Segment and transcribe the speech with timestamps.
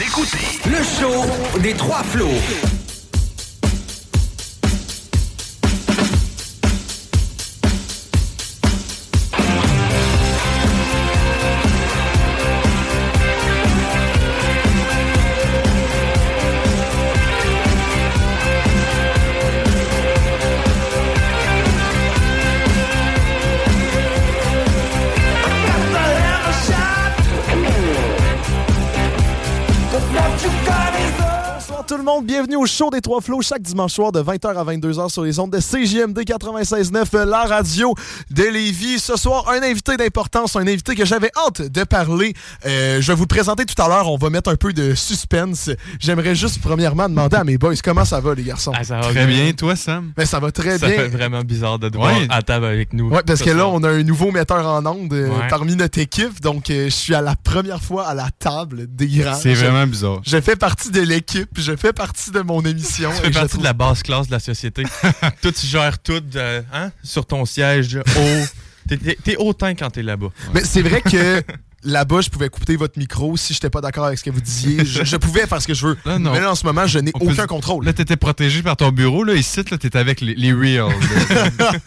[0.00, 2.77] Écoutez le show des trois flots.
[31.88, 34.62] Tout le monde, bienvenue au show des Trois Flots chaque dimanche soir de 20h à
[34.62, 37.94] 22h sur les ondes de CGMD 96.9, la radio
[38.30, 38.98] de Lévis.
[38.98, 42.34] Ce soir, un invité d'importance, un invité que j'avais hâte de parler.
[42.66, 44.94] Euh, je vais vous le présenter tout à l'heure, on va mettre un peu de
[44.94, 45.70] suspense.
[45.98, 48.72] J'aimerais juste premièrement demander à mes boys comment ça va les garçons?
[48.76, 50.12] Ah, ça va très bien, toi, Sam?
[50.14, 50.96] Ben, ça va très ça bien.
[50.96, 52.26] fait vraiment bizarre de te voir Ouais.
[52.28, 53.08] à table avec nous.
[53.08, 55.48] Ouais, parce ce que là, on a un nouveau metteur en ondes euh, Ouais.
[55.48, 59.06] parmi notre équipe, donc euh, je suis à la première fois à la table des
[59.06, 59.32] grands.
[59.34, 60.20] C'est vraiment bizarre.
[60.26, 63.10] Je fais partie de l'équipe, je fais partie de mon émission.
[63.16, 64.82] Tu fais partie trouve- de la basse classe de la société.
[65.42, 68.44] toi, tu gères tout euh, hein, sur ton siège haut.
[69.24, 70.28] T'es- hautain quand t'es là-bas.
[70.54, 71.42] Mais c'est vrai que
[71.84, 74.84] là-bas, je pouvais couper votre micro si j'étais pas d'accord avec ce que vous disiez.
[74.84, 75.96] Je, je pouvais faire ce que je veux.
[76.04, 76.32] Là, non.
[76.32, 77.84] Mais là, en ce moment, je n'ai peut aucun contrôle.
[77.84, 79.24] Là, t'étais protégé par ton bureau.
[79.24, 80.92] Là, ici, là, t'es avec les, les reals.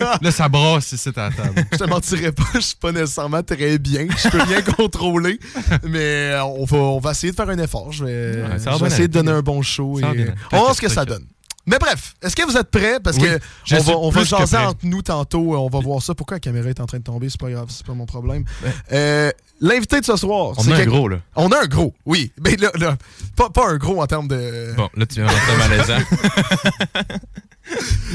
[0.01, 0.17] Là.
[0.21, 1.65] Là, ça brasse ici à la table.
[1.71, 4.07] Je te mentirais pas, je suis pas nécessairement très bien.
[4.23, 5.39] Je peux rien contrôler.
[5.83, 5.99] Mais
[6.31, 7.91] euh, on va, on va essayer de faire un effort.
[7.91, 9.97] Je vais, Ouais, ça va je vais bien essayer de donner un bon show.
[9.99, 11.25] Ça et- bien on va voir ce que ça donne.
[11.67, 12.99] Mais bref, est-ce que vous êtes prêts?
[12.99, 15.55] Parce Oui, que on va, on va jaser entre nous tantôt.
[15.55, 16.15] On va voir ça.
[16.15, 17.29] Pourquoi la caméra est en train de tomber?
[17.29, 18.45] C'est pas grave, c'est pas mon problème.
[18.63, 18.71] Ouais.
[18.93, 19.31] Euh,
[19.63, 21.17] L'invité de ce soir, On a un gros, là.
[21.35, 22.31] On a un gros, oui.
[22.43, 22.97] Mais là, là,
[23.35, 24.73] pas, pas un gros en termes de.
[24.75, 25.99] Bon, là, tu viens rentrer malaisant.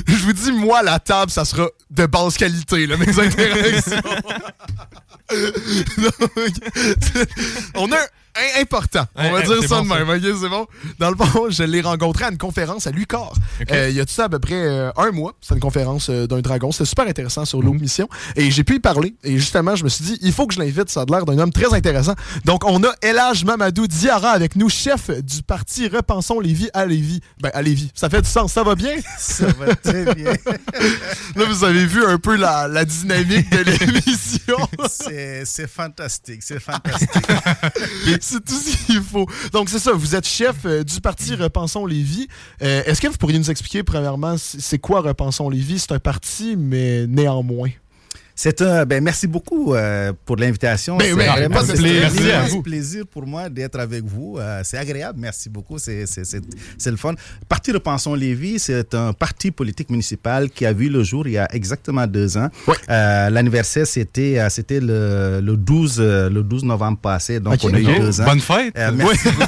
[0.08, 3.96] Je vous dis, moi, la table, ça sera de basse qualité, là, mes interactions.
[5.98, 6.30] Donc,
[7.76, 8.06] on a un
[8.60, 9.04] important.
[9.14, 10.08] On va dire ça bon, de même.
[10.08, 10.66] ok, c'est bon?
[10.98, 13.34] Dans le fond, je l'ai rencontré à une conférence à Lucor.
[13.70, 15.34] Euh, il y a tout ça à peu près euh, un mois.
[15.40, 16.72] C'est une conférence euh, d'un dragon.
[16.72, 18.08] C'était super intéressant sur l'eau mission.
[18.36, 19.14] Et j'ai pu y parler.
[19.24, 20.90] Et justement, je me suis dit, il faut que je l'invite.
[20.90, 22.14] Ça a l'air d'un homme très intéressant.
[22.44, 27.20] Donc, on a Elage Mamadou Diarra avec nous, chef du parti Repensons Lévis à Lévis.
[27.40, 27.90] Ben, à Lévis.
[27.94, 28.52] Ça fait du sens.
[28.52, 28.94] Ça va bien?
[29.18, 30.32] Ça va très bien.
[31.36, 34.56] Là, vous avez vu un peu la, la dynamique de l'émission.
[34.88, 37.08] C'est c'est fantastique, c'est fantastique.
[38.26, 39.26] C'est tout ce qu'il faut.
[39.52, 39.92] Donc, c'est ça.
[39.92, 42.28] Vous êtes chef euh, du parti Repensons Lévis.
[42.62, 45.80] Euh, Est-ce que vous pourriez nous expliquer, premièrement, c'est quoi Repensons Lévis?
[45.80, 47.70] C'est un parti, mais néanmoins.
[48.38, 50.98] C'est un, ben merci beaucoup euh, pour l'invitation.
[50.98, 52.62] Ben C'est oui, vraiment- un Merci à immense vous.
[52.62, 54.36] plaisir pour moi d'être avec vous.
[54.38, 55.78] Euh, c'est agréable, merci beaucoup.
[55.78, 56.42] C'est c'est- c'est-
[56.76, 57.14] c'est le fun.
[57.48, 61.38] Parti Repensons Lévis, c'est un parti politique municipal qui a vu le jour il y
[61.38, 62.50] a exactement deux ans.
[62.68, 62.74] Ouais.
[62.90, 67.80] Euh, L'anniversaire, c'était c'était le, le 12 euh, le 12 novembre passé, donc on a
[67.80, 68.24] eu deux ans.
[68.26, 68.74] Bonne fête.
[68.94, 69.28] Merci.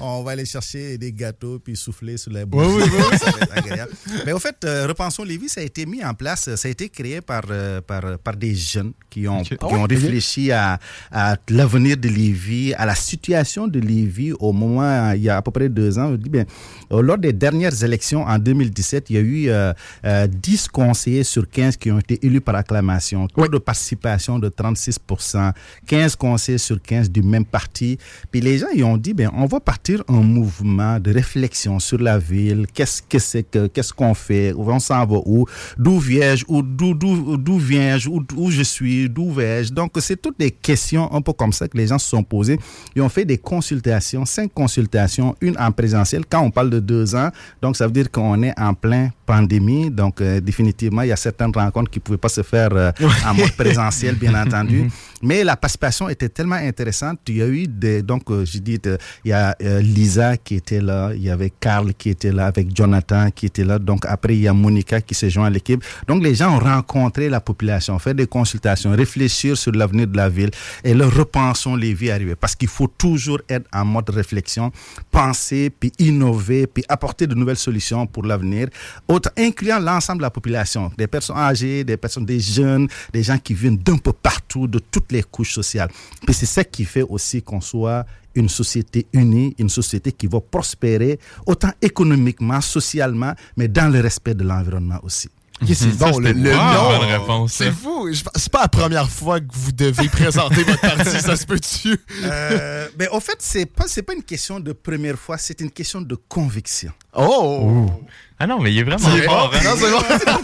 [0.00, 2.82] On va aller chercher des gâteaux puis souffler sur la bouche.
[3.18, 3.92] Ça va être agréable.
[4.26, 7.20] Mais au fait, Repensons Lévis, ça a été mis en place, ça a été créé
[7.20, 10.78] par, euh, par, par des jeunes qui ont, qui Ah ont réfléchi à,
[11.12, 15.42] à l'avenir de Lévis, à la situation de Lévis au moment, il y a à
[15.42, 16.10] peu près deux ans.
[16.12, 16.44] On dit, bien,
[16.87, 19.72] euh, lors des dernières élections en 2017, il y a eu euh,
[20.04, 23.26] euh, 10 conseillers sur 15 qui ont été élus par acclamation.
[23.28, 25.52] Taux de participation de 36%
[25.86, 27.98] 15 conseillers sur 15 du même parti.
[28.30, 31.98] Puis les gens, ils ont dit, ben, on va partir un mouvement de réflexion sur
[31.98, 32.66] la ville.
[32.72, 34.52] Qu'est-ce que c'est que, qu'est-ce qu'on fait?
[34.56, 35.46] On s'en va où?
[35.76, 36.44] D'où viens-je?
[36.48, 38.08] D'où, d'où, d'où viens-je?
[38.08, 39.08] Où, où je suis?
[39.08, 39.72] D'où vais-je?
[39.72, 42.58] Donc, c'est toutes des questions un peu comme ça que les gens se sont posées.
[42.94, 46.24] Ils ont fait des consultations, cinq consultations, une en présentiel.
[46.28, 47.30] Quand on parle de deux ans,
[47.62, 49.90] donc ça veut dire qu'on est en plein pandémie.
[49.90, 52.90] Donc, euh, définitivement, il y a certaines rencontres qui ne pouvaient pas se faire euh,
[53.26, 54.90] en mode présentiel, bien entendu.
[55.22, 57.18] Mais la participation était tellement intéressante.
[57.28, 60.36] Il y a eu des, donc, euh, je dis, de- il y a euh, Lisa
[60.36, 63.78] qui était là, il y avait Carl qui était là, avec Jonathan qui était là.
[63.78, 65.82] Donc après, il y a Monica qui s'est joint à l'équipe.
[66.06, 70.28] Donc les gens ont rencontré la population, fait des consultations, réfléchir sur l'avenir de la
[70.28, 70.50] ville
[70.84, 72.36] et leur repensons les vies arrivées.
[72.36, 74.70] Parce qu'il faut toujours être en mode réflexion,
[75.10, 78.68] penser, puis innover, puis apporter de nouvelles solutions pour l'avenir,
[79.08, 83.38] autre, incluant l'ensemble de la population, des personnes âgées, des personnes, des jeunes, des gens
[83.38, 85.90] qui viennent d'un peu partout, de toutes les couches sociales.
[86.24, 90.40] Puis c'est ça qui fait aussi qu'on soit une société unie, une société qui va
[90.40, 95.28] prospérer autant économiquement, socialement, mais dans le respect de l'environnement aussi.
[95.66, 97.64] C'est Ça, bon, le, c'était le réponse, ça.
[97.64, 98.08] C'est fou.
[98.12, 101.98] Je- C'est pas la première fois que vous devez présenter votre parti, ça se peut-tu?
[102.22, 105.72] Euh, mais au fait, c'est pas c'est pas une question de première fois, c'est une
[105.72, 106.92] question de conviction.
[107.12, 107.90] Oh!
[108.38, 109.50] Ah non, mais il est vraiment fort.
[109.50, 109.56] bon.
[109.56, 109.60] hein.
[109.64, 110.38] Non, c'est bon.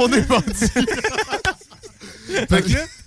[0.00, 0.64] On est parti.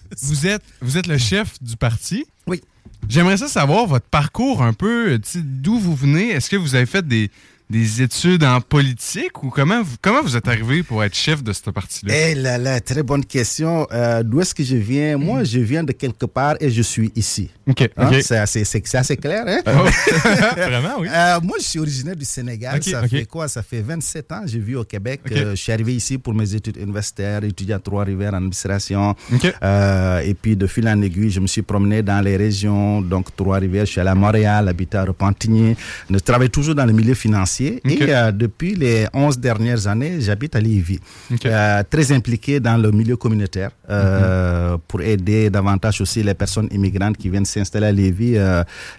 [0.21, 2.25] Vous êtes, vous êtes le chef du parti.
[2.47, 2.61] Oui.
[3.07, 6.29] J'aimerais ça savoir votre parcours un peu, d'où vous venez.
[6.29, 7.31] Est-ce que vous avez fait des,
[7.69, 11.53] des études en politique ou comment vous, comment vous êtes arrivé pour être chef de
[11.53, 12.13] ce parti-là?
[12.15, 13.87] Eh là là, très bonne question.
[13.91, 15.17] Euh, D'où est-ce que je viens?
[15.17, 17.51] Moi, je viens de quelque part et je suis ici.
[17.67, 17.87] OK.
[17.95, 18.09] Hein.
[18.23, 19.59] C'est assez, clair, hein?
[20.55, 21.07] Vraiment, oui.
[21.11, 22.81] Euh, moi, je suis originaire du Sénégal.
[22.81, 23.47] Ça fait quoi?
[23.47, 24.41] Ça fait 27 ans.
[24.45, 25.21] J'ai vu au Québec.
[25.31, 29.15] Euh, je suis arrivé ici pour mes études universitaires, étudier à Trois-Rivières en administration.
[29.31, 33.01] Et puis, de fil en aiguille, je me suis promené dans les régions.
[33.01, 35.75] Donc, Trois-Rivières, je suis allé à Montréal, habité à Repentigny.
[36.09, 37.58] Je travaille toujours dans le milieu financier.
[37.59, 40.99] Et euh, depuis les 11 dernières années, j'habite à Lévis.
[41.45, 47.17] Euh, très impliqué dans le milieu communautaire euh, pour aider davantage aussi les personnes immigrantes
[47.17, 48.37] qui viennent s'installer à Lévis.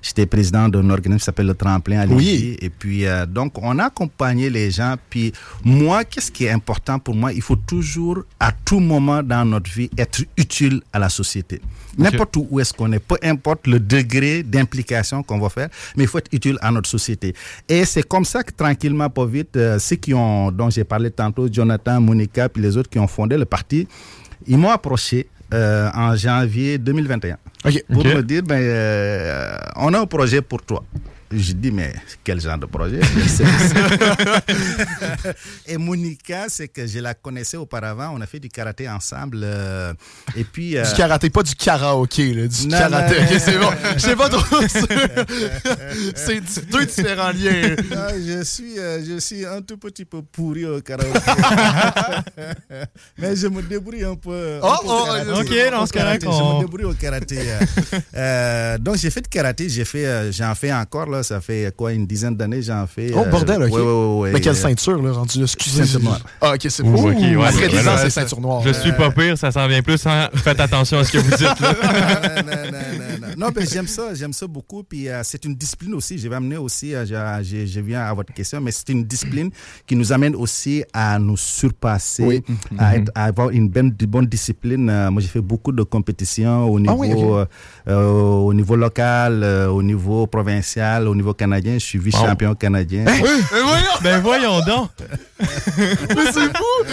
[0.02, 2.18] J'étais président d'un organisme qui s'appelle le Tremplin à Lévis.
[2.18, 2.56] Oui.
[2.60, 4.94] Et puis, donc, on a accompagné les gens.
[5.08, 5.32] Puis,
[5.64, 7.32] moi, qu'est-ce qui est important pour moi?
[7.32, 11.60] Il faut toujours, à tout moment dans notre vie, être utile à la société.
[11.98, 16.06] N'importe où est-ce qu'on est, peu importe le degré d'implication qu'on va faire, mais il
[16.06, 17.34] faut être utile à notre société.
[17.68, 21.10] Et c'est comme ça que, tranquillement, pas vite, euh, ceux qui ont, dont j'ai parlé
[21.10, 23.86] tantôt, Jonathan, Monica, puis les autres qui ont fondé le parti,
[24.46, 27.84] ils m'ont approché euh, en janvier 2021 OK.
[27.92, 30.84] pour me dire ben, euh, on a un projet pour toi.
[31.32, 31.94] Je dis, mais
[32.24, 32.98] quel genre de projet?
[35.66, 38.12] Et Monica, c'est que je la connaissais auparavant.
[38.16, 39.40] On a fait du karaté ensemble.
[39.44, 39.92] euh,
[40.36, 40.76] et puis.
[40.76, 42.48] euh, Du karaté, pas du karaoké, là.
[42.48, 43.20] Du Non, karaté.
[43.20, 43.70] non, c'est bon.
[43.94, 44.60] Je sais pas trop.
[46.16, 46.40] C'est
[46.70, 47.76] deux différents liens.
[47.90, 51.18] non, je suis, euh, je suis un tout petit peu pourri au karaoké.
[53.18, 54.56] Mais je me débrouille un peu.
[54.56, 55.30] un Oh, peu au oh, karaté.
[55.30, 57.38] ok, non, karaté, Je me débrouille au karaté.
[58.80, 59.68] donc, j'ai fait de karaté.
[59.68, 61.19] J'ai fait, euh, j'en fais encore, là.
[61.22, 63.12] Ça fait quoi, une dizaine d'années, j'en fais.
[63.14, 63.72] Oh, bordel, ok.
[63.72, 65.44] Ouais, ouais, ouais, Mais quelle euh, ceinture, là, rendu là?
[65.44, 65.84] Excusez.
[65.84, 66.20] Ceinture noire.
[66.40, 66.94] Ah, ok, c'est bon.
[67.10, 68.62] ok, ouais, Après c'est 10 ans, c'est ceinture noire.
[68.64, 70.04] Je suis pas pire, ça s'en vient plus.
[70.06, 70.28] hein.
[70.34, 71.40] Faites attention à ce que vous dites.
[71.60, 71.74] Là.
[72.42, 73.26] non, non, non, non, non.
[73.36, 74.82] Non, mais j'aime ça, j'aime ça beaucoup.
[74.82, 76.18] Puis euh, c'est une discipline aussi.
[76.18, 79.50] Je vais amener aussi, euh, je, viens à votre question, mais c'est une discipline
[79.86, 82.42] qui nous amène aussi à nous surpasser, Oui.
[82.78, 84.88] à, être- à avoir une bonne, de bonne discipline.
[84.90, 87.44] Euh, moi, j'ai fait beaucoup de compétitions au niveau, Ah oui, euh,
[87.88, 91.74] euh, au niveau local, euh, au niveau provincial, au niveau canadien.
[91.74, 93.04] Je suis vice-champion canadien.
[93.04, 94.90] Mais voyons, ben voyons donc.
[95.78, 96.84] mais c'est fou!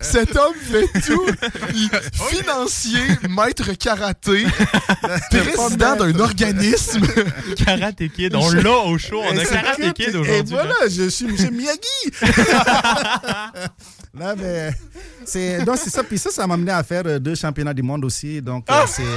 [0.00, 1.26] Cet homme fait tout.
[1.74, 1.90] Il-
[2.28, 4.44] financier, maître karaté,
[5.30, 7.02] président d'un organisme.
[7.64, 9.20] Karate Kid, on l'a au show.
[9.22, 10.54] On a Et Karate c'est- Kid Et aujourd'hui.
[10.54, 11.50] voilà, je suis M.
[11.54, 12.12] Miyagi.
[14.14, 14.70] non, mais
[15.24, 16.02] c'est donc c'est ça.
[16.04, 18.40] Puis ça, ça m'a amené à faire euh, deux championnats du monde aussi.
[18.42, 19.02] Donc euh, c'est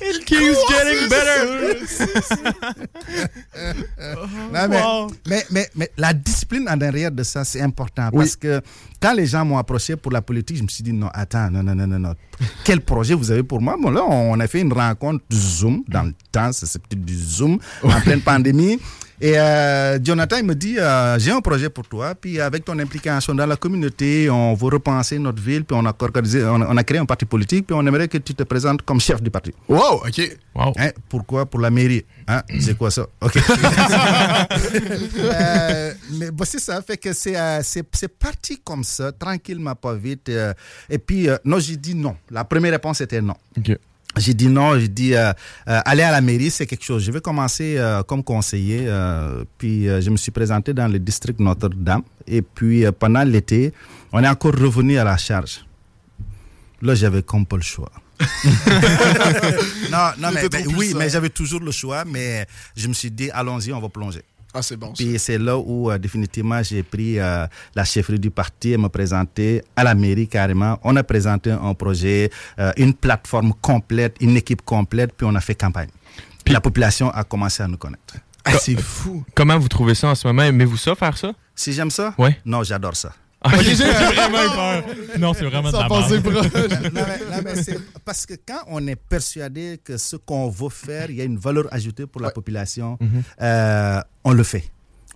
[0.00, 1.78] It keeps getting better.
[4.52, 5.10] non, mais, Wow.
[5.26, 8.08] mais, mais, mais la discipline en derrière de ça, c'est important.
[8.12, 8.24] Oui.
[8.24, 8.60] Parce que
[9.00, 11.62] quand les gens m'ont approché pour la politique, je me suis dit non, attends, non,
[11.62, 12.14] non, non, non, non.
[12.64, 13.76] Quel projet vous avez pour moi?
[13.80, 17.58] Bon, là, on a fait une rencontre Zoom dans le temps, c'est peut-être du Zoom
[17.82, 18.78] en pleine pandémie.
[19.20, 22.78] Et euh, Jonathan, il me dit, euh, j'ai un projet pour toi, puis avec ton
[22.78, 26.66] implication dans la communauté, on veut repenser notre ville, puis on a, organisé, on a,
[26.68, 29.20] on a créé un parti politique, puis on aimerait que tu te présentes comme chef
[29.20, 29.52] du parti.
[29.68, 30.38] Wow, ok.
[30.54, 30.72] Wow.
[30.76, 31.46] Hein, pourquoi?
[31.46, 32.04] Pour la mairie.
[32.28, 32.42] Hein?
[32.60, 33.06] C'est quoi ça?
[33.20, 33.38] Ok.
[35.18, 39.74] Euh, mais bon, c'est ça, fait que c'est euh, c'est c'est parti comme ça, tranquillement,
[39.74, 40.28] pas vite.
[40.28, 40.52] euh,
[40.88, 42.16] et puis, euh, non, j'ai dit non.
[42.30, 43.34] La première réponse était non.
[43.56, 43.76] Ok.
[44.18, 45.32] J'ai dit non, j'ai dit euh,
[45.68, 47.04] euh, aller à la mairie, c'est quelque chose.
[47.04, 48.88] Je vais commencer euh, comme conseiller,
[49.58, 52.02] puis je me suis présenté dans le district Notre-Dame.
[52.26, 53.72] Et puis pendant l'été,
[54.12, 55.64] on est encore revenu à la charge.
[56.80, 57.90] Là, j'avais comme pas le choix.
[59.90, 62.46] non, non, mais, mais oui, mais j'avais toujours le choix, mais
[62.76, 64.22] je me suis dit, allons-y, on va plonger.
[64.54, 64.92] Ah, c'est bon.
[64.92, 68.88] Puis c'est là où euh, définitivement j'ai pris euh, la chefferie du parti et me
[68.88, 70.78] présenter à la mairie carrément.
[70.82, 75.40] On a présenté un projet, euh, une plateforme complète, une équipe complète, puis on a
[75.40, 75.90] fait campagne.
[76.44, 78.14] Puis la population a commencé à nous connaître.
[78.44, 79.24] Ah, c'est fou.
[79.34, 80.42] Comment vous trouvez ça en ce moment?
[80.42, 81.32] Aimez-vous ça, faire ça?
[81.54, 82.14] Si j'aime ça?
[82.16, 82.38] Ouais.
[82.46, 83.12] Non, j'adore ça.
[83.52, 84.84] Ah, J'ai vraiment eu peur.
[85.18, 86.48] Non, c'est vraiment de Ça la passait merde.
[86.50, 86.68] proche.
[86.92, 90.68] Non, mais- non, mais c'est parce que quand on est persuadé que ce qu'on veut
[90.68, 92.34] faire, il y a une valeur ajoutée pour la Ouais.
[92.34, 93.22] population, Mhm.
[93.42, 94.64] euh, on le fait.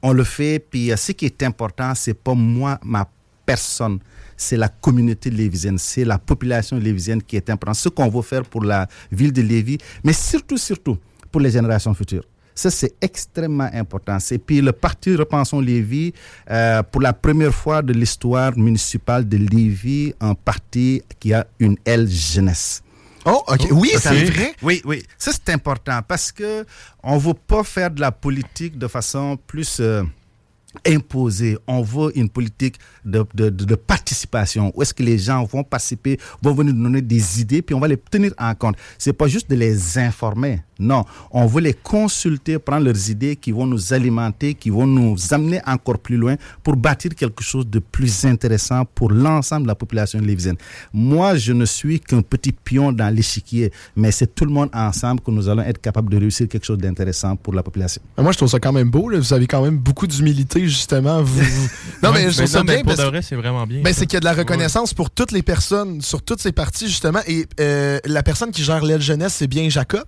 [0.03, 3.07] On le fait, puis euh, ce qui est important, c'est pas moi, ma
[3.47, 3.99] personne,
[4.37, 7.77] c'est la communauté lévisienne, c'est la population lévisienne qui est importante.
[7.77, 10.97] Ce qu'on veut faire pour la ville de Lévis, mais surtout, surtout
[11.31, 12.25] pour les générations futures.
[12.55, 14.19] Ça, c'est extrêmement important.
[14.31, 16.13] Et puis le parti Repensons Lévis,
[16.51, 21.77] euh, pour la première fois de l'histoire municipale de Lévis, un parti qui a une
[21.85, 22.83] aile jeunesse.
[23.25, 23.69] Oh, OK.
[23.71, 24.55] Oui, Ça, c'est vrai.
[24.63, 25.03] Oui, oui.
[25.17, 26.67] Ça, c'est important parce que
[27.03, 30.03] on veut pas faire de la politique de façon plus euh,
[30.87, 31.57] imposée.
[31.67, 36.55] On veut une politique de, de, participation où est-ce que les gens vont participer, vont
[36.55, 38.77] venir nous donner des idées, puis on va les tenir en compte.
[38.99, 40.61] C'est pas juste de les informer.
[40.79, 45.17] Non, on veut les consulter, prendre leurs idées qui vont nous alimenter, qui vont nous
[45.31, 49.77] amener encore plus loin pour bâtir quelque chose de plus intéressant pour l'ensemble de la
[49.77, 50.57] population lévisienne.
[50.93, 55.21] Moi, je ne suis qu'un petit pion dans l'échiquier, mais c'est tout le monde ensemble
[55.21, 58.03] que nous allons être capables de réussir quelque chose d'intéressant pour la population.
[58.19, 59.11] Moi, je trouve ça quand même beau.
[59.13, 61.23] Vous avez quand même beaucoup d'humilité, justement.
[61.23, 61.41] Vous,
[62.03, 62.77] Non, Ouais, mais je trouve ça bien.
[62.79, 63.81] Pour parce de que- vrai, c'est vraiment bien.
[63.83, 66.53] Ben, c'est qu'il y a de la reconnaissance pour toutes les personnes, sur toutes ces
[66.53, 67.21] parties, justement.
[67.27, 70.05] Et euh, la personne qui gère l'aile jeunesse, c'est bien Jacob.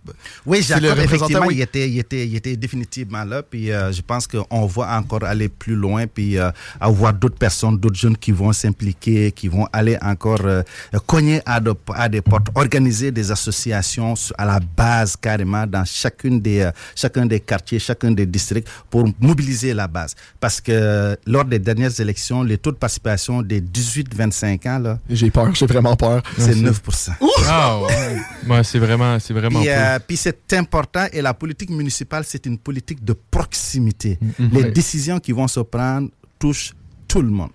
[0.47, 1.55] Oui, le Jacob, représentant, effectivement, oui.
[1.57, 3.43] il, était, il, était, il était définitivement là.
[3.43, 7.79] Puis euh, je pense qu'on va encore aller plus loin, puis euh, avoir d'autres personnes,
[7.79, 10.63] d'autres jeunes qui vont s'impliquer, qui vont aller encore euh,
[11.07, 16.41] cogner à, de- à des portes, organiser des associations à la base carrément dans chacune
[16.41, 20.15] des, euh, chacun des quartiers, chacun des districts pour mobiliser la base.
[20.45, 25.31] Parce que lors des dernières élections, les taux de participation des 18-25 ans, là, J'ai
[25.31, 26.23] peur, j'ai vraiment peur.
[26.37, 27.13] c'est c'est- 9%.
[27.49, 28.19] Ah, ouais.
[28.51, 32.45] Ouais, c'est vraiment, c'est vraiment Puis, euh, puis c'est important et la politique municipale, c'est
[32.45, 34.19] une politique de proximité.
[34.23, 34.51] Mm-hmm.
[34.53, 36.75] Les décisions qui vont se prendre touchent
[37.09, 37.49] tout le monde.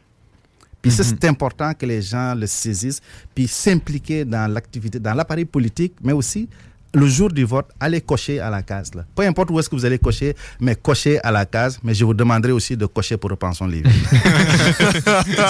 [0.82, 1.06] Puis ça, Mm-hmm.
[1.22, 3.02] c'est important que les gens le saisissent,
[3.36, 6.50] puis s'impliquer dans l'activité, dans l'appareil politique, mais aussi
[6.94, 8.92] le jour du vote, allez cocher à la case.
[8.96, 9.06] Là.
[9.16, 11.80] Peu importe où est-ce que vous allez cocher, mais cocher à la case.
[11.84, 13.90] Mais je vous demanderai aussi de cocher pour Repensons Lévis.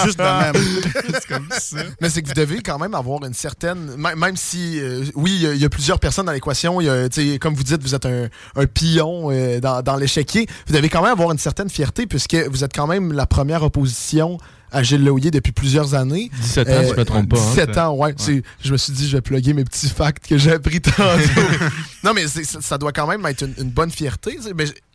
[0.03, 0.53] Juste de même.
[2.01, 3.95] Mais c'est que vous devez quand même avoir une certaine.
[3.95, 6.79] Même si, euh, oui, il y a- il y, a plusieurs personnes dans l'équation,
[7.39, 10.45] comme vous dites, vous êtes un, un pion euh, dans, dans l'échiquier.
[10.67, 13.63] Vous devez quand même avoir une certaine fierté puisque vous êtes quand même la première
[13.63, 14.37] opposition
[14.71, 16.29] à Gilles Leouillet depuis plusieurs années.
[16.41, 17.37] 17 ans, Euh, si je me trompe pas.
[17.39, 17.49] hein.
[17.49, 18.13] 17 ans, ouais.
[18.63, 21.01] Je me suis dit, je vais plugger mes petits facts que j'ai appris tantôt.
[22.03, 24.37] non, mais ça, ça doit quand même être une, une bonne fierté.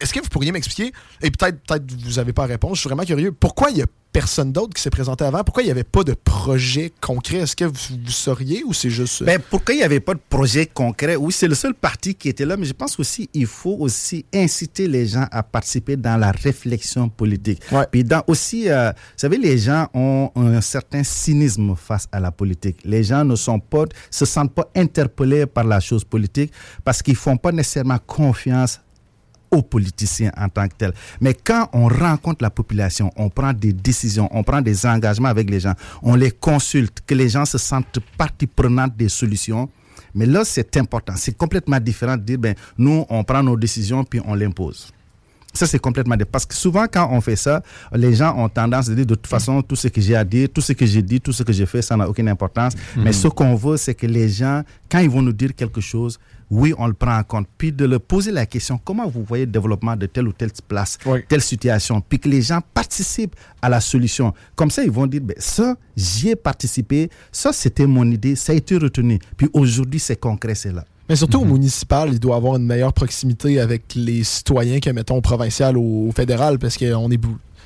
[0.01, 2.89] est-ce que vous pourriez m'expliquer, et peut-être peut vous n'avez pas à répondre, je suis
[2.89, 5.43] vraiment curieux, pourquoi il y a personne d'autre qui s'est présenté avant?
[5.43, 7.39] Pourquoi il n'y avait pas de projet concret?
[7.39, 9.21] Est-ce que vous, vous sauriez ou c'est juste...
[9.23, 11.17] euh, Ben, pourquoi il n'y avait pas de projet concret?
[11.17, 14.25] Oui, c'est le seul parti qui était là, mais je pense aussi il faut aussi
[14.33, 17.61] inciter les gens à participer dans la réflexion politique.
[17.73, 17.87] Ouais.
[17.91, 22.31] Puis dans aussi, euh, vous savez, les gens ont un certain cynisme face à la
[22.31, 22.79] politique.
[22.85, 26.53] Les gens ne sont pas, se sentent pas interpellés par la chose politique
[26.85, 28.81] parce qu'ils font pas nécessairement confiance
[29.55, 30.95] aux politiciens en tant que tels.
[31.21, 35.51] Mais quand on rencontre la population, on prend des décisions, on prend des engagements avec
[35.51, 39.69] les gens, on les consulte, que les gens se sentent partie prenante des solutions.
[40.15, 41.15] Mais là, c'est important.
[41.17, 44.93] C'est complètement différent de dire, ben, nous, on prend nos décisions puis on l'impose.
[45.53, 46.31] Ça, c'est complètement différent.
[46.33, 49.29] Parce que souvent, quand on fait ça, les gens ont tendance à dire, de toute
[49.29, 51.53] façon, tout ce que j'ai à dire, tout ce que j'ai dit, tout ce que
[51.53, 52.75] j'ai fait, ça n'a aucune importance.
[52.97, 56.19] Mais ce qu'on veut, c'est que les gens, quand ils vont nous dire quelque chose,
[56.51, 57.47] oui, on le prend en compte.
[57.59, 60.51] Puis de leur poser la question, comment vous voyez le développement de telle ou telle
[60.69, 61.21] place, Oui.
[61.29, 64.33] telle situation, puis que les gens participent à la solution.
[64.55, 68.53] Comme ça, ils vont dire, ben, ça, j'y ai participé, ça, c'était mon idée, ça
[68.53, 69.19] a été retenu.
[69.37, 70.85] Puis aujourd'hui, c'est concret, c'est là.
[71.09, 75.17] Mais surtout au municipal, il doit avoir une meilleure proximité avec les citoyens que, mettons,
[75.17, 77.21] au provincial ou au fédéral, parce qu'on est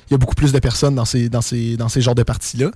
[0.09, 2.23] il y a beaucoup plus de personnes dans ces, dans ces, dans ces genres de
[2.23, 2.71] partis-là.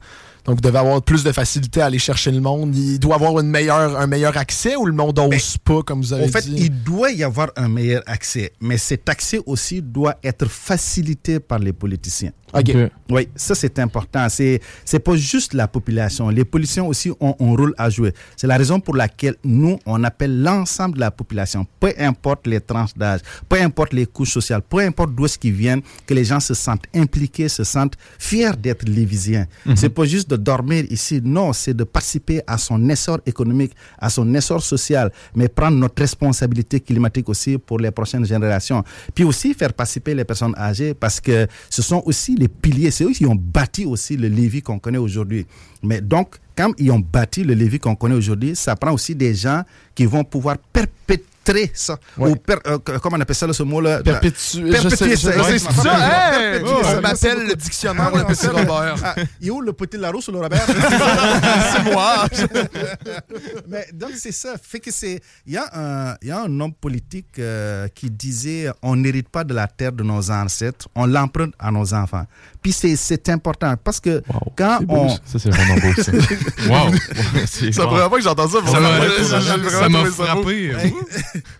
[0.45, 2.75] Donc, vous devez avoir plus de facilité à aller chercher le monde.
[2.75, 6.11] Il doit avoir une meilleure, un meilleur accès ou le monde n'ose pas, comme vous
[6.13, 6.55] avez En fait, dit?
[6.65, 11.59] il doit y avoir un meilleur accès, mais cet accès aussi doit être facilité par
[11.59, 12.31] les politiciens.
[12.53, 12.69] OK.
[12.69, 12.91] Ok.
[13.09, 14.27] Oui, ça c'est important.
[14.29, 16.29] C'est c'est pas juste la population.
[16.29, 18.13] Les politiciens aussi ont un rôle à jouer.
[18.37, 22.61] C'est la raison pour laquelle nous on appelle l'ensemble de la population, peu importe les
[22.61, 26.25] tranches d'âge, peu importe les couches sociales, peu importe d'où est-ce qu'ils viennent, que les
[26.25, 29.47] gens se sentent impliqués, se sentent fiers d'être lévisiens.
[29.75, 31.21] C'est pas juste juste dormir ici.
[31.23, 36.01] Non, c'est de participer à son essor économique, à son essor social, mais prendre notre
[36.01, 38.83] responsabilité climatique aussi pour les prochaines générations.
[39.13, 43.03] Puis aussi faire participer les personnes âgées parce que ce sont aussi les piliers, c'est
[43.03, 45.45] eux qui ont bâti aussi le Lévis qu'on connaît aujourd'hui.
[45.81, 49.33] Mais donc, quand ils ont bâti le Lévis qu'on connaît aujourd'hui, ça prend aussi des
[49.33, 49.63] gens
[49.95, 51.32] qui vont pouvoir perpétuer
[51.73, 51.97] ça.
[52.17, 52.31] Ouais.
[52.31, 54.01] Ou per- euh, comment on appelle ça, là, ce mot-là?
[54.03, 54.71] Perpétuer.
[54.71, 55.31] Perpétuer ça.
[55.43, 56.53] c'est ça.
[56.53, 56.61] Hey!
[56.83, 57.01] Ça.
[57.01, 58.95] M'appelle le dictionnaire, Ah, le petit Robert.
[59.03, 60.65] Ah, il est où le petit Larousse ou le Robert?
[61.73, 62.25] C'est moi.
[63.67, 64.55] Mais donc c'est ça.
[64.61, 65.19] Fait que c'est.
[65.45, 69.43] Il y, a un- y a un homme politique euh, qui disait on n'hérite pas
[69.43, 72.25] de la terre de nos ancêtres, on l'emprunte à nos enfants.
[72.63, 74.23] Puis c'est- c'est important parce que
[74.55, 75.09] quand on.
[75.09, 76.11] Ça, c'est vraiment beau, ça.
[76.69, 76.93] wow.
[77.45, 78.59] C'est C'est la première fois que j'entends ça.
[78.65, 80.41] Ça m'a- J'ai ça vraiment ça m'a trouvé ça beau.
[80.43, 80.93] frappé.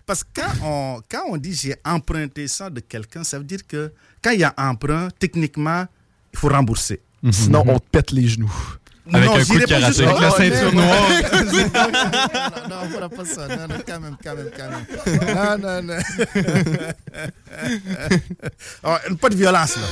[0.06, 3.68] Parce que quand on, quand on dit j'ai emprunté ça de quelqu'un, ça veut dire
[3.68, 3.92] que
[4.24, 5.86] quand il y a emprunt, techniquement,
[6.34, 7.02] il faut rembourser.
[7.32, 8.54] Sinon, on te pète les genoux.
[9.12, 10.04] Avec Non, un coup de karaté.
[10.06, 11.10] Avec la ceinture non, noire.
[11.34, 13.48] non, non, on fera pas ça.
[13.50, 14.86] Non, non, quand même, quand même, quand même.
[15.36, 15.98] Non, non, non.
[19.18, 19.88] Pas de violence, là.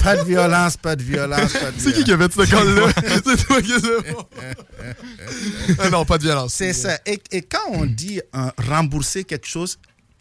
[0.00, 2.92] Pas de violence, pas de violence, pas de C'est qui qui a fait ce col-là?
[3.24, 6.52] C'est toi qui c'est Ah non, pas de violence.
[6.54, 6.98] C'est ça.
[7.06, 9.78] Et, et quand on dit euh, rembourser quelque chose,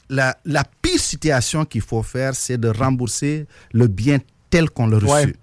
[0.10, 4.98] la, la pire situation qu'il faut faire, c'est de rembourser le bien tel qu'on l'a
[4.98, 5.10] reçu.
[5.10, 5.34] Ouais.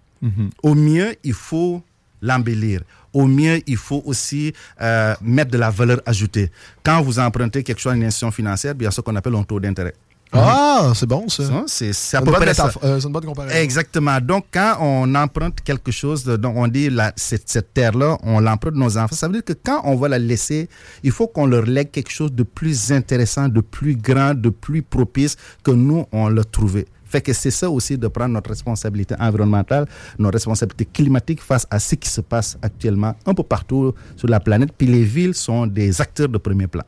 [0.62, 1.82] Au mieux, il faut
[2.22, 2.80] l'embellir.
[3.12, 6.50] Au mieux, il faut aussi euh, mettre de la valeur ajoutée.
[6.84, 9.34] Quand vous empruntez quelque chose à une institution financière, il y a ce qu'on appelle
[9.34, 9.94] un taux d'intérêt.
[10.32, 11.42] Ah, c'est bon, ça.
[11.66, 12.70] Ça, C'est à peu près ça.
[12.84, 13.56] euh, c'est une bonne comparaison.
[13.56, 14.20] Exactement.
[14.20, 18.38] Donc, quand on emprunte quelque chose, de- donc on dit la, cette, cette terre-là, on
[18.38, 19.16] l'emprunte nos enfants.
[19.16, 20.68] Ça veut dire que quand on va la laisser,
[21.02, 24.82] il faut qu'on leur lègue quelque chose de plus intéressant, de plus grand, de plus
[24.82, 26.86] propice que nous, on l'a trouvé.
[27.10, 29.86] Fait que c'est ça aussi de prendre notre responsabilité environnementale,
[30.18, 34.38] notre responsabilité climatique face à ce qui se passe actuellement un peu partout sur la
[34.40, 34.70] planète.
[34.78, 36.84] Puis les villes sont des acteurs de premier plan.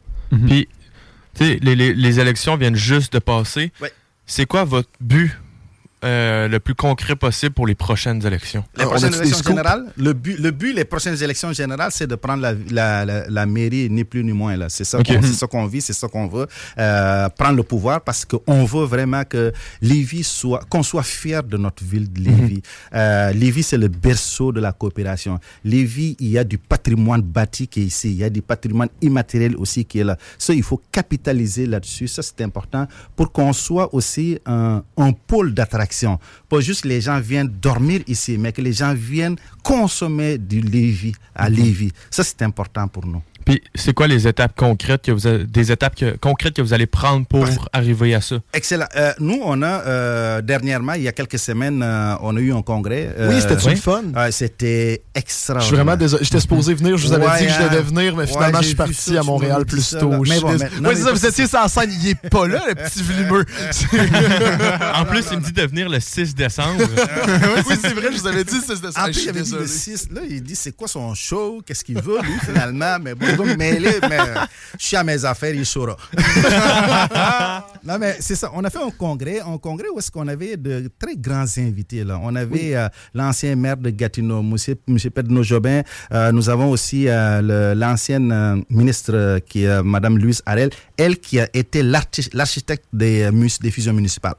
[0.47, 0.69] Puis,
[1.35, 3.73] tu sais, les, les- les élections viennent juste de passer.
[3.81, 3.93] Ouais.
[4.25, 5.31] C'est quoi votre but
[6.05, 8.65] euh, le plus concret possible pour les prochaines élections?
[8.77, 12.15] Les Ah, prochaines élections générales, le but, le but, les prochaines élections générales, c'est de
[12.17, 14.57] prendre la, la, la, la mairie, ni plus ni moins.
[14.57, 14.69] là.
[14.69, 15.07] C'est ça Ok.
[15.07, 16.47] qu'on c'est ça qu'on vit, c'est ça qu'on veut.
[16.79, 21.57] Euh, prendre le pouvoir parce qu'on veut vraiment que Lévis soit, qu'on soit fier de
[21.57, 22.63] notre ville de Lévis.
[22.95, 25.39] Euh, Lévis, c'est le berceau de la coopération.
[25.65, 28.11] Lévis, il y a du patrimoine bâti qui est ici.
[28.11, 30.17] Il y a du patrimoine immatériel aussi qui est là.
[30.39, 32.09] Ça, il faut capitaliser là-dessus.
[32.09, 35.92] Ça, c'est important pour qu'on soit aussi un, un pôle d'attraction.
[36.49, 41.15] Pas juste les gens viennent dormir ici, mais que les gens viennent consommer du Lévis
[41.35, 41.93] à Lévis.
[42.11, 43.23] Ça, c'est important pour nous.
[43.45, 46.73] Puis, c'est quoi les étapes concrètes que vous a- des étapes que- concrètes que vous
[46.73, 48.37] allez prendre pour arriver à ça?
[48.55, 48.87] Excellent.
[48.97, 52.53] Euh, nous, on a euh, dernièrement, il y a quelques semaines, euh, on a eu
[52.53, 53.15] un congrès.
[53.19, 54.03] Oui, Euh, c'était-tu le fun?
[54.17, 55.67] euh, c'était Je extraordinaire.
[55.67, 56.25] suis vraiment désolé.
[56.25, 56.97] J'étais supposé venir.
[56.97, 57.83] Je vous avais Ouais, dit que je devais hein.
[57.83, 60.25] venir, mais Ouais, finalement, je suis parti ça, à Montréal plus ça, tôt.
[60.25, 61.91] Je Mais bon, mais- non, Oui, mais c'est ça, vous étiez sur la scène.
[62.03, 63.45] Il est pas là, le petit vilimeux.
[64.95, 66.83] en plus, il me dit de venir le 6 décembre.
[67.69, 69.03] oui, c'est vrai, je vous avais dit, c'est de ça.
[69.03, 69.67] En Je plus, il avait dit le désolé.
[69.67, 70.09] 6.
[70.13, 72.97] Là, il dit c'est quoi son show, qu'est-ce qu'il veut, lui, finalement?
[73.03, 74.35] Mais bon, me mêler, mais euh,
[74.79, 75.97] je suis à mes affaires, il saura.
[77.85, 78.51] non, mais c'est ça.
[78.55, 82.05] On a fait un congrès, un congrès où est-ce qu'on avait de très grands invités.
[82.05, 82.21] Là.
[82.23, 84.57] On avait euh, l'ancien maire de Gatineau, M.
[84.89, 85.83] Monsieur Pedno Jobin.
[86.13, 91.49] Euh, nous avons aussi euh, l'ancienne ministre qui est Mme Louise Harel, elle qui a
[91.55, 93.29] été l'archi- l'architecte des,
[93.61, 94.35] des fusions municipales.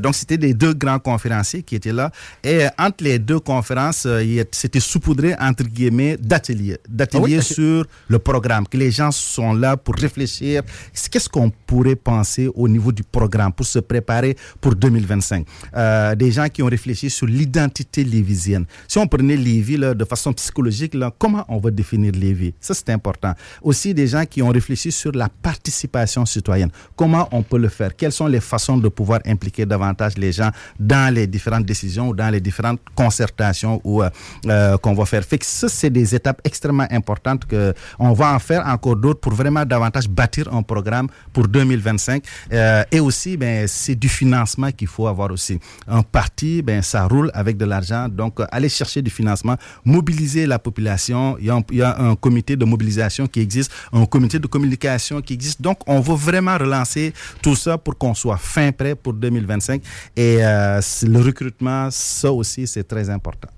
[0.00, 2.10] Donc, c'était des deux grands conférenciers qui étaient là.
[2.42, 4.06] Et entre les deux conférences,
[4.52, 6.78] c'était saupoudré, entre guillemets, d'ateliers.
[6.88, 10.62] D'ateliers Ah oui, sur le programme, que les gens sont là pour réfléchir.
[11.10, 15.46] Qu'est-ce qu'on pourrait penser au niveau du programme pour se préparer pour 2025?
[15.76, 18.64] Euh, des gens qui ont réfléchi sur l'identité lévisienne.
[18.88, 22.54] Si on prenait Lévis là, de façon psychologique, là, comment on va définir Lévis?
[22.60, 23.34] Ça, c'est important.
[23.62, 26.70] Aussi, des gens qui ont réfléchi sur la participation citoyenne.
[26.96, 27.94] Comment on peut le faire?
[27.94, 32.14] Quelles sont les façons de pouvoir impliquer davantage les gens dans les différentes décisions ou
[32.14, 34.10] dans les différentes concertations ou, euh,
[34.46, 35.24] euh, qu'on va faire?
[35.24, 39.20] Fait que ça, c'est des étapes extrêmement importantes que on va en faire encore d'autres
[39.20, 42.24] pour vraiment davantage bâtir un programme pour 2025.
[42.52, 45.58] Euh, et aussi, ben, c'est du financement qu'il faut avoir aussi.
[45.86, 48.08] Un parti, ben, ça roule avec de l'argent.
[48.08, 51.36] Donc, euh, aller chercher du financement, mobiliser la population.
[51.38, 55.60] Il y, a un, comité de mobilisation qui existe, un comité de communication qui existe.
[55.60, 59.82] Donc, on veut vraiment relancer tout ça pour qu'on soit fin prêt pour 2025.
[60.16, 63.48] Et euh, le recrutement, ça aussi, c'est très important.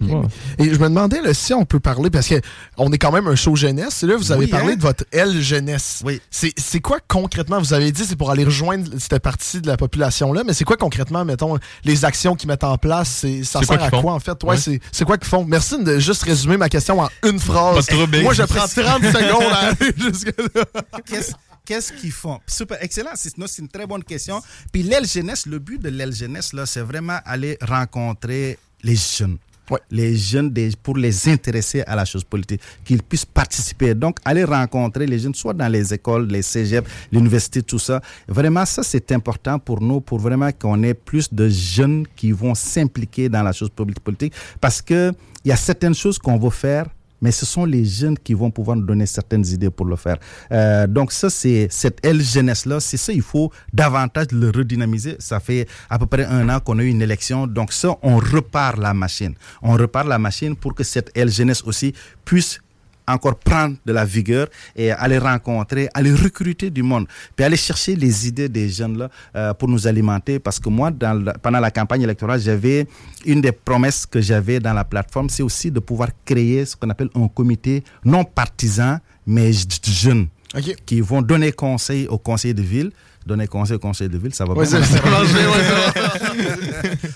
[0.00, 0.22] Ouais.
[0.58, 3.34] Et je me demandais là, si on peut parler, parce qu'on est quand même un
[3.34, 4.76] show jeunesse, et là, vous avez Oui, parlé hein?
[4.76, 6.02] de votre L jeunesse.
[6.04, 6.20] Oui.
[6.30, 9.76] C'est c'est quoi concrètement, vous avez dit, c'est pour aller rejoindre cette partie de la
[9.76, 13.08] population-là, mais c'est quoi concrètement, mettons, les actions qu'ils mettent en place?
[13.20, 14.10] c'est- Ça sert quoi à qu'ils quoi, font?
[14.12, 14.42] en fait?
[14.44, 14.56] Ouais, Ouais.
[14.56, 15.44] c'est c'est quoi qu'ils font?
[15.44, 17.86] Merci de juste résumer ma question en une phrase.
[17.86, 18.22] Pas de.
[18.22, 20.64] Moi, je prends 30 secondes à aller jusque-là.
[21.04, 21.32] Qu'est-ce
[21.66, 22.38] qu'est-ce qu'ils font?
[22.46, 23.10] Super, excellent.
[23.14, 24.40] C'est une très bonne question.
[24.72, 29.36] Puis l'aile jeunesse, le but de l'aile jeunesse, là, c'est vraiment aller rencontrer les jeunes.
[29.70, 29.80] Ouais.
[29.90, 33.94] Les jeunes des, pour les intéresser à la chose politique, qu'ils puissent participer.
[33.94, 38.00] Donc, aller rencontrer les jeunes, soit dans les écoles, les cégeps, l'université, tout ça.
[38.28, 42.54] Vraiment, ça, c'est important pour nous, pour vraiment qu'on ait plus de jeunes qui vont
[42.54, 44.32] s'impliquer dans la chose politique.
[44.60, 45.12] Parce que
[45.44, 46.86] il y a certaines choses qu'on veut faire
[47.20, 50.18] mais ce sont les jeunes qui vont pouvoir nous donner certaines idées pour le faire.
[50.52, 55.16] Euh, donc ça, c'est cette aile jeunesse-là, c'est ça, il faut davantage le redynamiser.
[55.18, 58.16] Ça fait à peu près un an qu'on a eu une élection, donc ça, on
[58.16, 59.34] repart la machine.
[59.62, 62.60] On repart la machine pour que cette aile jeunesse aussi puisse
[63.08, 67.94] encore prendre de la vigueur et aller rencontrer, aller recruter du monde, puis aller chercher
[67.96, 70.38] les idées des jeunes là euh, pour nous alimenter.
[70.38, 72.86] Parce que moi, dans la- pendant la campagne électorale, j'avais
[73.24, 76.90] une des promesses que j'avais dans la plateforme, c'est aussi de pouvoir créer ce qu'on
[76.90, 80.74] appelle un comité non partisan, mais j- jeune, OK.
[80.84, 82.90] qui vont donner conseil aux conseillers de ville.
[83.26, 84.78] Donner conseil aux conseillers de ville, ça va Ouais, ça.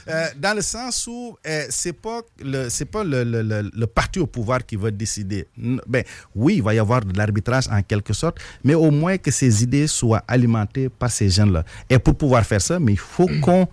[0.08, 3.86] Euh, dans le sens où euh, c'est pas le c'est pas le, le, le, le
[3.86, 5.46] parti au pouvoir qui va décider.
[5.86, 6.02] Ben
[6.34, 9.62] oui, il va y avoir de l'arbitrage en quelque sorte, mais au moins que ces
[9.62, 11.64] idées soient alimentées par ces jeunes-là.
[11.88, 13.68] Et pour pouvoir faire ça, mais il faut qu'on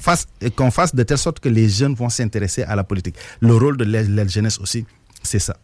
[0.00, 3.16] fasse qu'on fasse de telle sorte que les jeunes vont s'intéresser à la politique.
[3.40, 4.86] Le rôle de la, la jeunesse aussi,
[5.22, 5.56] c'est ça.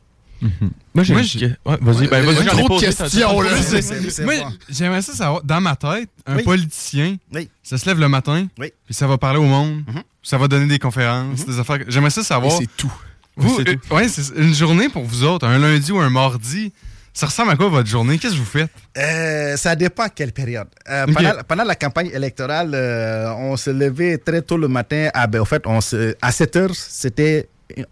[0.94, 3.50] Moi, j'ai Moi, une j'ai- que- ouais, vas-y, ben, trop de questions, là.
[4.24, 4.34] Moi,
[4.68, 6.42] j'aimerais ça savoir, dans ma tête, un Oui.
[6.42, 7.48] politicien, Oui.
[7.62, 8.72] ça se lève le matin, Oui.
[8.84, 10.02] puis ça va parler au monde, Mhm.
[10.22, 11.78] ça va donner des conférences, des affaires.
[11.88, 12.52] J'aimerais ça savoir.
[12.58, 12.92] c'est tout.
[13.36, 16.72] Vous, euh, ouais, c'est une journée pour vous autres, un lundi ou un mardi.
[17.14, 18.16] Ça ressemble à quoi votre journée?
[18.18, 18.70] Qu'est-ce que vous faites?
[18.96, 20.68] Euh, ça dépend à quelle période.
[20.88, 25.08] Euh, pendant, pendant la campagne électorale, euh, on se levait très tôt le matin.
[25.14, 27.48] À, ben, au fait, on se, à 7 heures, c'était,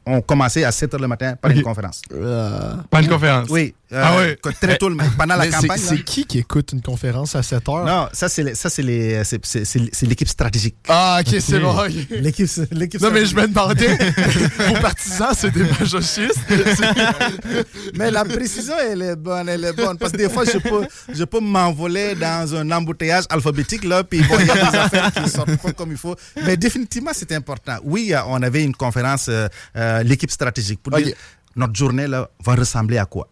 [0.06, 2.02] on commençait à 7 heures le matin par une conférence.
[2.12, 3.48] Euh, Pas une conférence.
[3.50, 3.74] Oui.
[3.92, 4.38] Euh, Ah ouais.
[4.42, 5.10] que Très tôt le matin.
[5.16, 5.78] Pendant la campagne.
[5.78, 7.84] c'est qui qui écoute une conférence à 7 heures?
[7.84, 8.42] Non, ça c'est
[8.82, 10.76] l'équipe stratégique.
[10.88, 11.76] Ah, ok, c'est bon.
[12.10, 13.36] L'équipe l'équipe Non, mais je stratégique.
[13.36, 13.96] me demandais,
[14.74, 16.40] vos partisans, c'est des majochistes.
[17.94, 20.86] Mais la précision elle est bonne, elle est bonne parce que des fois je peux
[21.12, 25.12] je peux m'envoler dans un embouteillage alphabétique là puis bon il y a des affaires
[25.12, 26.14] qui sortent pas comme il faut.
[26.44, 27.76] Mais définitivement c'est important.
[27.84, 31.14] Oui, euh, on avait une conférence euh, euh, l'équipe stratégique pour dire
[31.54, 33.28] notre journée là va ressembler à quoi?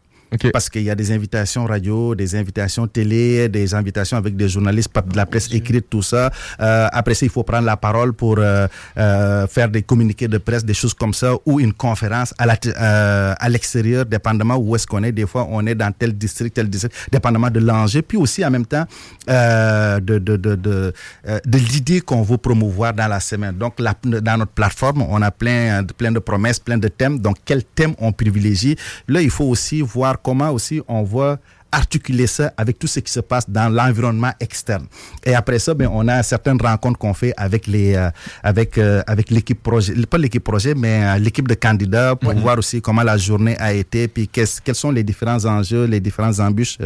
[0.53, 4.91] Parce qu'il y a des invitations radio, des invitations télé, des invitations avec des journalistes,
[4.95, 6.31] de la presse écrite, tout ça.
[6.61, 8.67] Euh, après ça, il faut prendre la parole pour euh,
[8.97, 12.57] euh, faire des communiqués de presse, des choses comme ça, ou une conférence à la
[12.67, 15.13] euh, à l'extérieur, dépendamment où est-ce qu'on est.
[15.13, 18.03] Des fois, on est dans tel district, tel district, dépendamment de l'enjeu.
[18.03, 18.85] Puis aussi, en même temps,
[19.29, 20.93] euh, de, de, de, de,
[21.29, 23.57] euh, de l'idée qu'on veut promouvoir dans la semaine.
[23.57, 27.19] Donc, la- dans notre plateforme, on a plein, plein de promesses, plein de thèmes.
[27.19, 28.77] Donc, quel thème on privilégie?
[29.09, 31.39] Là, il faut aussi voir comment aussi on va
[31.75, 34.87] articuler ça avec tout ce qui se passe dans l'environnement externe.
[35.25, 38.11] Et après ça, ben, on a certaines rencontres qu'on fait avec les, euh,
[38.43, 42.59] avec, euh, avec l'équipe projet, pas l'équipe projet, mais euh, l'équipe de candidats pour voir
[42.59, 46.39] aussi comment la journée a été, puis qu'est-ce- quels sont les différents enjeux, les différentes
[46.41, 46.79] embûches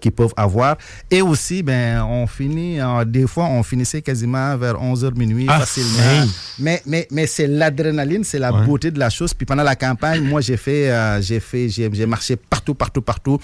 [0.00, 0.76] qu'ils peuvent avoir.
[1.10, 6.26] Et aussi, ben, on finit, des fois, on finissait quasiment vers 11h minuit Ah, facilement.
[6.58, 9.32] Mais, mais, mais c'est l'adrénaline, c'est la beauté de la chose.
[9.34, 10.90] Puis pendant la campagne, moi, j'ai fait,
[11.22, 13.38] j'ai fait, j'ai, marché partout, partout, partout.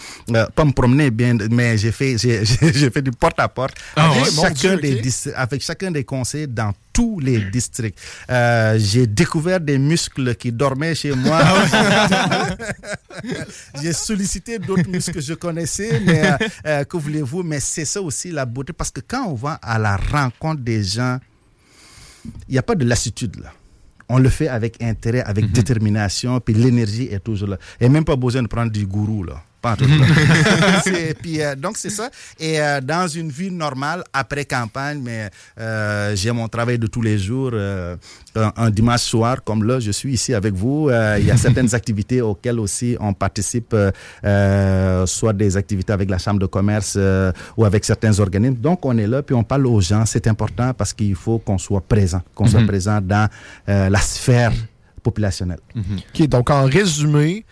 [0.55, 2.44] Pas me promener bien, mais j'ai fait, j'ai,
[2.90, 4.30] fait du porte à porte Ah avec ouais?
[4.30, 8.00] Chacun Dieu, des avec chacun des conseils dans tous les districts.
[8.28, 11.40] Euh, j'ai découvert des muscles qui dormaient chez moi.
[13.80, 17.44] j'ai sollicité d'autres muscles que je connaissais, mais euh, euh, que voulez-vous?
[17.44, 20.82] Mais c'est ça aussi la beauté, parce que quand on va à la rencontre des
[20.82, 21.18] gens,
[22.48, 23.52] il n'y a pas de lassitude là.
[24.08, 27.58] On le fait avec intérêt, avec détermination, puis l'énergie est toujours là.
[27.80, 29.44] Et même pas besoin de prendre du gourou là.
[29.62, 29.85] Pas en tout
[31.22, 32.11] puis, euh, donc c'est ça.
[32.40, 37.01] Et euh, dans une vie normale, après campagne, mais euh, j'ai mon travail de tous
[37.03, 37.51] les jours.
[37.55, 37.96] euh,
[38.35, 40.88] un, un dimanche soir, comme là, je suis ici avec vous.
[40.88, 43.90] euh, Il y a certaines activités auxquelles aussi on participe, euh,
[44.25, 48.57] euh, soit des activités avec la chambre de commerce euh, ou avec certains organismes.
[48.57, 50.05] Donc on est là, puis on parle aux gens.
[50.07, 53.29] C'est important parce qu'il faut qu'on soit présent, qu'on soit présent dans
[53.68, 54.53] euh, la sphère
[55.03, 55.61] populationnelle.
[55.77, 57.44] OK, donc en résumé,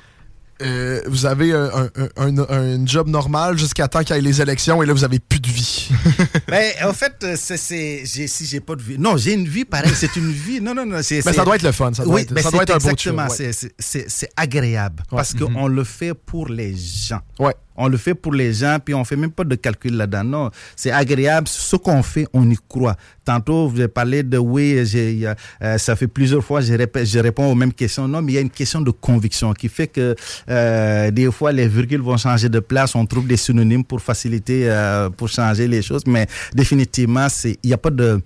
[0.62, 4.40] euh, vous avez un, un, un, un job normal jusqu'à temps qu'il y ait les
[4.40, 5.88] élections et là, vous avez plus de vie.
[6.48, 7.56] Ben, en fait, euh, c'est,
[8.04, 8.98] si j'ai pas de vie.
[8.98, 9.92] Non, j'ai une vie pareille.
[9.94, 10.60] C'est une vie.
[10.60, 10.96] Non, non, non.
[10.96, 11.92] Mais c'est- ça doit être le fun.
[11.94, 13.28] Ça doit oui, être, mais ça c'est doit être un beau exactement, ouais.
[13.36, 17.20] c'est, c'est, c'est, c'est agréable parce qu'on le fait pour les gens.
[17.38, 17.54] Ouais.
[17.82, 20.24] On le fait pour les gens, puis on fait même pas de calcul là-dedans.
[20.24, 21.48] Non, c'est agréable.
[21.48, 22.94] Ce qu'on fait, on y croit.
[23.24, 27.50] Tantôt, vous avez parlé de oui, euh, ça fait plusieurs fois, je, répète, je réponds
[27.50, 28.06] aux mêmes questions.
[28.06, 30.14] Non, mais il y a une question de conviction qui fait que
[30.50, 32.94] euh, des fois, les virgules vont changer de place.
[32.94, 36.02] On trouve des synonymes pour faciliter, euh, pour changer les choses.
[36.06, 38.20] Mais définitivement, il n'y a pas de,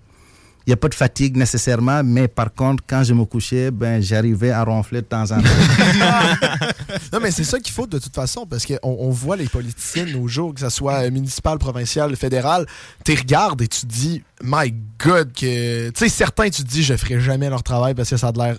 [0.67, 4.01] il n'y a pas de fatigue nécessairement, mais par contre, quand je me couchais, ben,
[4.01, 5.49] j'arrivais à ronfler de temps en temps.
[7.13, 10.05] Non, mais c'est ça qu'il faut de toute façon, parce qu'on on voit les politiciens
[10.05, 12.67] de nos jours, que ce soit municipal, provincial, fédéral,
[13.05, 15.91] tu regardes et tu te dis, my God, que.
[15.91, 18.33] Tu sais, certains, tu te dis, je ferai jamais leur travail parce que ça a
[18.33, 18.57] de l'air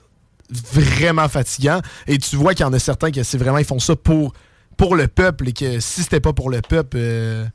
[0.73, 1.81] vraiment fatigant.
[2.07, 4.33] Et tu vois qu'il y en a certains qui, c'est vraiment, ils font ça pour,
[4.77, 6.97] pour le peuple et que si c'était pas pour le peuple.
[6.99, 7.45] euh,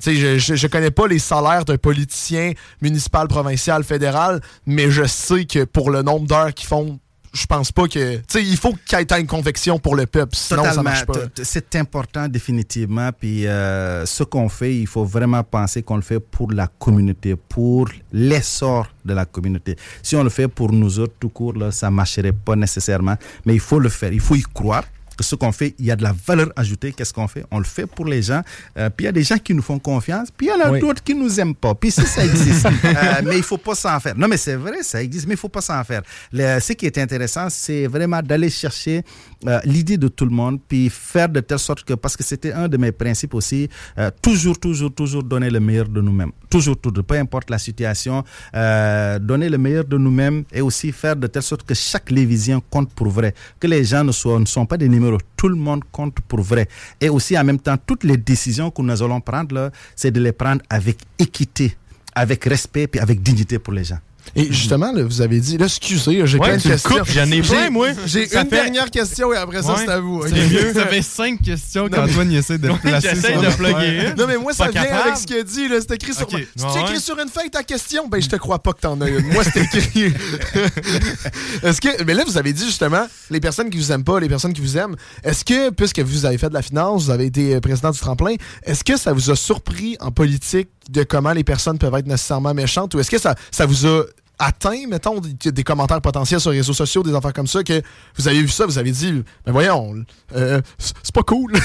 [0.00, 5.44] je, je, je connais pas les salaires d'un politicien municipal, provincial, fédéral, mais je sais
[5.44, 6.98] que pour le nombre d'heures qu'ils font,
[7.34, 8.16] je pense pas que.
[8.16, 11.04] Tu sais, il faut qu'il y ait une convection pour le peuple, sinon ça marche
[11.04, 11.14] pas.
[11.42, 13.10] C'est important définitivement.
[13.12, 17.34] Puis euh, ce qu'on fait, il faut vraiment penser qu'on le fait pour la communauté,
[17.36, 19.76] pour l'essor de la communauté.
[20.02, 23.16] Si on le fait pour nous autres tout court, là, ça marcherait pas nécessairement.
[23.44, 24.84] Mais il faut le faire, il faut y croire.
[25.16, 26.92] Que ce qu'on fait, il y a de la valeur ajoutée.
[26.92, 27.44] Qu'est-ce qu'on fait?
[27.50, 28.42] On le fait pour les gens.
[28.78, 30.28] Euh, puis il y a des gens qui nous font confiance.
[30.36, 30.80] Puis il y en a Oui.
[30.80, 31.74] d'autres qui nous aiment pas.
[31.74, 32.66] Puis ça, ça existe.
[32.84, 34.16] Euh, mais il faut pas s'en faire.
[34.16, 36.02] Non, mais c'est vrai, ça existe, mais il faut pas s'en faire.
[36.32, 39.02] Le- ce qui est intéressant, c'est vraiment d'aller chercher
[39.46, 42.52] euh, l'idée de tout le monde, puis faire de telle sorte que, parce que c'était
[42.52, 46.32] un de mes principes aussi, euh, toujours, toujours, toujours donner le meilleur de nous-mêmes.
[46.48, 51.16] Toujours, toujours, peu importe la situation, euh, donner le meilleur de nous-mêmes et aussi faire
[51.16, 53.34] de telle sorte que chaque Lévisien compte pour vrai.
[53.60, 55.18] Que les gens ne, ne sont pas des numéros.
[55.36, 56.68] Tout le monde compte pour vrai.
[57.00, 60.32] Et aussi, en même temps, toutes les décisions que nous allons prendre, c'est de les
[60.32, 61.76] prendre avec équité,
[62.14, 63.98] avec respect, puis avec dignité pour les gens.
[64.36, 67.04] Et justement, là, vous avez dit, là, excusez, j'ai Ouais, plein de questions.
[67.04, 67.88] j'en ai plein, moi.
[68.06, 69.82] J'ai une fait- dernière question et après ça, Ouais.
[69.84, 70.20] c'est à vous.
[70.20, 70.28] ok?
[70.28, 70.72] C'est mieux.
[70.74, 73.10] Ça fait cinq questions qu'Antoine il essaie de placer.
[73.14, 74.14] j'essaie de plugger.
[74.18, 75.08] Non, mais moi, ça vient capable.
[75.08, 75.68] avec ce qu'il a dit.
[75.68, 75.76] là.
[75.80, 76.28] C'est écrit sur.
[76.28, 77.00] Si tu écrit ouais.
[77.00, 79.26] sur une feuille ta question, ben je te crois pas que t'en as une.
[79.32, 80.12] Moi, c'est écrit.
[81.62, 82.02] est-ce que.
[82.04, 84.60] Mais là, vous avez dit justement, les personnes qui vous aiment pas, les personnes qui
[84.60, 87.90] vous aiment, est-ce que, puisque vous avez fait de la finance, vous avez été président
[87.90, 88.34] du tremplin,
[88.64, 92.54] est-ce que ça vous a surpris en politique de comment les personnes peuvent être nécessairement
[92.54, 94.02] méchantes ou est-ce que ça, ça vous a
[94.38, 97.80] atteint, mettons, des, des commentaires potentiels sur les réseaux sociaux, des affaires comme ça, que
[98.16, 99.94] vous avez vu ça, vous avez dit, ben voyons,
[100.34, 101.52] euh, c'est pas cool.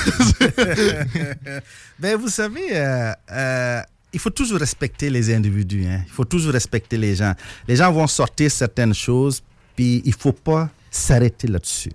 [2.00, 3.82] Ben, vous savez, euh, euh,
[4.14, 5.86] il faut toujours respecter les individus.
[5.86, 6.02] hein.
[6.06, 7.34] Il faut toujours respecter les gens.
[7.68, 9.42] Les gens vont sortir certaines choses,
[9.76, 11.92] puis il faut pas s'arrêter là-dessus.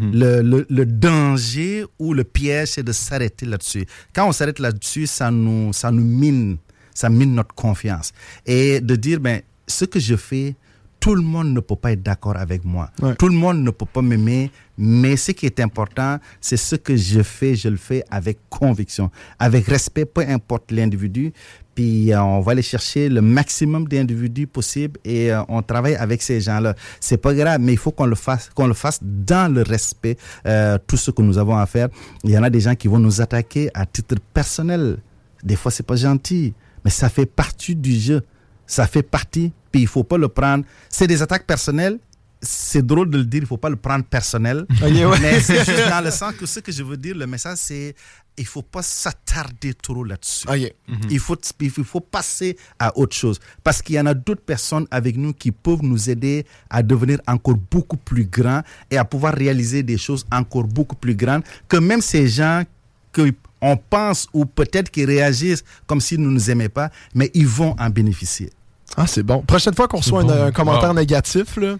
[0.00, 3.84] Le, le- le danger ou le piège, c'est de s'arrêter là-dessus.
[4.14, 6.56] Quand on s'arrête là-dessus, ça nous, ça nous mine,
[6.94, 8.12] ça mine notre confiance.
[8.46, 10.56] Et de dire, ben, ce que je fais,
[11.00, 12.88] tout le monde ne peut pas être d'accord avec moi.
[13.02, 13.14] Ouais.
[13.16, 16.96] Tout le monde ne peut pas m'aimer, mais ce qui est important, c'est ce que
[16.96, 21.34] je fais, je le fais avec conviction, avec respect, peu importe l'individu.
[21.74, 26.22] Puis euh, on va aller chercher le maximum d'individus possible et euh, on travaille avec
[26.22, 26.74] ces gens-là.
[27.00, 30.16] C'est pas grave, mais il faut qu'on le fasse, qu'on le fasse dans le respect.
[30.46, 31.88] euh, tout ce que nous avons à faire.
[32.22, 34.96] Il y en a des gens qui vont nous attaquer à titre personnel.
[35.42, 38.22] Des fois, c'est pas gentil, mais ça fait partie du jeu.
[38.66, 40.64] Ça fait partie, puis il faut pas le prendre.
[40.88, 41.98] C'est des attaques personnelles.
[42.40, 44.66] C'est drôle de le dire, il faut pas le prendre personnel.
[44.82, 47.94] Mais c'est juste dans le sens que ce que je veux dire, le message, c'est
[48.36, 50.46] il faut pas s'attarder trop là-dessus.
[50.48, 50.74] Ok.
[51.10, 53.38] Il, faut, il faut passer à autre chose.
[53.62, 57.20] Parce qu'il y en a d'autres personnes avec nous qui peuvent nous aider à devenir
[57.26, 61.76] encore beaucoup plus grands et à pouvoir réaliser des choses encore beaucoup plus grandes que
[61.76, 62.64] même ces gens
[63.12, 63.32] que
[63.64, 67.74] on pense ou peut-être qu'ils réagissent comme s'ils ne nous aimaient pas, mais ils vont
[67.78, 68.50] en bénéficier.
[68.96, 69.40] Ah, c'est bon.
[69.42, 70.96] Prochaine fois qu'on reçoit un, un commentaire Wow.
[70.96, 71.76] négatif, là,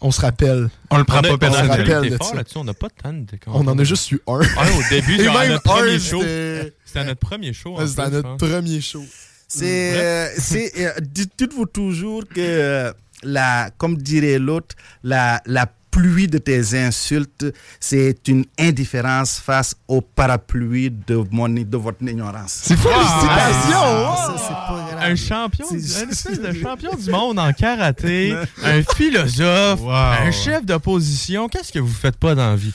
[0.00, 0.68] on se rappelle.
[0.90, 1.68] On le prend On a- pas on a personnel.
[1.68, 1.86] personnel.
[1.94, 2.34] rappelle été de fort ça.
[2.36, 4.40] là-dessus, on n'a pas tant de On en a juste eu un.
[4.58, 6.20] Ah, au début, Et genre, à même notre premier un, show.
[6.20, 7.76] c'était C'était à notre premier show.
[7.78, 8.36] en c'était à notre hein.
[8.38, 9.04] premier show.
[9.48, 15.66] C'est, euh, c'est, euh, dites- dites-vous toujours que, euh, la, comme dirait l'autre, la, la
[15.92, 17.44] pluie de tes insultes,
[17.78, 22.62] c'est une indifférence face au parapluie de, mon, de votre ignorance.
[22.64, 22.76] C'est!
[22.76, 24.98] Ça, c'est pas grave.
[25.00, 29.90] Un champion, un espèce de champion du monde en karaté, un philosophe, Wow.
[29.92, 31.48] un chef d'opposition.
[31.48, 32.72] Qu'est-ce que vous faites pas dans la vie?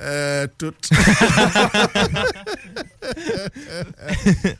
[0.00, 0.72] Euh, tout.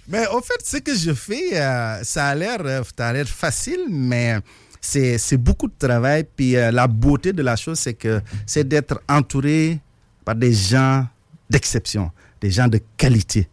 [0.09, 3.27] mais en fait, ce que je fais, euh, ça a l'air, euh, ça a l'air
[3.29, 4.39] facile, mais
[4.81, 6.25] c'est, beaucoup de travail.
[6.37, 9.81] Puis euh, la beauté de la chose, c'est que c'est d'être entouré
[10.25, 11.07] par des gens
[11.51, 12.11] d'exception,
[12.41, 13.49] des gens de qualité.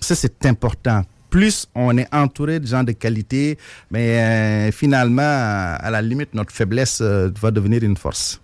[0.00, 1.02] Ça, c'est important.
[1.30, 3.58] Plus on est entouré de gens de qualité,
[3.90, 8.40] mais euh, finalement, à la limite, notre faiblesse euh, va devenir une force.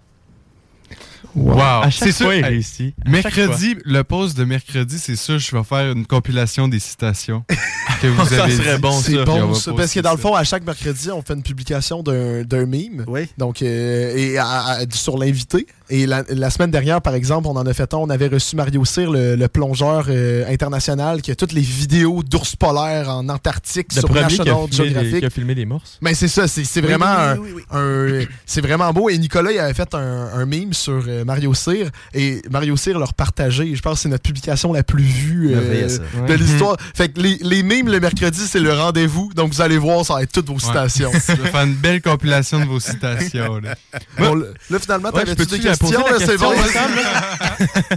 [1.35, 1.83] Wow.
[1.91, 2.33] C'est sûr.
[2.33, 2.95] il réussit.
[3.07, 7.45] Mercredi, le pause de mercredi, c'est sûr, je vais faire une compilation des citations
[8.03, 8.81] que vous Ça avez serait dit.
[8.81, 9.11] bon, ça.
[9.11, 12.03] C'est bon, ça, parce que dans le fond, à chaque mercredi, on fait une publication
[12.03, 13.05] d'un d'un meme.
[13.07, 13.29] Oui.
[13.39, 15.67] Donc, euh, et à- à- sur l'invité.
[15.91, 17.99] Et la, la semaine dernière, par exemple, on en a fait un.
[17.99, 22.23] On avait reçu Mario Cyr, le, le plongeur euh, international, qui a toutes les vidéos
[22.23, 25.19] d'ours polaires en Antarctique Le sur premier qui a, National filmé Geographic.
[25.21, 25.99] qui a filmé des morses.
[26.01, 27.79] Mais c'est ça, c'est c'est vraiment un- oui, oui, oui.
[27.79, 29.11] un- c'est vraiment beau.
[29.11, 31.91] Et Nicolas, il avait fait un, un meme sur euh, Mario Cyr.
[32.13, 33.75] Et Mario Cyr l'a repartagé.
[33.75, 35.99] Je pense que c'est notre publication la plus vue euh,
[36.29, 36.77] de l'histoire.
[36.95, 39.33] Fait que les, les memes le mercredi, c'est le rendez-vous.
[39.35, 41.11] Donc vous allez voir, ça va être toutes vos citations.
[41.29, 43.59] Je vais faire une belle compilation de vos citations.
[43.61, 43.75] là.
[44.19, 46.05] Bon, là, finalement, Ouais, t'avais-tu des questions?
[46.19, 46.51] C'est bon.
[46.53, 47.97] là?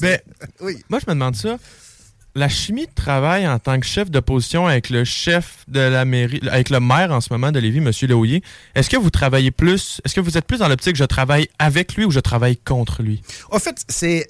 [0.00, 0.18] Ben,
[0.60, 0.78] Oui.
[0.88, 1.56] moi, je me demande ça.
[2.34, 6.40] La chimie de travail en tant que chef d'opposition avec le chef de la mairie,
[6.50, 7.90] avec le maire en ce moment de Lévis, M.
[8.08, 8.40] Leouillet,
[8.74, 11.94] est-ce que vous travaillez plus, est-ce que vous êtes plus dans l'optique je travaille avec
[11.94, 13.20] lui ou je travaille contre lui?
[13.50, 14.26] En fait, c'est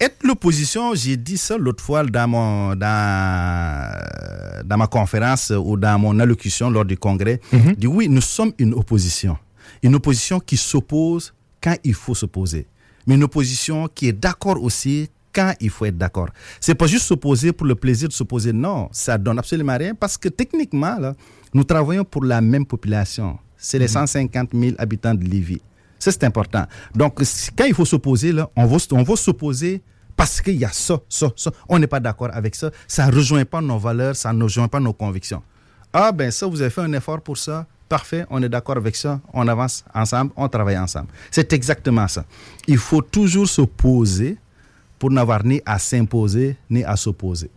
[0.00, 0.96] être l'opposition.
[0.96, 4.02] J'ai dit ça l'autre fois dans mon dans
[4.64, 7.40] dans ma conférence ou dans mon allocution lors du congrès.
[7.52, 7.74] Mhm.
[7.74, 9.38] Dit oui, nous sommes une opposition,
[9.84, 11.32] une opposition qui s'oppose
[11.62, 12.66] quand il faut s'opposer,
[13.06, 16.30] mais une opposition qui est d'accord aussi quand il faut être d'accord.
[16.60, 18.54] C'est pas juste s'opposer pour le plaisir de s'opposer.
[18.54, 21.14] Non, ça donne absolument rien parce que techniquement là,
[21.52, 23.38] nous travaillons pour la même population.
[23.58, 25.60] C'est les 150 000 habitants de Lévis.
[25.98, 26.64] Ça, c'est important.
[26.94, 27.22] Donc,
[27.56, 29.82] quand il faut s'opposer, là, on va, on va s'opposer
[30.16, 31.50] parce qu'il y a ça, ça, ça.
[31.68, 32.70] On n'est pas d'accord avec ça.
[32.88, 35.42] Ça ne rejoint pas nos valeurs, ça ne rejoint pas nos convictions.
[35.92, 37.66] Ah, ben ça, vous avez fait un effort pour ça.
[37.88, 39.20] Parfait, on est d'accord avec ça.
[39.32, 41.08] On avance ensemble, on travaille ensemble.
[41.30, 42.24] C'est exactement ça.
[42.66, 44.38] Il faut toujours s'opposer
[44.98, 47.50] pour n'avoir ni à s'imposer, ni à s'opposer.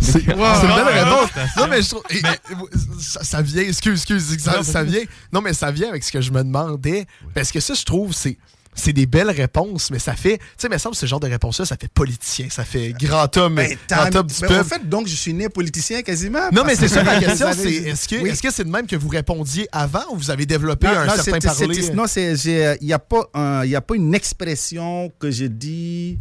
[0.00, 0.84] C'est c'est une Wow.
[0.84, 1.10] belle Wow.
[1.26, 1.30] réponse.
[1.56, 2.02] Non, mais je trouve.
[2.10, 5.02] et- et- ça, ça vient, excuse, excuse, ça, ça vient.
[5.32, 7.04] Non, mais ça vient avec ce que je me demandais.
[7.34, 8.38] Parce que ça, je trouve, c'est.
[8.72, 10.38] C'est des belles réponses, mais ça fait.
[10.38, 12.92] Tu sais, il me semble que ce genre de réponse-là, ça fait politicien, ça fait
[12.92, 14.60] grand homme, Ben, grand homme du ben, peuple.
[14.60, 16.48] en fait, donc, je suis né politicien quasiment.
[16.52, 18.30] non, mais c'est ça ma question, avez- c'est est-ce que Oui.
[18.30, 21.06] est-ce que c'est de même que vous répondiez avant ou vous avez développé Non, un
[21.06, 21.82] non, certain parler?
[21.82, 25.12] c'est- Non, c'est, j'ai- il n'y a, pas un- il y a pas une expression
[25.18, 26.16] que je dis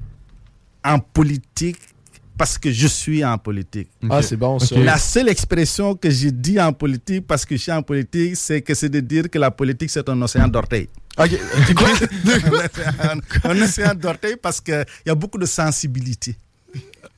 [0.83, 1.77] en politique
[2.37, 3.89] parce que je suis en politique.
[4.09, 4.77] Ah, c'est bon, ça.
[4.79, 8.61] La seule expression que je dis en politique parce que je suis en politique, c'est
[8.61, 10.87] que c'est de dire que la politique, c'est un océan d'orteils.
[11.17, 11.31] Ok,
[13.43, 16.37] un océan d'orteils parce qu'il y a beaucoup de sensibilité.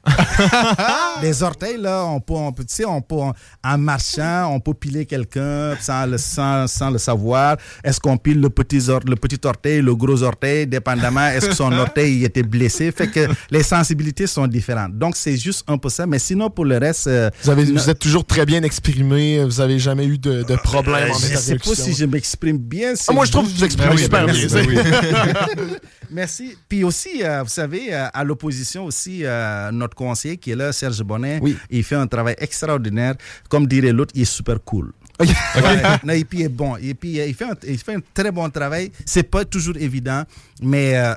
[1.22, 4.60] Les orteils, là, on peut, on peut, tu sais, on peut, en- en marchant, on
[4.60, 7.58] peut piler quelqu'un sans le, sans, sans le savoir.
[7.84, 11.56] Est-ce qu'on pile le petit, or- le petit orteil, le gros orteil, dépendamment, est-ce que
[11.56, 12.92] son orteil il était blessé?
[12.92, 14.98] Fait que les sensibilités sont différentes.
[14.98, 16.06] Donc, c'est juste un peu ça.
[16.08, 19.62] Mais sinon, pour le reste, euh, Vous, avez, vous êtes toujours très bien exprimé, vous
[19.62, 22.94] avez jamais eu de, de problème euh, en je sais pas si je m'exprime bien.
[23.08, 24.48] Ah, moi, je trouve que vous exprimez Ben oui, super ben bien.
[24.48, 25.78] ben oui.
[26.12, 26.58] Merci.
[26.68, 30.72] Puis aussi, euh, vous savez, euh, à l'opposition aussi, euh, notre conseiller qui est là,
[30.72, 31.58] Serge Bonnet, Oui.
[31.70, 33.16] il fait un travail extraordinaire.
[33.50, 34.92] Comme dirait l'autre, il est super cool.
[35.20, 35.30] Ok.
[35.56, 36.76] Ouais, non, et puis il est bon.
[36.78, 38.92] Et puis il fait un, il fait un très bon travail.
[39.06, 40.24] C'est pas toujours évident,
[40.62, 41.14] mais euh,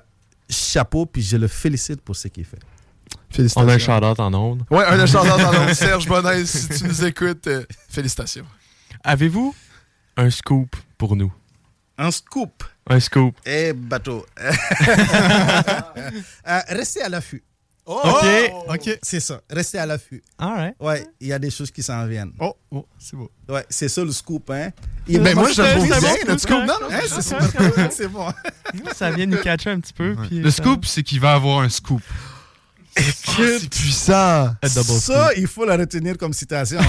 [0.51, 2.59] chapeau, puis je le félicite pour ce qu'il fait.
[3.31, 3.67] Félicitations.
[3.67, 4.63] On a un shout-out en ondes.
[4.71, 5.73] Ouais, un chanteur dans l'ombre.
[5.73, 8.45] Serge Bonnet, si tu nous écoutes, euh, félicitations.
[9.03, 9.55] Avez-vous
[10.17, 11.33] un scoop pour nous?
[11.99, 12.63] Un scoop?
[12.89, 13.35] Un scoop.
[13.47, 14.25] Eh, bateau.
[16.47, 17.43] Euh, restez à l'affût.
[17.87, 18.25] OK.
[18.69, 18.99] OK.
[19.03, 19.41] C'est ça.
[19.51, 20.23] Restez à l'affût.
[20.39, 20.75] All right.
[20.81, 22.33] Ouais, il y a des choses qui s'en viennent.
[22.41, 23.31] Oh, oh, c'est beau.
[23.49, 24.71] Ouais, c'est ça le scoop, hein.
[25.07, 26.57] Ben, moi, le c'est bien, c'est scoop.
[26.61, 26.67] bon.
[26.67, 28.27] Non, non, Hein, c'est bon.
[28.95, 30.17] Ça vient nous catcher un petit peu.
[30.29, 32.01] puis Le ça- scoop, c'est qu'il va avoir un scoop.
[32.97, 33.03] Ah,
[33.37, 34.55] c'est puissant.
[35.01, 36.79] Ça, il faut la retenir comme citation.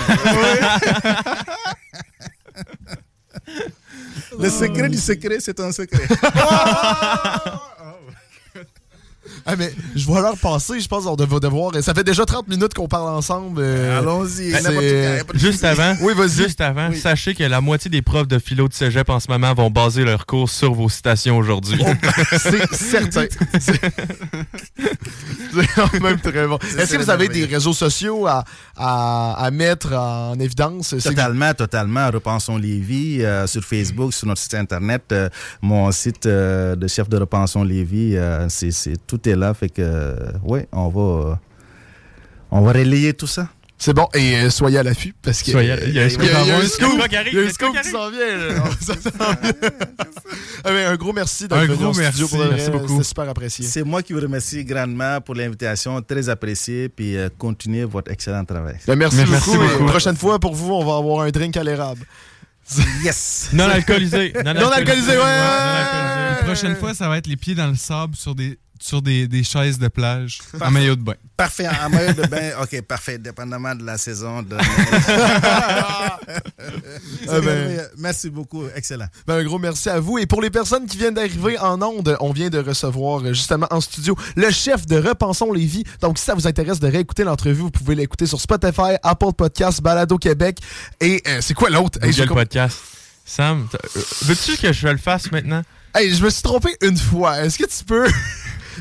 [4.39, 6.07] Le secret du secret, c'est un secret.
[9.47, 11.71] Ah, mais je vais leur passer, je pense qu'on va devoir.
[11.83, 13.61] Ça fait déjà 30 minutes qu'on parle ensemble.
[13.61, 14.51] euh, Allons-y.
[15.35, 16.29] Juste avant, Oui, vas-y.
[16.43, 16.97] juste avant, Oui.
[16.97, 20.03] sachez que la moitié des profs de philo de cégep en ce moment vont baser
[20.03, 21.79] leur cours sur vos citations aujourd'hui.
[22.31, 23.25] C'est certain.
[23.59, 23.79] C'est
[26.01, 26.57] même très bon.
[26.77, 28.43] Est-ce que vous avez des réseaux sociaux à,
[28.75, 30.95] à, à mettre en évidence?
[30.99, 32.09] C'est- Totalement, totalement.
[32.11, 35.03] Repensons Lévis euh, sur Facebook, sur notre site internet.
[35.11, 35.29] euh,
[35.61, 39.53] mon site euh, de chef de Repensons Lévis, euh, c'est, c'est- tout est là.
[39.53, 41.35] Fait que, euh, ouais, on va, euh,
[42.51, 43.49] on va relayer tout ça.
[43.77, 45.51] C'est bon, et euh, soyez à l'affût parce que.
[45.51, 47.89] Soyez à- il y a un scoop il y y y a un scoop qui
[47.89, 48.37] s'en vient.
[48.37, 48.63] là.
[48.79, 49.09] Ça s'en
[49.41, 49.69] vient.
[50.63, 52.93] Ah, un gros merci d'être Un venu gros en studio merci, pour beaucoup.
[52.93, 53.65] C'était super apprécié.
[53.65, 58.45] C'est moi qui vous remercie grandement pour l'invitation, très appréciée, puis euh, continuez votre excellent
[58.45, 58.77] travail.
[58.87, 59.61] Ben, merci, Merci beaucoup.
[59.61, 59.83] beaucoup.
[59.83, 62.05] Et prochaine fois, pour vous, on va avoir un drink à l'érable.
[63.03, 63.49] Yes!
[63.53, 64.33] Non alcoolisé.
[64.43, 65.17] Non Non alcoolisé, ouais!
[65.17, 69.27] La prochaine fois, ça va être les pieds dans le sable sur des, sur des,
[69.27, 71.15] des chaises de plage en maillot de bain.
[71.37, 74.41] Parfait, en maillot de bain, ok, parfait, dépendamment de la saison.
[74.41, 74.55] De...
[77.27, 77.81] Ah ben.
[77.97, 79.07] Merci beaucoup, excellent.
[79.27, 80.17] Ben, un gros merci à vous.
[80.17, 83.67] Et pour les personnes qui viennent d'arriver en onde, on vient de recevoir euh, justement
[83.71, 85.83] en studio le chef de Repensons les vies.
[86.01, 89.81] Donc, si ça vous intéresse de réécouter l'entrevue, vous pouvez l'écouter sur Spotify, Apple Podcasts,
[89.81, 90.59] Balado Québec.
[90.99, 91.99] Et euh, c'est quoi l'autre?
[92.03, 92.79] Hey, Podcast.
[93.25, 95.63] Sam, t'as- euh, veux-tu que je le fasse maintenant?
[95.93, 97.43] Hey, je me suis trompé une fois.
[97.43, 98.07] Est-ce que tu peux?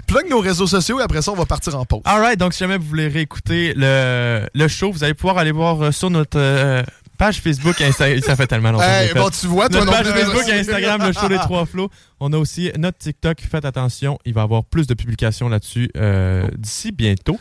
[0.06, 2.02] plug nos réseaux sociaux et après ça, on va partir en pause?
[2.04, 5.80] Alright, donc si jamais vous voulez réécouter le, le show, vous allez pouvoir aller voir
[5.82, 6.82] euh, sur notre euh,
[7.18, 8.20] page Facebook et Instagram.
[8.26, 8.84] Ça fait tellement longtemps.
[8.84, 10.06] que Hey, bon, tu vois, toi Notre page.
[10.12, 11.90] Facebook et Instagram, le show des trois flots.
[12.20, 13.38] On a aussi notre TikTok.
[13.50, 17.38] Faites attention, il va y avoir plus de publications là-dessus euh, d'ici bientôt.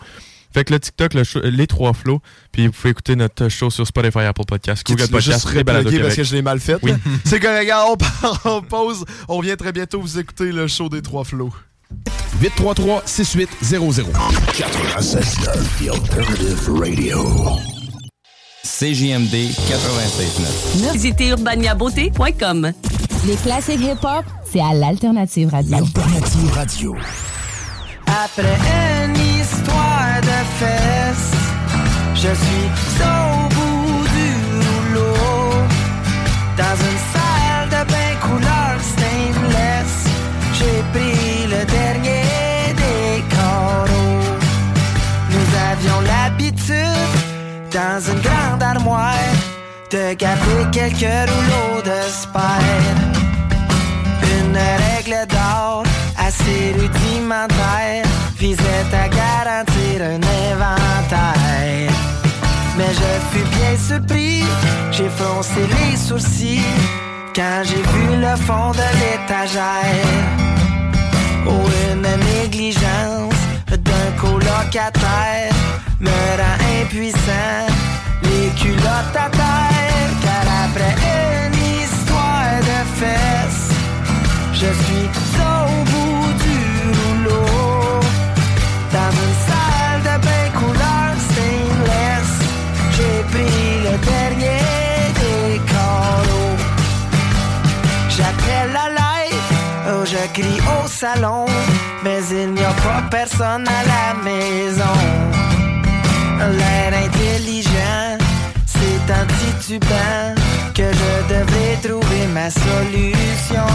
[0.53, 3.71] Fait que le TikTok, le show- les trois flots, puis vous pouvez écouter notre show
[3.71, 6.25] sur Spotify, Apple Podcast, Tu Google l'as juste Podcast et Balado replugué parce Québec.
[6.25, 6.77] que je l'ai mal fait.
[6.83, 6.91] Oui.
[7.25, 9.03] C'est correct, gars, on part en pause.
[9.27, 11.51] On revient très bientôt vous écouter le show des trois flots.
[12.41, 14.05] 833-6800.
[14.57, 15.37] 96
[15.79, 17.19] The Alternative Radio.
[18.63, 20.91] CJMD 96.9.
[20.93, 22.71] Visitez urbaniabeauté.com.
[23.25, 25.77] Les classiques hip-hop, c'est à l'Alternative Radio.
[25.77, 26.95] Alternative Radio.
[28.07, 28.57] Après
[29.05, 31.31] une histoire de fesses,
[32.15, 32.69] je suis
[33.01, 33.62] au bout
[47.93, 49.35] dans une grande armoire,
[49.91, 52.97] de garder quelques rouleaux de spire.
[54.35, 55.83] Une règle d'or
[56.17, 61.93] assez rudimentaire visait à garantir un inventaire.
[62.77, 64.43] Mais je fus bien surpris,
[64.91, 66.79] j'ai froncé les sourcils
[67.35, 70.17] quand j'ai vu le fond de l'étagère.
[71.45, 72.07] Oh, une
[72.41, 73.32] négligence
[74.43, 75.53] d'un colocataire
[75.99, 77.67] me rend impuissant,
[78.23, 80.95] les culottes à terre, car après
[81.45, 83.69] une histoire de fesses,
[84.53, 86.12] je suis au bout
[100.13, 101.45] je crie au salon,
[102.03, 104.97] mais il n'y a pas personne à la maison.
[106.57, 108.17] L'air intelligent,
[108.65, 110.35] c'est en titubant
[110.75, 113.69] que je devrais trouver ma solution.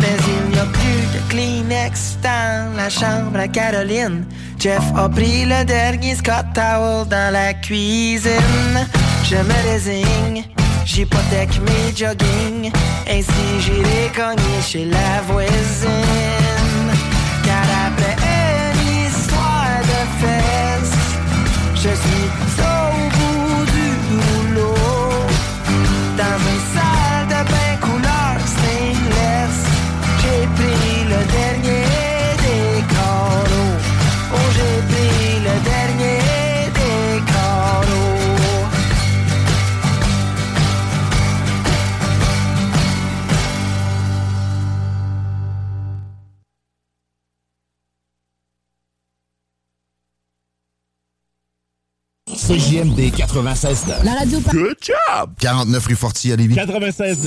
[0.00, 4.24] Mais il n'y a plus de Kleenex dans la chambre à Caroline.
[4.62, 8.86] Jeff a pris le dernier Scott Towel dans la cuisine.
[9.24, 10.44] Je me résigne,
[10.84, 12.70] j'hypothèque mes jogging.
[13.10, 15.90] Ainsi j'irai cogner chez la voisine.
[17.44, 18.16] Car après
[18.84, 20.98] une histoire de fesses,
[21.74, 22.71] je suis
[52.52, 55.30] CJMD 96 La radio Good job!
[55.40, 56.54] 49 rue Forti à Lévis.
[56.54, 57.26] 96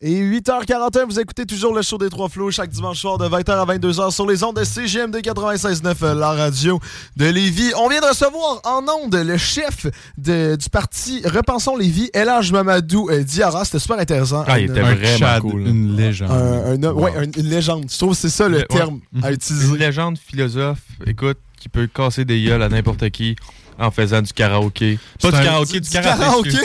[0.00, 3.50] Et 8h41, vous écoutez toujours le show des Trois Flots chaque dimanche soir de 20h
[3.50, 6.80] à 22h sur les ondes de CGMD 96.9, euh, la radio
[7.18, 7.72] de Lévis.
[7.76, 9.86] On vient de recevoir en ondes le chef
[10.16, 13.66] de- du parti Repensons Lévis, Elage Mamadou euh, Diarra.
[13.66, 14.44] C'était super intéressant.
[14.48, 15.66] Ah, il était Un vraiment Chad, cool.
[15.66, 16.30] une légende.
[16.30, 17.84] Un- ouais, un- une légende.
[17.92, 19.66] Je trouve que c'est ça le terme à utiliser.
[19.68, 23.36] Une légende philosophe, écoute, qui peut casser des gueules à n'importe qui
[23.78, 24.98] en faisant du karaoké.
[25.20, 26.18] Pas du karaoké, du, karaté.
[26.18, 26.58] karaoké.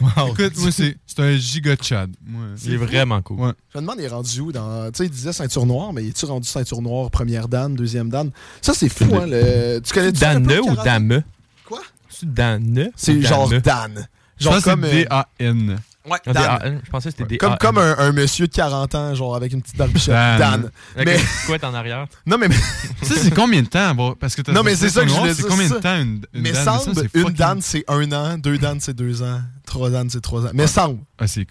[0.00, 0.28] Wow.
[0.38, 2.10] Écoute, moi, c'est c'est un giga Chad.
[2.26, 3.40] Moi, Il est vraiment cool.
[3.40, 3.52] Ouais.
[3.72, 4.90] Je me demande, il est rendu où dans.
[4.90, 8.30] Tu sais, il disait ceinture noire, mais est-tu rendu ceinture noire, première dan, deuxième dan
[8.60, 9.26] Ça, c'est fou, hein.
[9.26, 9.80] Le...
[9.80, 11.22] Tu connais Danne ou Dame?
[11.64, 11.80] Quoi?
[12.08, 12.90] C'est Danne?
[12.96, 13.60] C'est genre Dame?
[13.60, 14.08] Dan.
[14.38, 14.82] Genre comme.
[14.84, 15.78] c'est euh, D-A-N.
[16.08, 16.44] Ouais, Ah, Dan.
[16.44, 16.80] AM.
[16.84, 19.52] Je pensais que c'était des Comme, comme un, un monsieur de 40 ans, genre avec
[19.52, 20.14] une petite barbichette.
[20.14, 20.38] Dan.
[20.38, 20.70] Dan.
[20.94, 22.06] Avec Mais, couette en arrière?
[22.26, 23.94] non, mais, Tu sais, c'est combien de temps?
[23.94, 25.96] bon, parce que t'as Non, mais c'est ça que je voulais C'est combien de temps
[25.96, 26.64] une, une mais dame?
[26.64, 29.90] Ça, semble, c'est une fucking- Dan, c'est un an, deux Dan, c'est deux ans, trois
[29.90, 30.50] Dan, c'est trois ans.
[30.54, 31.00] Mais semble.
[31.18, 31.46] Ah, c'est.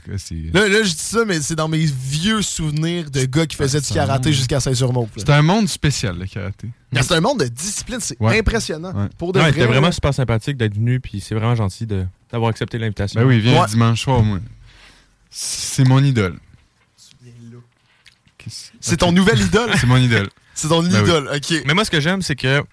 [0.54, 3.82] Là, là, je dis ça, mais c'est dans mes vieux souvenirs de gars qui faisaient
[3.82, 5.10] du karaté jusqu'à Saint-Sur-Mauve.
[5.18, 5.24] là.
[5.26, 6.70] C'est un monde spécial, le karaté.
[6.94, 8.40] C'est un monde de discipline, c'est Ouais.
[8.40, 8.94] impressionnant.
[8.94, 9.08] Ouais.
[9.18, 12.06] Pour de Ouais, vrai, c'était vraiment super sympathique d'être venu, puis c'est vraiment gentil de-
[12.36, 13.20] d'avoir accepté l'invitation.
[13.22, 13.68] Ben oui, viens Ouais.
[13.68, 14.40] dimanche soir, moi.
[15.30, 16.38] C'est mon idole.
[18.80, 19.72] C'est ton nouvelle idole?
[19.78, 20.30] C'est mon idole.
[20.54, 21.00] C'est ton Ben oui.
[21.02, 21.64] idole, ok.
[21.66, 22.64] Mais moi, ce que j'aime, c'est que.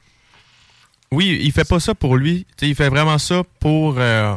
[1.11, 2.47] Oui, il fait pas ça pour lui.
[2.61, 4.35] Il fait vraiment ça pour, euh,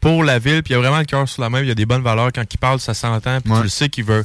[0.00, 0.62] pour la ville.
[0.62, 1.60] Puis il a vraiment le cœur sur la main.
[1.60, 2.30] Il y a des bonnes valeurs.
[2.32, 3.40] Quand il parle, ça s'entend.
[3.40, 3.58] Puis Ouais.
[3.58, 4.24] tu le sais qu'il veut.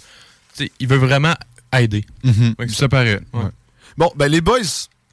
[0.79, 1.33] il veut vraiment
[1.73, 2.05] aider.
[2.23, 3.19] Ouais, Ça paraît.
[3.33, 3.43] Ouais.
[3.43, 3.49] ouais.
[3.97, 4.59] Bon, ben les boys,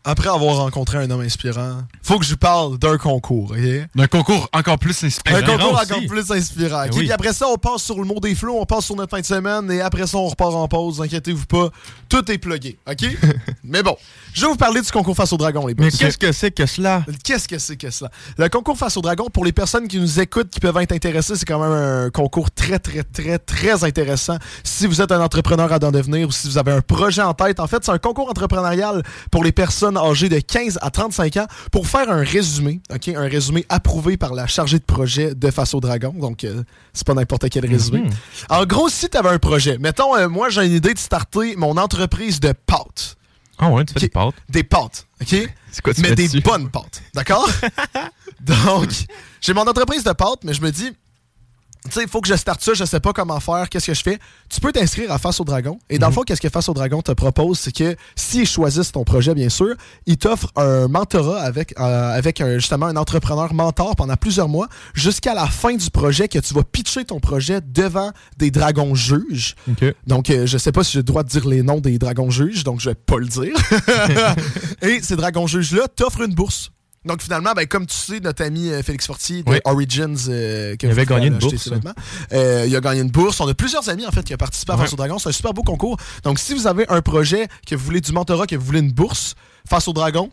[0.05, 3.89] après avoir rencontré un homme inspirant, faut que je vous parle d'un concours, ok?
[3.95, 5.39] D'un concours encore plus inspirant.
[5.39, 5.93] Un concours aussi.
[5.93, 6.83] encore plus inspirant.
[6.85, 6.91] ok?
[6.91, 6.99] Ben oui.
[7.05, 9.21] Puis après ça, on passe sur le mot des flots, on passe sur notre fin
[9.21, 11.01] de semaine et après ça, on repart en pause.
[11.01, 11.69] Inquiétez-vous pas,
[12.09, 12.79] tout est plugué.
[12.91, 13.07] OK?
[13.65, 13.97] Mais bon,
[14.33, 15.87] je vais vous parler du concours face au dragon, les boys.
[15.87, 17.05] Mais qu'est-ce que c'est que cela?
[17.25, 18.11] Qu'est-ce que c'est que cela?
[18.39, 21.37] Le concours face au dragon, pour les personnes qui nous écoutent, qui peuvent être intéressées,
[21.37, 24.37] c'est quand même un concours très, très, très, très intéressant.
[24.65, 27.35] Si vous êtes un entrepreneur à d'en devenir ou si vous avez un projet en
[27.35, 31.37] tête, en fait, c'est un concours entrepreneurial pour les personnes âgées de 15 à 35
[31.39, 33.09] ans pour faire un résumé, OK?
[33.09, 36.15] Un résumé approuvé par la chargée de projet de Face au Dragon.
[36.17, 36.63] Donc, euh,
[36.93, 38.01] c'est pas n'importe quel résumé.
[38.01, 38.11] Mhm.
[38.51, 41.57] En gros, si tu avais un projet, mettons, euh, moi, j'ai une idée de starter
[41.57, 43.17] mon entreprise de pâtes.
[43.59, 44.35] Ah ouais, tu fais des pâtes?
[44.49, 45.29] Des pâtes, OK?
[45.71, 47.03] C'est quoi tu mais des bonnes pâtes.
[47.15, 47.49] D'accord?
[48.41, 48.91] Donc,
[49.41, 50.93] j'ai mon entreprise de pâtes, mais je me dis,
[51.85, 53.95] tu sais, il faut que je starte ça, je sais pas comment faire, qu'est-ce que
[53.95, 54.19] je fais.
[54.49, 55.79] Tu peux t'inscrire à Face au Dragon.
[55.91, 58.93] Et dans le fond, qu'est-ce que Face au Dragon te propose, c'est que s'ils choisissent
[58.93, 59.75] ton projet, bien sûr,
[60.07, 64.69] ils t'offrent un mentorat avec, euh, avec un- justement un entrepreneur mentor pendant plusieurs mois
[64.95, 69.55] jusqu'à la fin du projet que tu vas pitcher ton projet devant des dragons juges.
[70.07, 72.31] Donc, euh, je sais pas si j'ai le droit de dire les noms des dragons
[72.31, 73.55] juges, donc je vais pas le dire.
[74.83, 76.72] Et ces dragons juges-là t'offrent une bourse.
[77.05, 79.59] Donc, finalement, ben, comme tu sais, notre ami euh, Félix Fortier de Oui.
[79.65, 81.71] Origins, euh, que Il avait vous gagné une bourse,
[82.33, 83.41] euh, il a gagné une bourse.
[83.41, 84.83] On a plusieurs amis, en fait, qui ont participé à Ouais.
[84.83, 85.19] Face au Dragon.
[85.19, 85.97] C'est un super beau concours.
[86.23, 88.93] Donc, si vous avez un projet, que vous voulez du mentorat, que vous voulez une
[88.93, 89.35] bourse,
[89.69, 90.31] Face au Dragon,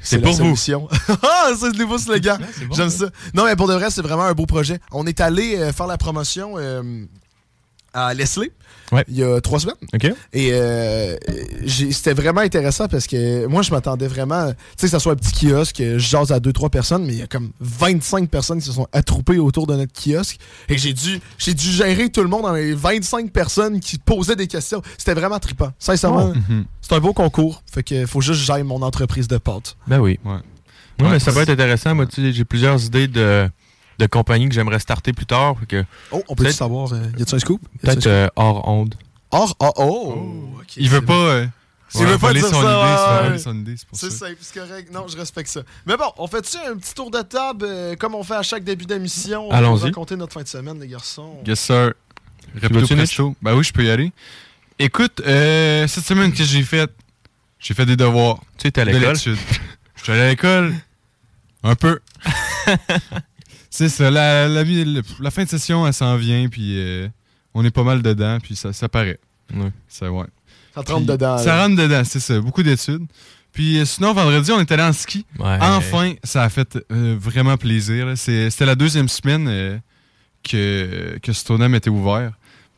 [0.00, 0.38] C'est pour vous.
[0.38, 0.88] solution.
[1.22, 2.38] Ah, c'est le nouveau slogan.
[2.68, 3.06] bon, J'aime ça.
[3.06, 3.10] ça.
[3.34, 4.80] Non, mais pour de vrai, c'est vraiment un beau projet.
[4.92, 7.04] On est allé euh, faire la promotion euh,
[7.94, 8.50] à Leslie
[8.92, 9.02] Ouais.
[9.08, 9.74] il y a trois semaines.
[10.34, 11.16] Et euh,
[11.66, 15.16] c'était vraiment intéressant parce que moi, je m'attendais vraiment, tu sais, que ça soit un
[15.16, 18.58] petit kiosque, je jase à deux, trois personnes, mais il y a comme 25 personnes
[18.60, 20.38] qui se sont attroupées autour de notre kiosque.
[20.68, 24.36] Et j'ai dû, j'ai dû gérer tout le monde dans les 25 personnes qui posaient
[24.36, 24.82] des questions.
[24.98, 25.72] C'était vraiment trippant.
[25.78, 26.66] Sincèrement, Mhm.
[26.82, 27.62] c'est un beau concours.
[27.72, 29.76] Fait que faut juste que j'aille mon entreprise de pâtes.
[29.88, 30.20] Ben oui.
[30.24, 30.32] Ouais.
[31.00, 31.94] Oui, Ouais, mais ça peut être intéressant.
[31.94, 33.48] Moi, tu sais, j'ai plusieurs idées de,
[33.98, 35.56] de compagnies que j'aimerais starter plus tard.
[35.68, 37.60] que Oh, on peut Peut-être- savoir, euh, y a-tu un scoop?
[37.80, 38.94] Peut-être euh, hors onde.
[39.30, 41.06] Or, oh, oh, ok, Il veut pas.
[41.06, 41.24] bon.
[41.26, 41.46] euh,
[41.96, 44.26] Il veut pas dire son ça, idée, ouais, son c'est pour C'est ça.
[44.26, 44.92] simple, c'est correct.
[44.92, 45.60] Non, je respecte ça.
[45.86, 48.64] Mais bon, on fait-tu un petit tour de table euh, comme on fait à chaque
[48.64, 49.48] début d'émission?
[49.48, 49.80] On Allons-y.
[49.80, 51.36] va raconter notre fin de semaine, les garçons.
[51.46, 51.92] Yes, sir.
[52.54, 53.34] Veux-tu, presto.
[53.42, 54.12] Ben oui, je peux y aller.
[54.78, 56.90] Écoute, euh, cette semaine, qu'est-ce que j'ai fait?
[57.60, 58.38] J'ai fait des devoirs.
[58.58, 59.16] Tu sais, t'es à l'école?
[59.96, 60.74] Je suis allé à l'école.
[61.62, 62.00] Un peu.
[63.76, 64.10] c'est ça.
[64.10, 67.08] La, la, mi- la fin de session, elle s'en vient, puis euh,
[67.54, 69.18] on est pas mal dedans, puis ça, ça paraît.
[69.52, 69.70] Ouais.
[69.88, 70.26] Ça, ouais.
[70.74, 71.38] Ça te rentre Puis, dedans.
[71.38, 71.62] Ça là.
[71.66, 72.40] rentre dedans, c'est ça.
[72.40, 73.06] Beaucoup d'études.
[73.52, 75.24] Puis euh, sinon, vendredi, on est allé en ski.
[75.38, 75.58] Ouais.
[75.60, 78.06] Enfin, ça a fait euh, vraiment plaisir.
[78.16, 79.78] C'était la deuxième semaine euh,
[80.42, 82.32] que, que Stoneham était ouvert.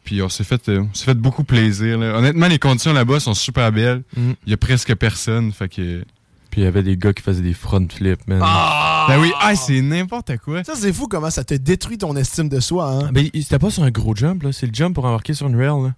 [0.05, 1.99] Puis on s'est fait, euh, on s'est fait beaucoup plaisir.
[1.99, 2.17] là.
[2.17, 4.03] Honnêtement, les conditions là-bas sont super belles.
[4.17, 4.33] Mm.
[4.47, 5.53] Il y a presque personne.
[5.53, 6.05] Fait que.
[6.51, 8.41] Puis il y avait des gars qui faisaient des front flips, man.
[8.43, 8.96] Ah!
[9.09, 10.65] Ben oui, ah, c'est n'importe quoi.
[10.65, 12.91] Ça, c'est fou comment ça te détruit ton estime de soi.
[12.91, 13.11] Hein?
[13.13, 14.53] Ben, il- c'était pas sur un gros jump, là.
[14.53, 15.95] C'est le jump pour embarquer sur une rail, là.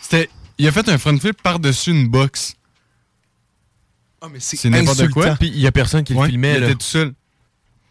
[0.00, 0.28] C'était,
[0.58, 2.54] il a fait un front flip par-dessus une box.
[4.20, 5.36] Ah, mais c'est C'est n'importe quoi.
[5.36, 6.66] Puis il y a personne qui le filmait, il là.
[6.68, 7.14] était tout seul.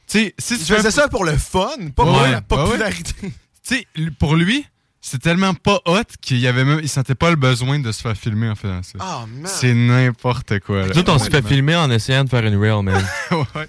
[0.07, 2.37] Tu sais, si Tu tu fais faisais ça pour le fun, pas pour Ouais, la
[2.37, 2.41] ouais.
[2.41, 3.13] popularité.
[3.21, 3.31] Tu
[3.63, 3.87] sais,
[4.19, 4.65] pour lui,
[5.01, 8.01] c'est tellement pas hot qu'il y avait même, il sentait pas le besoin de se
[8.01, 8.97] faire filmer en faisant ça.
[8.99, 9.49] Ah, man.
[9.51, 10.87] C'est n'importe quoi.
[10.87, 10.97] là.
[10.97, 13.01] Autres, on se fait filmer en essayant de faire une rail, man.
[13.31, 13.67] ouais.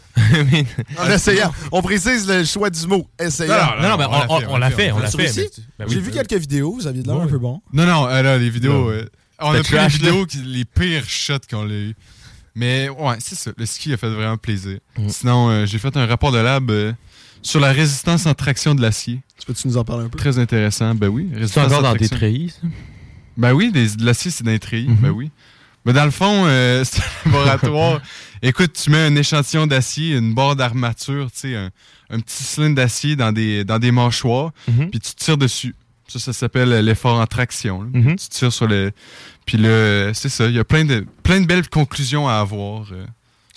[0.50, 0.66] Mais-
[0.98, 1.52] En essayant.
[1.70, 3.06] On précise le choix du mot.
[3.20, 3.54] Essayant.
[3.80, 5.50] non, non, mais on, on- on l'a fait, on l'a fait.
[5.78, 5.94] ben oui.
[5.94, 7.22] J'ai vu quelques vidéos, vous aviez de l'air Ouais.
[7.24, 7.60] un peu bon.
[7.72, 8.72] Non, non, euh, là, les vidéos.
[8.72, 8.90] Non.
[8.90, 9.04] euh,
[9.40, 11.94] on a pris les vidéos, qui, les pires shots qu'on a eu.
[12.54, 13.52] Mais ouais, c'est ça.
[13.56, 14.78] Le ski a fait vraiment plaisir.
[14.98, 15.08] Mm.
[15.10, 16.92] Sinon, euh, j'ai fait un rapport de lab euh,
[17.42, 19.20] sur la résistance en traction de l'acier.
[19.38, 20.18] Tu peux-tu nous en parler un peu?
[20.18, 20.94] Très intéressant.
[20.94, 21.28] Ben oui.
[21.32, 22.16] C'est résistance encore en dans des traction.
[22.16, 22.66] treillis, ça?
[23.36, 24.88] Ben oui, des- de l'acier, c'est dans les treillis.
[24.88, 24.96] Mhm.
[24.96, 25.30] Ben oui.
[25.84, 28.00] Mais dans le fond, euh, c'est un laboratoire.
[28.42, 31.70] Écoute, tu mets un échantillon d'acier, une barre d'armature, tu sais, un,
[32.10, 34.90] un petit cylindre d'acier dans des, dans des mâchoires, Mhm.
[34.90, 35.74] puis tu tires dessus.
[36.08, 37.82] Ça, ça s'appelle l'effort en traction.
[37.82, 37.88] là.
[37.92, 38.16] Mhm.
[38.16, 38.92] Tu tires sur le.
[39.44, 40.46] Puis là, c'est ça.
[40.46, 43.06] Il y a plein de, plein de belles conclusions à avoir euh,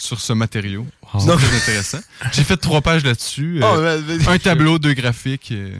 [0.01, 0.85] sur ce matériau.
[1.13, 1.19] Wow.
[1.19, 1.99] C'est très intéressant.
[2.31, 3.61] J'ai fait trois pages là-dessus.
[3.61, 5.51] euh, Oh, mais- mais- un tableau, deux graphiques.
[5.51, 5.75] euh,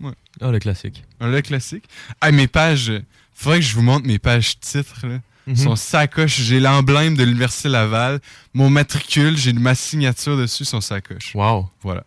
[0.00, 0.12] ouais.
[0.40, 1.04] Ah, le classique.
[1.20, 1.84] Un le classique.
[2.20, 2.90] Ah, mes pages.
[2.90, 3.00] euh,
[3.34, 5.06] Faudrait que je vous montre mes pages titres.
[5.06, 5.18] Là.
[5.46, 5.56] Mhm.
[5.56, 6.40] Son sacoche.
[6.40, 8.20] J'ai l'emblème de l'Université Laval.
[8.54, 9.36] Mon matricule.
[9.36, 11.34] J'ai ma signature dessus, son sacoche.
[11.34, 11.68] Wow.
[11.82, 12.04] Voilà.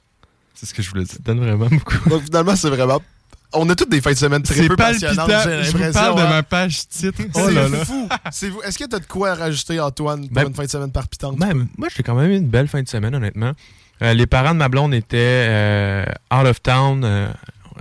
[0.54, 1.14] C'est ce que je voulais dire.
[1.16, 2.10] Ça donne vraiment beaucoup.
[2.10, 3.02] Donc finalement, c'est vraiment.
[3.56, 5.30] On a toutes des fins de semaine très C'est peu passionnantes.
[5.30, 6.30] j'ai Je parle de hein.
[6.30, 7.22] ma page titre.
[7.36, 7.86] Oh C'est là là.
[7.86, 8.10] fou.
[8.32, 8.62] C'est fou.
[8.64, 11.38] Est-ce que t'as de quoi rajouter, Antoine, pour Ben- une fin de semaine palpitante?
[11.38, 13.52] Ben, moi, j'ai quand même eu une belle fin de semaine, honnêtement.
[14.02, 17.28] Euh, les parents de ma blonde étaient euh, out of town euh,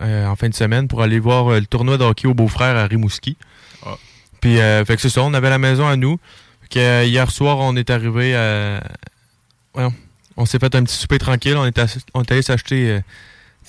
[0.03, 2.77] euh, en fin de semaine pour aller voir euh, le tournoi de hockey au beau-frère
[2.77, 3.37] à Rimouski.
[3.87, 3.97] Ah.
[4.41, 6.19] Puis, euh, fait que c'est ça, on avait la maison à nous.
[6.71, 8.83] Que, euh, hier soir, on est arrivé à.
[9.75, 9.89] ouais,
[10.37, 11.57] on s'est fait un petit souper tranquille.
[11.57, 13.01] On est, ass- on est allé s'acheter euh,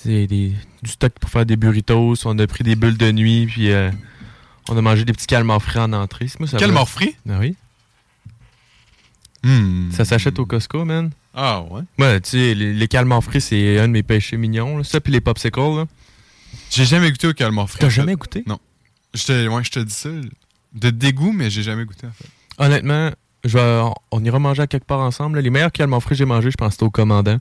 [0.04, 0.52] des- des-
[0.84, 2.14] du stock pour faire des burritos.
[2.24, 3.46] On a pris des bulles de nuit.
[3.46, 3.90] Puis, euh,
[4.68, 6.28] on a mangé des petits calmars frais en entrée.
[6.38, 7.16] Moi, ça Calmars frits?
[7.26, 7.56] Ben oui.
[9.42, 9.90] Hmm.
[9.92, 11.10] Ça s'achète au Costco, man.
[11.34, 11.82] Ah ouais?
[11.98, 14.78] Ouais, tu sais, les, les calmars frits, c'est un de mes péchés mignons.
[14.78, 14.84] là.
[14.84, 15.84] Ça, puis les popsicles, là.
[16.70, 17.80] J'ai jamais goûté au calmar frit.
[17.80, 18.42] T'as jamais goûté?
[18.46, 18.58] Non.
[19.12, 20.08] Je te, ouais, je te dis ça.
[20.72, 22.26] De dégoût, mais j'ai jamais goûté en fait.
[22.58, 23.10] Honnêtement,
[23.44, 25.36] je vais- on ira manger à quelque part ensemble.
[25.36, 25.42] là.
[25.42, 27.38] Les meilleurs calmars frits que j'ai mangés, je pense que c'était au commandant.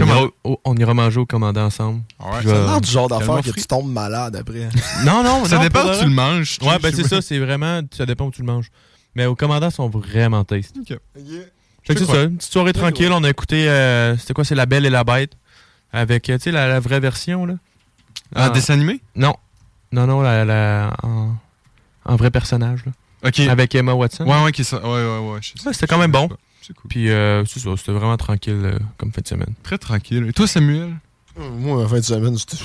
[0.00, 2.02] Ira, au- on ira manger au commandant ensemble.
[2.20, 4.68] Ouais, Je Ça a du genre d'affaire que tu tombes malade après.
[5.04, 6.58] Non, non, Ça non, dépend où tu le manges.
[6.62, 7.80] Ouais, ben c'est ça, c'est vraiment.
[7.96, 8.70] Ça dépend où tu le manges.
[9.14, 10.80] Mais au commandant, ils sont vraiment tasty.
[10.80, 10.98] Ok.
[11.86, 13.10] Fait que c'est ça, une petite soirée tranquille.
[13.12, 13.68] On a écouté.
[13.68, 15.32] euh, C'était quoi C'est La Belle et la Bête.
[15.92, 17.54] Avec, euh, tu sais, la, la vraie version, là.
[18.34, 18.50] Ah, Ah.
[18.50, 19.00] dessin animé?
[19.14, 19.34] Non.
[19.92, 21.34] Non, non, la, la- en,
[22.04, 22.92] en vrai personnage, là.
[23.28, 23.38] Ok.
[23.40, 24.24] Avec Emma Watson.
[24.26, 25.40] Ouais, ouais, qui ouais, ouais, ouais.
[25.66, 26.28] Ouais, c'était quand même bon.
[26.66, 26.88] C'est cool.
[26.88, 29.54] Puis, euh, c'est ça, c'était vraiment tranquille euh, comme fin de semaine.
[29.62, 30.26] Très tranquille.
[30.28, 30.94] Et toi, Samuel?
[31.36, 32.56] Moi, ma fin de semaine, c'était.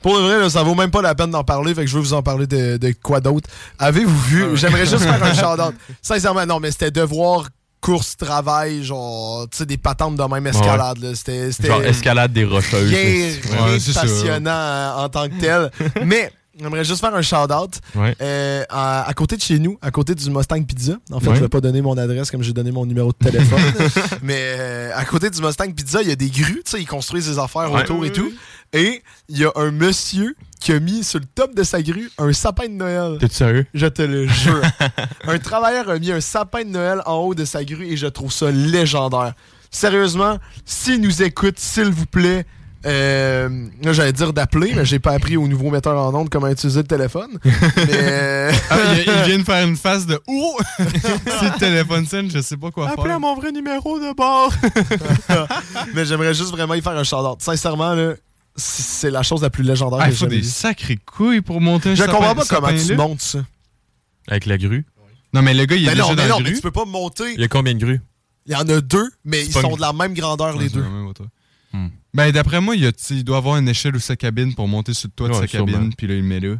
[0.00, 1.96] Pour de vrai, là, ça vaut même pas la peine d'en parler, fait que je
[1.96, 3.50] veux vous en parler de, de quoi d'autre.
[3.78, 4.56] Avez-vous vu?
[4.56, 5.74] J'aimerais juste faire un shout-out.
[6.00, 7.48] Sincèrement, non, mais c'était devoir,
[7.80, 10.98] course, travail, genre, tu sais, des patentes de même escalade.
[10.98, 11.14] là.
[11.14, 11.52] C'était.
[11.52, 12.92] c'était Genre escalade des rocheuses.
[12.92, 14.02] Ouais, ça.
[14.02, 15.70] passionnant euh, en tant que tel.
[16.04, 16.30] mais.
[16.58, 17.80] J'aimerais juste faire un shout-out.
[17.94, 18.16] Ouais.
[18.20, 20.94] Euh, à, à côté de chez nous, à côté du Mustang Pizza.
[21.12, 21.36] En fait, Ouais.
[21.36, 23.60] je vais pas donner mon adresse comme j'ai donné mon numéro de téléphone.
[24.22, 26.86] mais euh, à côté du Mustang Pizza, il y a des grues, tu sais, ils
[26.86, 27.82] construisent des affaires Ouais.
[27.82, 28.30] autour et tout.
[28.72, 32.10] Et il y a un monsieur qui a mis sur le top de sa grue
[32.18, 33.18] un sapin de Noël.
[33.20, 33.66] T'es sérieux?
[33.74, 34.62] Je te le jure.
[35.26, 38.06] un travailleur a mis un sapin de Noël en haut de sa grue et je
[38.06, 39.34] trouve ça légendaire.
[39.70, 42.46] Sérieusement, s'il nous écoute, s'il vous plaît,
[42.86, 43.48] euh,
[43.82, 46.80] là, j'allais dire d'appeler, mais j'ai pas appris au nouveau metteur en onde comment utiliser
[46.82, 47.30] le téléphone.
[47.44, 47.52] mais
[47.90, 50.56] euh, Ah, il, il vient de faire une face de Oh!
[50.78, 53.20] si le téléphone sonne, je sais pas quoi Appelez à faire.
[53.20, 54.52] mon vrai numéro de bord.
[55.94, 57.40] mais j'aimerais juste vraiment y faire un shout-out.
[57.40, 58.14] Sincèrement, là,
[58.54, 61.40] c'est la chose la plus légendaire Ah, que il j'ai faut jamais des sacrées couilles
[61.42, 63.40] pour monter un Je comprends pas comment tu montes ça.
[64.28, 64.84] Avec la grue?
[65.34, 66.54] Non, mais le gars, il est Ben déjà non, dans mais la non, mais grue.
[66.56, 67.32] tu peux pas monter.
[67.34, 68.00] Il y a combien de grues?
[68.46, 70.70] Il y en a deux, mais ils sont une- de la même grandeur, les Ouais,
[70.70, 70.82] deux.
[70.82, 71.26] la même hauteur.
[72.16, 74.16] Ben, d'après moi, il, y a, tu sais, il doit avoir une échelle ou sa
[74.16, 75.72] cabine pour monter sur le toit de Ouais, sa sûrement.
[75.72, 76.54] cabine, puis là, il le met là.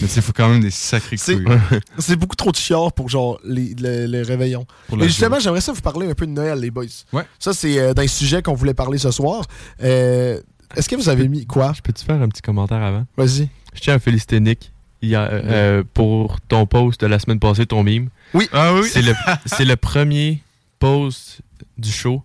[0.00, 1.54] Mais tu sais, il faut quand même des sacrées C'est- couilles.
[1.98, 4.66] C'est beaucoup trop de chiard pour genre les, les, les réveillons.
[4.98, 6.86] Et justement, j'aimerais ça vous parler un peu de Noël, les boys.
[7.12, 7.24] Ouais.
[7.38, 9.44] Ça, c'est euh, d'un sujet qu'on voulait parler ce soir.
[9.82, 10.40] Euh,
[10.76, 11.74] Est-ce que vous avez mis quoi?
[11.76, 13.04] Je peux-tu faire un petit commentaire avant?
[13.18, 13.50] Vas-y.
[13.74, 17.66] Je tiens à féliciter Nick hier, euh, euh, pour ton post de la semaine passée,
[17.66, 18.08] ton mime.
[18.32, 18.48] Oui.
[18.52, 18.88] Ah oui?
[18.90, 19.12] C'est le,
[19.44, 20.42] c'est le premier
[20.78, 21.42] post
[21.76, 22.22] du show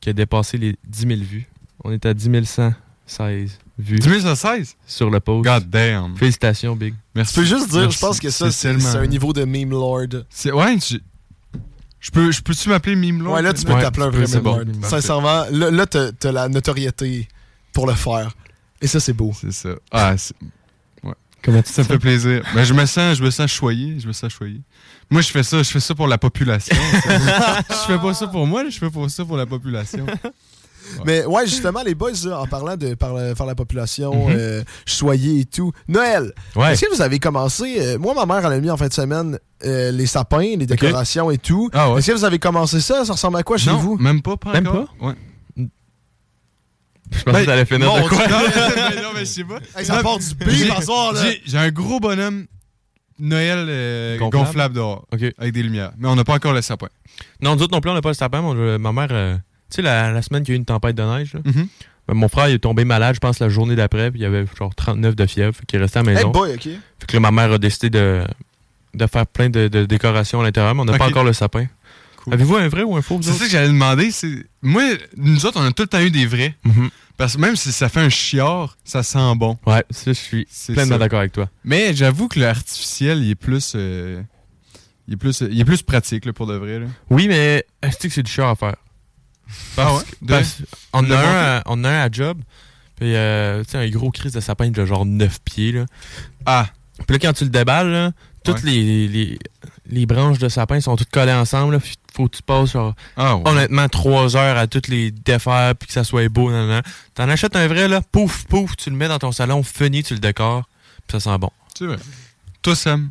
[0.00, 1.48] qui a dépassé les 10 000 vues.
[1.84, 4.76] On est à 10 116 vues 10 116?
[4.86, 5.44] sur le post.
[5.44, 6.16] God damn.
[6.16, 6.94] Félicitations, Big.
[7.14, 7.34] Merci.
[7.34, 7.96] Tu peux juste dire, Merci.
[7.98, 10.06] je pense que ça, c'est tellement- un niveau de meme lord.
[10.30, 11.00] C'est- Ouais, tu-
[12.00, 13.34] Je peux, je peux-tu m'appeler Meme Lord?
[13.36, 14.56] Ouais, là, tu peux Ouais, t'appeler un vrai meme bon.
[14.56, 14.64] lord.
[14.80, 14.88] Parfait.
[15.00, 17.28] Sincèrement, là, là t'as t'as la notoriété
[17.72, 18.34] pour le faire.
[18.80, 19.32] Et ça, c'est beau.
[19.40, 19.68] C'est ça.
[19.92, 20.34] Ah, c'est-
[21.44, 22.42] Comment tu ça me fait plaisir.
[22.54, 24.60] Ben, je me sens, je me sens choyé, je me sens choyé.
[25.10, 26.76] Moi, je fais ça, je fais ça pour la population.
[27.70, 30.06] je fais pas ça pour moi, je fais pas ça pour la population.
[31.06, 34.62] Mais ouais, justement, les boys, là, en parlant de par la, faire la population, euh,
[34.86, 35.72] choyer et tout.
[35.88, 36.72] Noël, Ouais.
[36.72, 37.76] est-ce que vous avez commencé...
[37.78, 40.66] euh, moi, ma mère, elle a mis en fin de semaine euh, les sapins, les
[40.66, 41.70] décorations et tout.
[41.72, 41.98] Ah ouais.
[41.98, 43.04] Est-ce que vous avez commencé ça?
[43.04, 43.96] Ça ressemble à quoi chez non, vous?
[43.98, 44.94] même pas, pas Même encore.
[45.00, 45.14] Ouais.
[47.10, 48.18] Je pensais que t'allais finir de quoi?
[48.28, 48.36] non,
[48.96, 49.58] mais, non, mais je sais pas.
[49.76, 51.20] Hey, ça part du par soir, là.
[51.44, 52.46] j'ai- un gros bonhomme
[53.18, 54.44] Noël euh, Gonflable?
[54.46, 54.74] gonflable.
[54.74, 55.22] dehors, OK.
[55.38, 55.92] avec des lumières.
[55.98, 56.88] Mais on n'a pas encore le sapin.
[57.40, 58.40] Non, nous autres non plus, on n'a pas le sapin.
[58.40, 59.36] Mon- je- ma mère, euh,
[59.76, 61.66] sais, la, la semaine qu'il y a eu une tempête de neige, là, Mhm.
[62.08, 64.26] ben, mon frère il est tombé malade, je pense, la journée d'après, puis il y
[64.26, 66.30] avait genre 39 de fièvre, fait qu'il restait à la Hey maison.
[66.30, 66.62] boy, OK.
[66.64, 68.24] Fait que là, ma mère a décidé de
[68.94, 71.66] de faire plein de, de décorations à l'intérieur, mais on n'a pas encore le sapin.
[72.30, 73.18] Avez-vous un vrai ou un faux?
[73.22, 74.10] C'est ça que j'allais demander.
[74.60, 74.82] Moi,
[75.16, 76.54] nous autres, on a tout le temps eu des vrais.
[76.64, 76.90] Mhm.
[77.16, 79.56] Parce que même si ça fait un chiard, ça sent bon.
[79.66, 81.48] Ouais, ça, je suis pleinement d'accord avec toi.
[81.64, 83.72] Mais j'avoue que l'artificiel, il est plus.
[83.76, 84.22] euh,
[85.08, 86.78] il, est plus il est plus pratique là, pour de vrai.
[86.80, 86.86] Là.
[87.10, 88.76] Oui, mais est-ce que c'est du chiant à faire?
[89.76, 90.02] Parce Ah ouais?
[90.04, 92.38] que- De- parce- on, a un à, on a un à job.
[92.96, 95.72] Puis, euh, tu sais, un gros crise de sapin de genre 9 pieds.
[95.72, 95.86] Là.
[96.46, 96.66] Ah!
[97.06, 98.12] Puis là, quand tu le déballes, là,
[98.44, 98.70] toutes Ouais.
[98.70, 99.38] les, les,
[99.86, 101.74] les branches de sapin sont toutes collées ensemble.
[101.74, 101.80] Là,
[102.14, 103.42] faut que tu passes, genre, Ah ouais.
[103.48, 106.50] honnêtement, 3 heures à toutes les défaire puis que ça soit beau.
[106.50, 106.82] nan, nan.
[107.14, 110.14] T'en achètes un vrai, là, pouf, pouf, tu le mets dans ton salon, fini, tu
[110.14, 110.68] le décores,
[111.08, 111.50] puis ça sent bon.
[111.76, 111.96] C'est vrai.
[112.60, 113.10] Toi, Sam,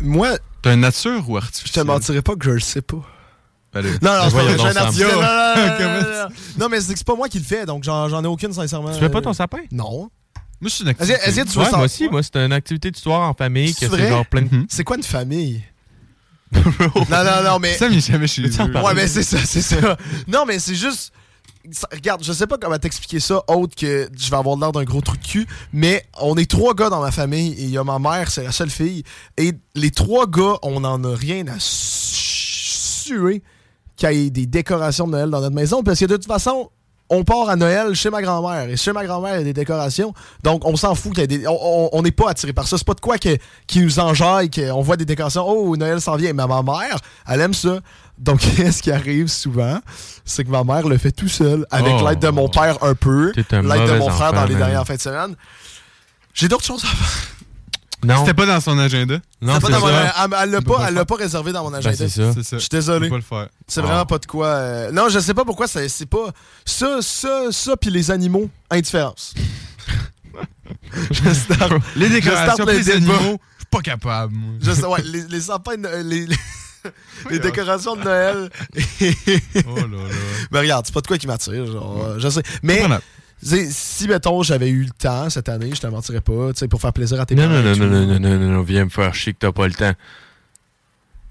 [0.00, 1.84] Moi, t'as une nature ou je te artificiel?
[1.84, 3.02] mentirais pas que je le sais pas.
[3.74, 3.90] Allez.
[4.02, 4.92] Non, non, c'est pas un.
[4.92, 5.06] Yo.
[5.06, 6.28] Non, non, non, non, Comment non, non.
[6.58, 8.92] Non, mais c'est pas moi qui le fais, donc j'en ai aucune, sincèrement.
[8.92, 9.58] Tu fais pas ton sapin?
[9.72, 10.10] Non.
[10.60, 11.18] Moi, c'est une activité.
[11.24, 13.80] est-ce que tu Ouais, moi aussi, moi, c'est une activité du soir en famille, C'est
[13.80, 14.08] c'est vrai?
[14.08, 14.54] genre plein de...
[14.54, 14.66] Mhm.
[14.68, 15.62] C'est quoi une famille?
[16.54, 16.60] non,
[17.10, 17.76] non, non, mais.
[17.80, 18.82] Il est jamais chez en?
[18.84, 19.96] Ouais, mais c'est ça, c'est ça.
[20.28, 21.12] Non, mais c'est juste.
[21.72, 24.84] ça- regarde, je sais pas comment t'expliquer ça autre que je vais avoir l'air d'un
[24.84, 27.78] gros truc de cul, mais on est trois gars dans ma famille et il y
[27.78, 29.02] a ma mère, c'est la seule fille.
[29.36, 33.42] Et les trois gars, on n'en a rien à su- suer
[33.96, 36.70] qu'il y ait des décorations de Noël dans notre maison parce que de toute façon,
[37.10, 39.52] on part à Noël chez ma grand-mère et chez ma grand-mère, il y a des
[39.52, 40.14] décorations.
[40.42, 41.44] Donc, on s'en fout qu'il y ait des.
[41.46, 42.78] On- n'est pas attiré par ça.
[42.78, 43.36] C'est pas de quoi que-
[43.66, 45.44] qui nous enjaille, qu'on voit des décorations.
[45.46, 46.32] Oh, Noël s'en vient.
[46.32, 46.96] Mais ma mère,
[47.28, 47.78] elle aime ça.
[48.18, 49.80] Donc, qu'est-ce qui arrive souvent?
[50.24, 52.08] C'est que ma mère le fait tout seul, avec Oh.
[52.08, 54.96] l'aide de mon père un peu, l'aide de mon frère enfant, dans les dernières fins
[54.96, 55.36] de semaine.
[56.32, 57.33] J'ai d'autres choses à faire.
[58.04, 59.18] Non, C'était pas dans son agenda.
[59.42, 61.62] non pas dans mon- elle elle l'a pas pas, le elle l'a pas réservé dans
[61.64, 61.96] mon Ben, agenda.
[61.96, 62.32] c'est ça.
[62.34, 62.56] C'est ça.
[62.56, 63.08] Je suis désolé.
[63.08, 63.48] Je.
[63.66, 63.82] C'est Ah.
[63.86, 64.46] vraiment pas de quoi.
[64.46, 66.30] euh, Non, je sais pas pourquoi c'est c'est pas.
[66.64, 69.34] Ça, ça, ça, puis les animaux, indifférence.
[71.10, 72.96] je starte, Les décorations, le les débat.
[72.96, 74.34] animaux, je suis pas capable.
[74.34, 74.54] moi.
[74.60, 76.36] je sais, ouais, les, les sapins, de- les, les,
[77.30, 78.50] les décorations de Noël.
[78.76, 80.14] Oh là là.
[80.50, 81.66] Mais regarde, c'est pas de quoi qui m'attire.
[81.66, 82.42] Genre, euh, je sais.
[82.62, 82.82] Mais
[83.42, 86.80] si, mettons, j'avais eu le temps cette année, je te mentirais pas, tu sais, pour
[86.80, 87.62] faire plaisir à tes Non, parents.
[87.62, 89.66] non, non, non, non, non, non, non, non, viens me faire chier que t'as pas
[89.68, 89.92] le temps.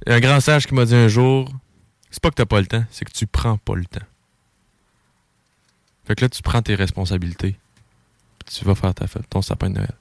[0.05, 1.49] Il y a un grand sage qui m'a dit un jour,
[2.11, 4.05] c'est pas que t'as pas le temps, c'est que tu prends pas le temps.
[6.05, 7.55] Fait que là, tu prends tes responsabilités.
[8.45, 9.93] Puis tu vas faire ta fête, ton sapin de Noël.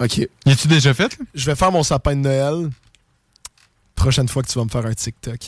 [0.00, 0.16] Ok.
[0.46, 1.18] Y tu déjà fait?
[1.18, 1.24] là?
[1.34, 2.70] Je vais faire mon sapin de Noël.
[3.94, 5.38] Prochaine fois que tu vas me faire un TikTok.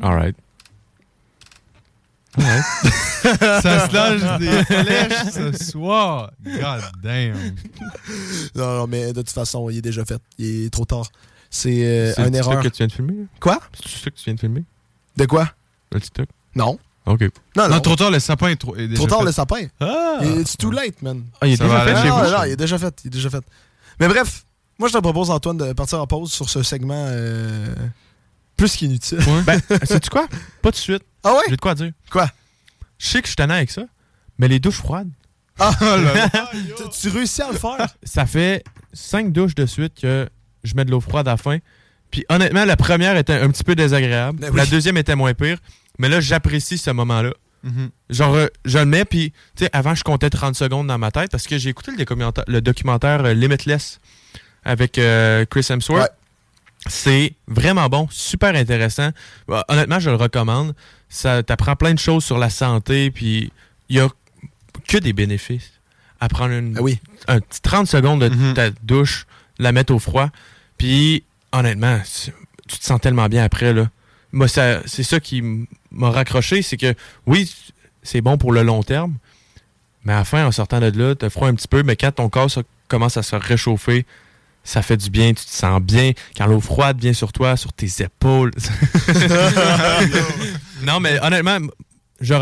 [0.00, 0.36] Alright.
[2.36, 2.64] Alright.
[3.62, 6.30] Ça se lâche des flèches ce soir.
[6.44, 7.34] God damn.
[8.54, 10.20] Non, non, mais de toute façon, il est déjà fait.
[10.38, 11.06] Il est trop tard.
[11.50, 12.62] C'est euh, C'est TikTok erreur.
[12.62, 13.26] que tu viens de filmer?
[13.40, 13.58] Quoi?
[13.82, 14.64] C'est ça que tu viens de filmer?
[15.16, 15.50] De quoi?
[15.92, 16.28] Le TikTok?
[16.54, 16.78] Non.
[17.06, 17.22] Ok.
[17.56, 17.68] Non, non.
[17.76, 18.76] Non, trop tard, le sapin est trop.
[18.76, 19.24] est déjà Trop tard fait.
[19.24, 19.66] le sapin.
[19.80, 20.18] Ah!
[20.22, 21.24] It's too late, man?
[21.40, 22.30] Ah, il est Ça déjà fait chez non, vous?
[22.30, 23.00] non, il est déjà fait.
[23.04, 23.42] Il est déjà fait.
[23.98, 24.44] Mais bref,
[24.78, 27.74] moi, je te propose, Antoine, de partir en pause sur ce segment euh,
[28.56, 29.18] plus qu'inutile.
[29.46, 30.28] Ben, sais-tu quoi?
[30.60, 31.02] Pas de suite.
[31.24, 31.42] Ah ouais?
[31.48, 31.92] J'ai de quoi dire.
[32.10, 32.28] Quoi?
[32.98, 33.82] Je sais que je suis tannant avec ça,
[34.38, 35.08] mais les douches froides,
[35.58, 36.28] Ah, Oh là là.
[36.52, 37.86] tu- tu réussis à le faire?
[38.02, 38.62] ça fait
[38.92, 40.28] cinq douches de suite que
[40.64, 41.58] je mets de l'eau froide à la fin.
[42.10, 44.38] Puis honnêtement, la première était un petit peu désagréable.
[44.40, 44.56] Ben oui.
[44.56, 45.58] La deuxième était moins pire.
[45.98, 47.32] Mais là, j'apprécie ce moment-là.
[47.64, 47.90] Mhm.
[48.08, 51.10] Genre, euh, je le mets, puis, tu sais, avant, je comptais 30 secondes dans ma
[51.10, 53.98] tête parce que j'ai écouté le documentaire, le documentaire euh, Limitless
[54.64, 56.02] avec euh, Chris Hemsworth.
[56.02, 56.08] Ouais.
[56.86, 59.10] C'est vraiment bon, super intéressant.
[59.50, 60.74] Euh, honnêtement, je le recommande.
[61.08, 63.52] Ça t'apprend plein de choses sur la santé, puis
[63.88, 64.08] il y a
[64.86, 65.72] que des bénéfices
[66.20, 66.98] à prendre une, Ah oui.
[67.26, 68.54] un petit 30 secondes de Mhm.
[68.54, 69.26] ta douche,
[69.58, 70.28] la mettre au froid,
[70.76, 71.98] puis honnêtement,
[72.68, 73.90] tu te sens tellement bien après, là.
[74.32, 75.42] Moi, ça- c'est ça qui
[75.90, 76.94] m'a raccroché, c'est que
[77.26, 77.52] oui,
[78.02, 79.14] c'est bon pour le long terme,
[80.04, 82.12] mais à la fin, en sortant de là, t'as froid un petit peu, mais quand
[82.12, 84.04] ton corps ça, commence à se réchauffer,
[84.68, 86.12] ça fait du bien, tu te sens bien.
[86.36, 88.50] Quand l'eau froide vient sur toi, sur tes épaules.
[90.82, 91.58] non, mais honnêtement,
[92.20, 92.34] je,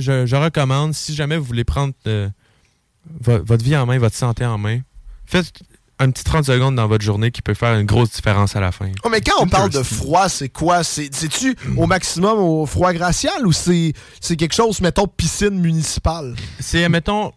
[0.00, 2.28] je, je recommande, si jamais vous voulez prendre euh,
[3.20, 4.80] vo- votre vie en main, votre santé en main,
[5.26, 5.52] faites
[6.00, 8.70] un petit 30 secondes dans votre journée qui peut faire une grosse différence à la
[8.72, 8.90] fin.
[9.04, 10.84] Oh, mais quand on parle de froid, c'est quoi?
[10.84, 16.34] C'est- C'est-tu au maximum au froid glacial ou c'est c'est quelque chose, mettons, piscine municipale?
[16.60, 17.32] C'est, mettons,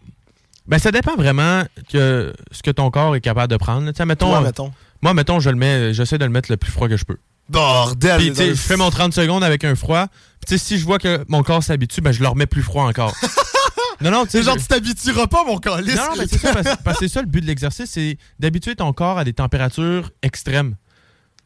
[0.72, 3.82] ben ça dépend vraiment que ce que ton corps est capable de prendre.
[4.06, 4.72] mettons, Toi, euh, mettons.
[5.02, 7.18] Moi, mettons, je le mets, j'essaie de le mettre le plus froid que je peux.
[7.50, 8.18] Bordel!
[8.18, 10.08] Puis, je fais mon 30 secondes avec un froid.
[10.48, 13.14] Puis, si je vois que mon corps s'habitue, ben, je le remets plus froid encore.
[14.02, 15.98] non, non, tu genre, tu t'habitueras pas, mon calice!
[15.98, 18.18] Non, non, mais c'est ça, parce, parce que c'est ça le but de l'exercice, c'est
[18.40, 20.78] d'habituer ton corps à des températures extrêmes.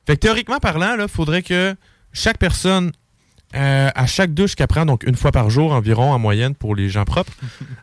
[0.05, 1.75] Fait que théoriquement parlant, il faudrait que
[2.13, 2.91] chaque personne,
[3.53, 6.75] euh, à chaque douche qu'elle prend, donc une fois par jour environ en moyenne pour
[6.75, 7.31] les gens propres,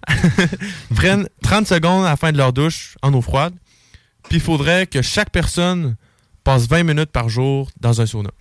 [0.94, 3.54] prennent 30 secondes à la fin de leur douche en eau froide.
[4.28, 5.96] Puis il faudrait que chaque personne
[6.44, 8.30] passe 20 minutes par jour dans un sauna.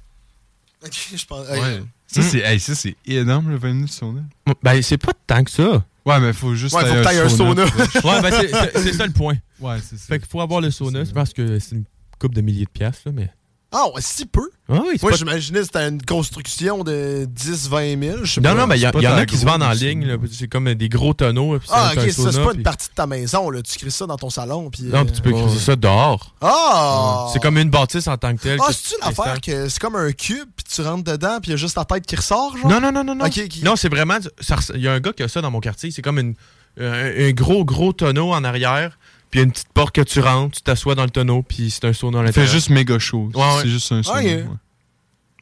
[0.83, 1.47] Ok, je pense.
[1.47, 1.83] Ouais.
[2.07, 4.21] Ça, c'est hey, ça, c'est énorme, le 20 minutes de sauna.
[4.63, 5.85] Ben, c'est pas tant que ça.
[6.03, 7.65] Ouais, mais faut juste Ouais, faut aller que t'ailles un sauna.
[7.65, 9.35] ouais, ben, c'est- c'est c'est ça le point.
[9.59, 10.07] Ouais, c'est ça.
[10.07, 11.05] Fait qu'il faut avoir le sauna.
[11.05, 11.83] C'est parce que c'est une
[12.17, 13.29] coupe de milliers de piastres, là, mais.
[13.73, 14.49] Ah, ouais, si peu.
[14.67, 18.17] Ah oui, Moi, pas- j'imaginais que c'était une construction de 10-20 000.
[18.23, 18.55] je sais Non, pas.
[18.55, 20.05] non, mais il y, en pas a qui se vendent en ligne.
[20.05, 20.17] là.
[20.29, 21.57] C'est comme des gros tonneaux.
[21.57, 23.61] puis Ah, ok, ça, c'est pas puis- une partie de ta maison, là.
[23.61, 24.69] Tu crées ça dans ton salon.
[24.69, 26.35] Puis, Non, puis tu peux euh, écrire ça dehors.
[26.41, 27.27] Ah!
[27.31, 28.59] C'est comme une bâtisse en tant que telle.
[28.61, 31.49] Ah, que c'est-tu tu l'affaire que c'est comme un cube, puis tu rentres dedans, puis
[31.49, 32.69] il y a juste ta tête qui ressort, genre?
[32.69, 33.15] Non, non, non, non.
[33.15, 33.25] non.
[33.63, 34.17] Non, c'est vraiment.
[34.75, 35.91] Il y a un gars qui a ça dans mon quartier.
[35.91, 36.35] C'est comme une,
[36.79, 36.91] un,
[37.27, 38.97] un gros, gros tonneau en arrière.
[39.31, 41.41] Puis il y a une petite porte que tu rentres, tu t'assois dans le tonneau,
[41.41, 42.53] puis c'est un sauna à Il fait l'intérieur.
[42.53, 43.29] juste méga chaud.
[43.33, 43.47] Ouais, ouais.
[43.63, 44.19] C'est juste un sauna.
[44.19, 44.25] Ok.
[44.25, 44.45] ouais.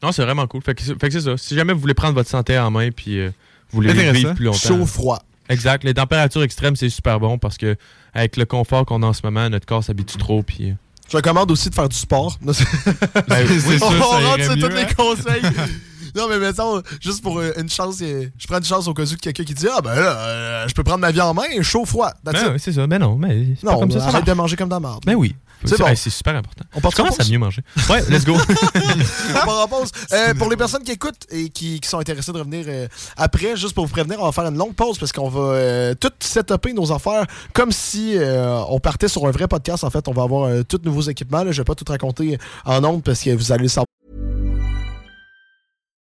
[0.02, 0.62] Non, c'est vraiment cool.
[0.62, 1.36] Fait que, c'est- que c'est ça.
[1.36, 3.30] Si jamais vous voulez prendre votre santé en main, puis euh,
[3.72, 4.58] vous voulez vivre plus longtemps.
[4.58, 5.18] Chaud, froid.
[5.48, 5.82] Exact.
[5.84, 7.76] Les températures extrêmes, c'est super bon parce que
[8.14, 10.42] avec le confort qu'on a en ce moment, notre corps s'habitue trop.
[10.44, 10.70] Puis.
[10.70, 10.74] euh,
[11.10, 12.38] Je recommande aussi de faire du sport.
[12.44, 12.54] Ben,
[13.48, 14.68] C'est on sûr, rentre sur tous hein.
[14.68, 15.42] les conseils.
[16.14, 19.04] non, mais mettons, juste pour euh, une chance, euh, je prends une chance au cas
[19.04, 21.62] où quelqu'un qui dit Ah, ben là, euh, je peux prendre ma vie en main,
[21.62, 22.12] chaud, froid.
[22.24, 22.86] Ben c'est ça.
[22.86, 24.00] Ben non, mais c'est pas non, comme ça.
[24.00, 25.02] ça arrête de manger comme de la merde.
[25.06, 25.34] Ben oui.
[25.64, 25.86] C'est bon.
[25.94, 26.64] c'est super important.
[26.74, 27.62] On part commence en à mieux manger.
[27.88, 28.34] Ouais, let's go.
[29.30, 29.90] On part en pause.
[30.12, 33.56] Euh, pour les personnes qui écoutent et qui, qui sont intéressées de revenir euh, après,
[33.56, 36.12] juste pour vous prévenir, on va faire une longue pause parce qu'on va euh, tout
[36.20, 39.84] setuper nos affaires comme si on partait sur un vrai podcast.
[39.84, 41.44] En fait, on va avoir tous nouveaux équipements.
[41.44, 41.52] Là.
[41.52, 43.89] Je vais pas tout raconter en ondes parce que vous allez le savoir.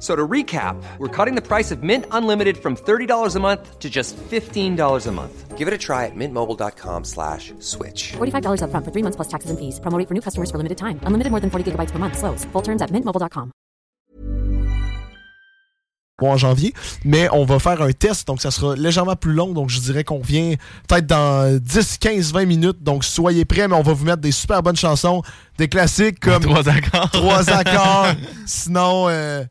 [0.00, 3.88] So to recap, we're cutting the price of Mint Unlimited from $30 a month to
[3.88, 5.56] just $15 a month.
[5.56, 8.12] Give it a try at mintmobile.com slash switch.
[8.12, 9.80] $45 upfront for three months plus taxes and fees.
[9.80, 11.00] Promo rate for new customers for limited time.
[11.04, 12.18] Unlimited more than 40 gigabytes per month.
[12.18, 12.44] Slows.
[12.52, 13.52] Full terms at mintmobile.com.
[16.22, 16.72] en janvier,
[17.04, 20.04] mais on va faire un test, donc ça sera légèrement plus long, donc je dirais
[20.04, 20.54] qu'on vient
[20.88, 24.32] peut-être dans 10, 15, 20 minutes, donc soyez prêts, mais on va vous mettre des
[24.32, 25.22] super bonnes chansons,
[25.58, 27.10] des classiques comme Trois accords.
[27.10, 28.14] Trois accords,
[28.46, 29.44] sinon euh,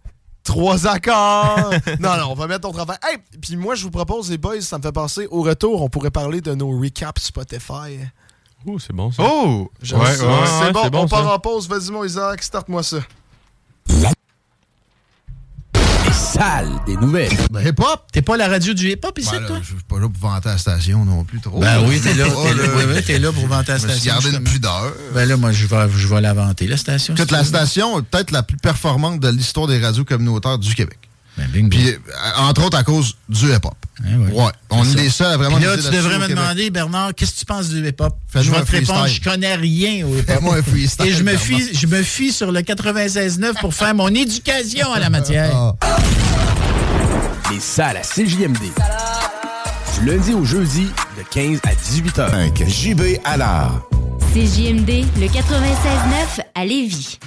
[0.44, 1.72] trois accords.
[2.00, 2.98] non, non, on va mettre ton travail.
[3.04, 5.90] Hey, puis moi je vous propose les boys, ça me fait penser au retour, on
[5.90, 8.00] pourrait parler de nos recaps Spotify.
[8.66, 9.24] Ouh, c'est bon ça.
[9.26, 9.70] Oh!
[9.82, 11.34] Ouais, ouais, c'est ouais, bon, c'est bon, on part ça.
[11.34, 12.98] en pause, vas-y mon Isaac, starte-moi ça.
[16.34, 17.30] Salle des nouvelles.
[17.52, 19.58] Ben, hip-hop, t'es pas la radio du hip-hop ici, Ben là, toi?
[19.62, 21.60] je suis pas là pour vanter la station non plus trop.
[21.60, 24.14] Ben oui, t'es là, Oh, t'es là, oui, oui, t'es là pour vanter la station,
[24.14, 24.94] gardé une pudeur.
[25.14, 27.14] Ben là, moi, je vais, je vais la vanter, la station.
[27.14, 30.98] Toute la station est peut-être la plus performante de l'histoire des radios communautaires du Québec.
[31.38, 31.70] Ben.
[31.70, 31.98] Puis, euh,
[32.38, 33.74] entre autres, à cause du hip-hop.
[34.08, 34.32] Eh ouais.
[34.32, 34.52] Ouais.
[34.70, 34.96] On est ça.
[34.96, 36.36] des seuls à vraiment Puis là, tu devrais me Québec.
[36.38, 38.16] demander, Bernard, qu'est-ce que tu penses du hip-hop?
[38.36, 40.26] Je vais te répondre, je connais rien au hip-hop.
[40.28, 43.96] Fais-moi un freestyle, Et je me, fie, je me fie sur le 96.9 pour faire
[43.96, 45.52] mon éducation à la matière.
[45.56, 45.98] Ah.
[47.52, 48.58] Les salles à CJMD.
[50.00, 52.32] Du lundi au jeudi, de 15 à 18 heures.
[52.68, 53.84] JB Allard.
[54.34, 57.20] CJMD, le 96.9 à Lévis.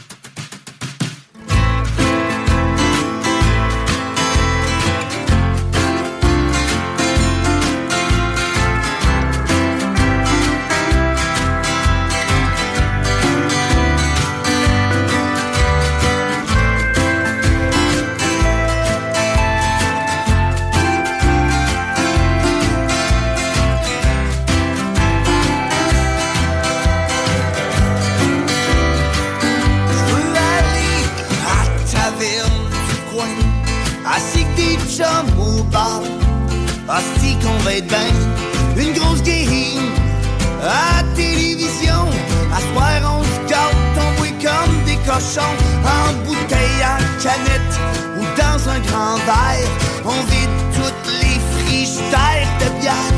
[45.17, 47.81] En bouteille, en canette
[48.19, 49.69] ou dans un grand verre.
[50.05, 53.17] On vide toutes les frigidaires de bière.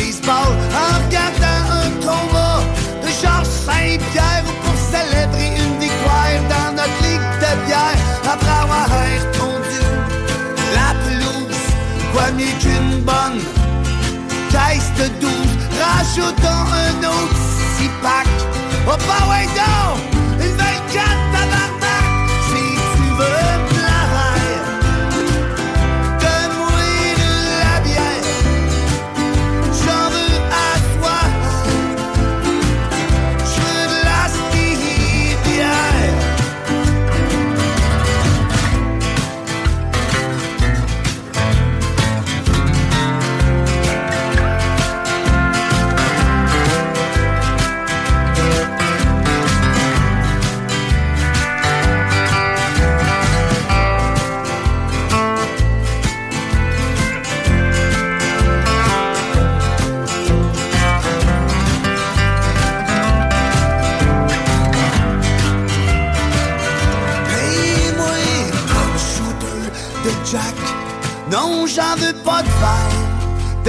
[0.00, 2.60] baseball en regardant un combat
[3.02, 7.98] de Georges Saint-Pierre pour célébrer une victoire dans notre ligue de bière
[8.34, 9.82] après avoir répondu
[10.78, 11.64] la pelouse.
[12.12, 13.40] Quoi mieux qu'une bonne
[14.52, 17.40] caisse de douze, rajoutons un autre
[17.76, 18.28] six pack.
[18.88, 20.19] Oh, bah ouais, donc!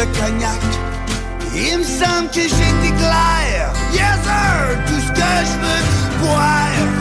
[0.06, 0.62] de cognac.
[1.54, 2.91] Il me semble que j'ai des.
[3.93, 4.80] Yes, sir!
[4.88, 7.01] Tout ce que je veux boire.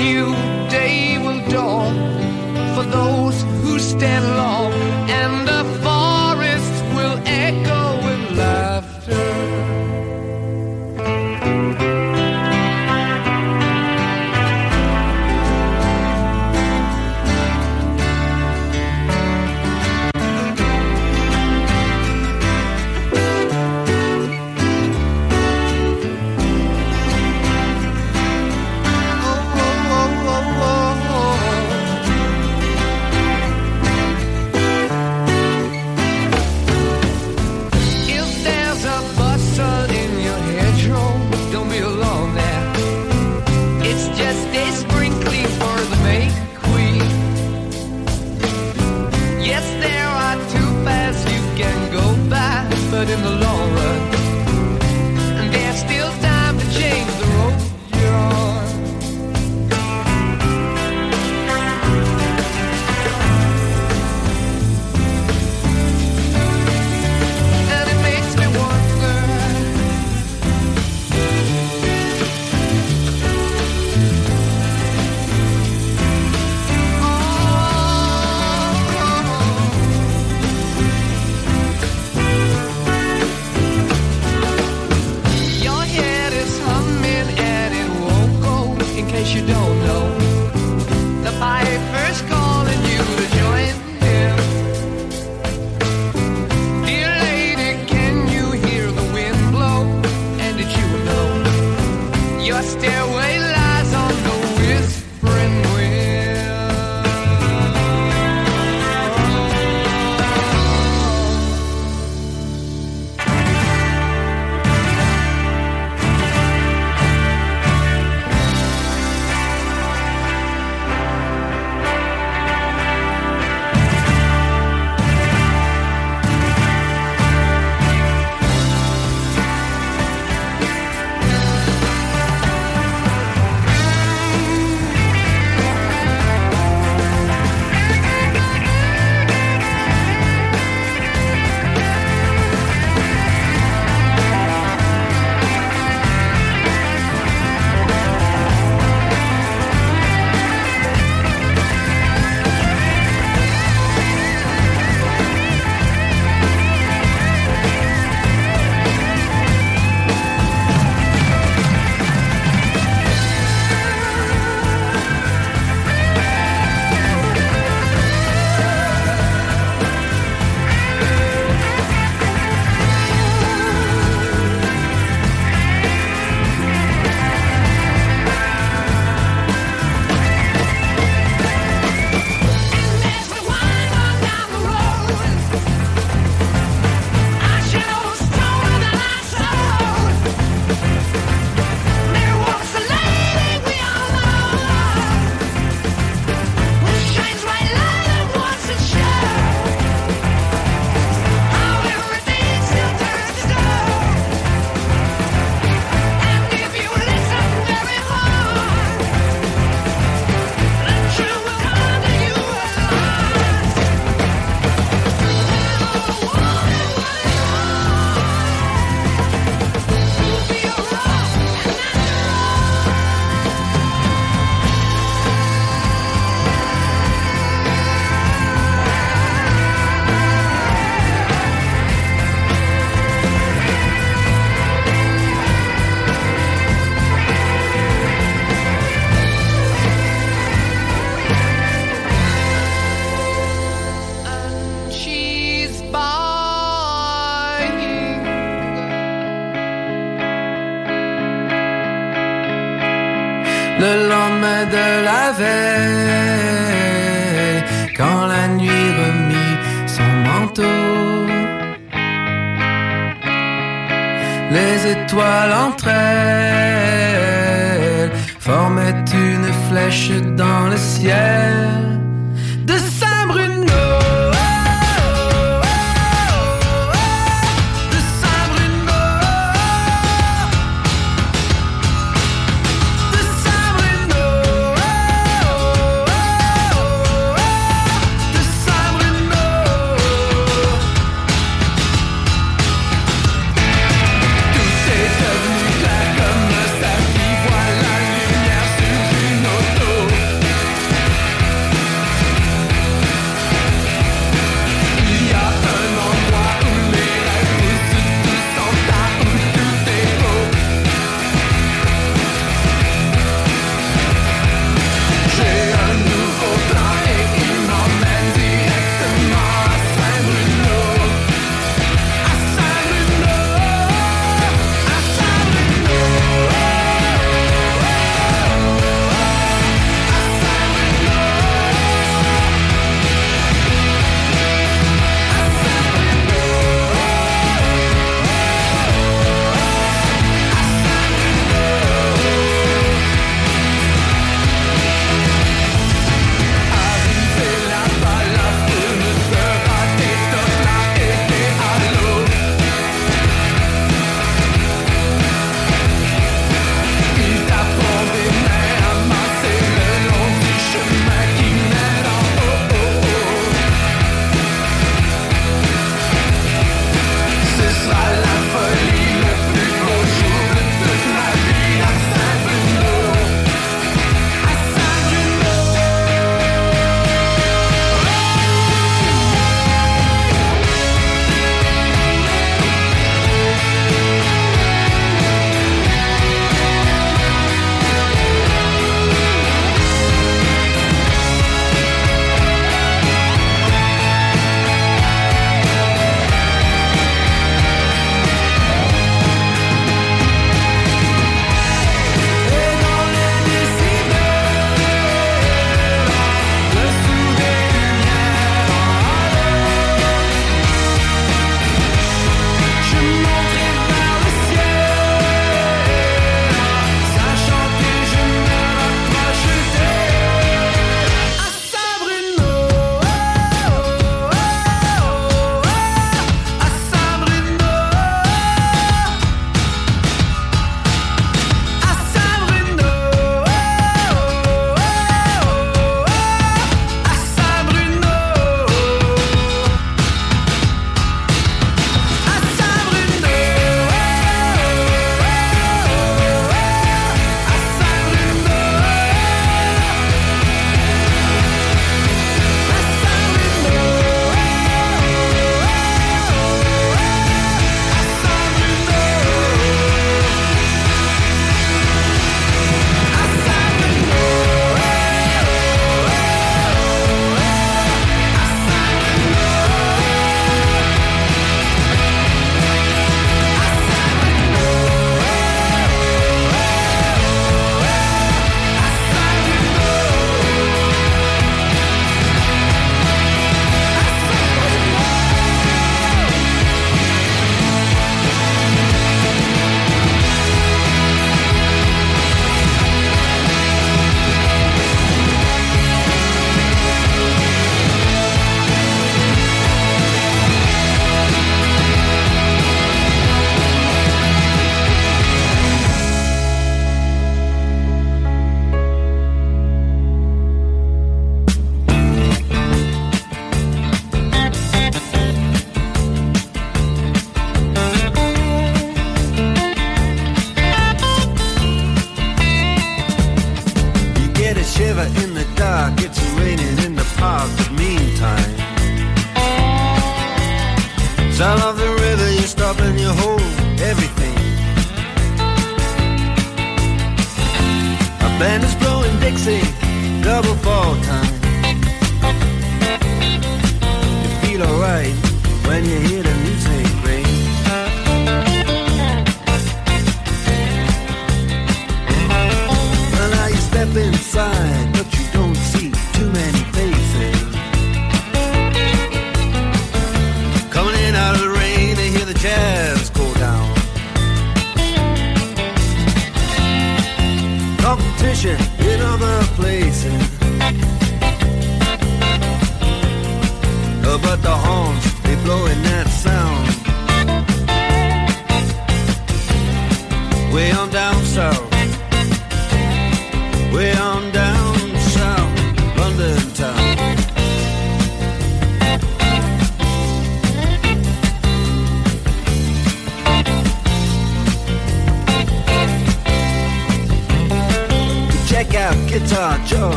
[0.00, 0.37] And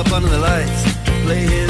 [0.00, 0.82] up under the lights
[1.24, 1.69] play his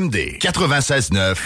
[0.00, 1.36] CJMD 96.9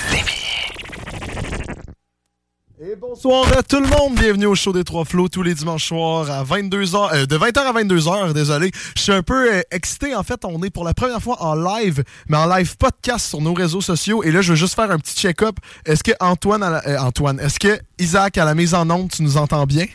[2.80, 4.14] Et bonsoir à tout le monde.
[4.14, 7.58] Bienvenue au show des Trois Flots tous les dimanches soirs à 22h, euh, de 20h
[7.58, 8.70] à 22h, désolé.
[8.96, 10.14] Je suis un peu euh, excité.
[10.14, 13.40] En fait, on est pour la première fois en live, mais en live podcast sur
[13.40, 14.22] nos réseaux sociaux.
[14.22, 15.56] Et là, je veux juste faire un petit check-up.
[15.84, 19.36] Est-ce que Antoine, euh, Antoine, est-ce que Isaac à la mise en onde, tu nous
[19.36, 19.86] entends bien?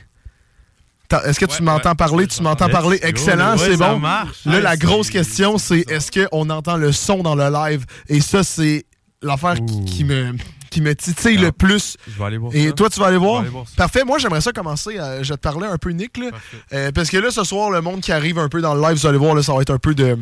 [1.26, 2.27] Est-ce que tu m'entends parler?
[2.27, 2.99] Tu m'entends parler?
[3.02, 3.99] Excellent, c'est ça bon.
[3.99, 4.45] marche.
[4.45, 7.86] Là, la grosse question, c'est est-ce qu'on entend le son dans le live?
[8.07, 8.86] Et ça, c'est
[9.22, 10.34] l'affaire qui, qui me,
[10.69, 11.98] qui me titille le plus.
[12.07, 12.73] Je vais aller voir Et ça.
[12.73, 13.41] toi, tu vas aller Je vais voir?
[13.41, 13.65] aller voir.
[13.76, 14.03] Parfait.
[14.06, 14.98] Moi, j'aimerais ça commencer.
[15.22, 16.18] je vais te parler un peu, Nick.
[16.18, 16.27] là.
[16.73, 18.98] Euh, parce que là, ce soir, le monde qui arrive un peu dans le live,
[18.98, 20.18] vous allez voir, là, ça va être un peu de.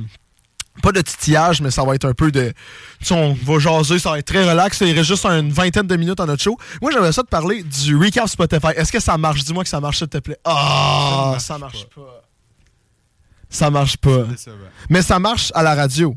[0.82, 2.54] Pas de titillage, mais ça va être un peu de.
[2.99, 4.80] Tu sais, on va jaser, ça va être très relax.
[4.82, 6.58] Il reste juste une vingtaine de minutes à notre show.
[6.82, 8.68] Moi, j'aimerais ça te parler du recap Spotify.
[8.76, 9.44] Est-ce que ça marche?
[9.44, 10.38] Dis-moi que ça marche, s'il te plaît.
[10.45, 12.24] Ah, ça marche pas.
[13.49, 14.26] Ça marche pas.
[14.90, 16.16] Mais ça marche à la radio.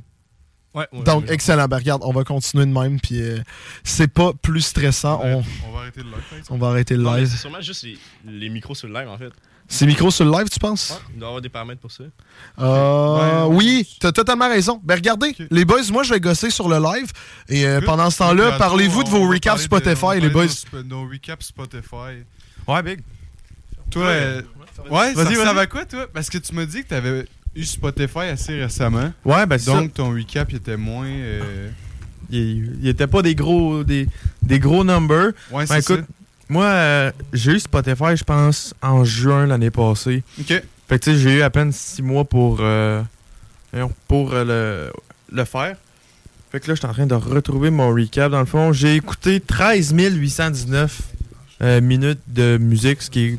[0.72, 1.34] Ouais, ouais, Donc, ouais.
[1.34, 1.66] excellent.
[1.66, 3.00] Ben, regarde, on va continuer de même.
[3.00, 3.38] Puis, euh,
[3.82, 5.20] c'est pas plus stressant.
[5.24, 7.28] On, On va arrêter le live, on va arrêter le live.
[7.28, 9.32] C'est sûrement juste les, les micros sur le live, en fait.
[9.72, 11.00] C'est micro sur le live, tu penses?
[11.14, 12.02] Il doit y avoir des paramètres pour ça.
[12.58, 14.80] Euh, oui, t'as totalement raison.
[14.82, 17.12] Ben regardez, les boys, moi je vais gosser sur le live
[17.48, 20.46] et euh, pendant ce temps-là, parlez-vous de vos va recaps de- va Spotify, les boys.
[20.84, 22.24] Nos, recaps Spotify.
[22.66, 23.00] Ouais, Big.
[23.90, 24.42] Toi, euh,
[24.90, 25.58] ouais, ça vas-y.
[25.58, 26.06] à quoi, toi?
[26.12, 27.24] Parce que tu m'as dit que tu avais
[27.54, 29.12] eu Spotify assez récemment.
[29.24, 31.06] Ouais, ben Donc, ton recap il était moins.
[31.06, 31.70] euh,
[32.30, 34.08] Il, il était pas des gros des,
[34.42, 35.32] des gros numbers.
[35.52, 36.14] Ouais, Ben, c'est écoute, ça.
[36.50, 40.22] Moi euh, j'ai eu Spotify, je pense, en juin l'année passée.
[40.38, 40.46] OK.
[40.46, 43.02] Fait que tu sais, j'ai eu à peine six mois pour euh,
[44.08, 44.92] pour euh, le,
[45.36, 45.76] le faire.
[46.50, 48.30] Fait que là, je suis en train de retrouver mon recap.
[48.32, 51.00] Dans le fond, j'ai écouté 13 819
[51.62, 53.38] euh, minutes de musique, ce qui est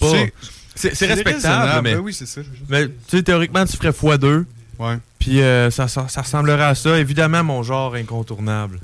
[0.00, 0.10] pas...
[0.74, 1.94] C'est- respectable, raisonnable, mais...
[1.94, 2.40] ben oui, c'est ça.
[2.68, 4.44] Mais tu sais, théoriquement, tu ferais x2.
[4.78, 4.98] Ouais.
[5.20, 5.38] Puis
[5.70, 6.98] ça, ça, ça ressemblerait à ça.
[6.98, 8.80] Évidemment, mon genre incontournable.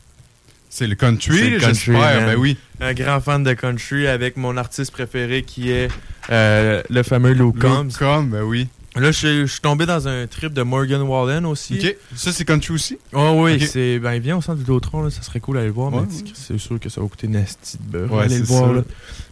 [0.76, 2.56] C'est le country, j'espère, ben oui.
[2.80, 5.88] Un grand fan de country avec mon artiste préféré qui est
[6.30, 7.84] euh, le fameux Lou Combs.
[7.84, 8.66] Lou Combs, ben oui.
[8.96, 11.78] Là, je suis- je suis tombé dans un trip de Morgan Wallen aussi.
[11.80, 11.96] OK.
[12.16, 12.98] Ça, c'est country aussi?
[13.12, 13.68] Oh oui, Ok.
[13.70, 14.00] c'est.
[14.00, 16.58] Ben, viens au centre Vidéotron, là, ça serait cool d'aller le voir, Ouais, mais c'est-
[16.58, 18.12] sûr que ça va coûter nasty de beurre.
[18.12, 18.74] Ouais, aller le c'est voir, ça.
[18.74, 18.82] là.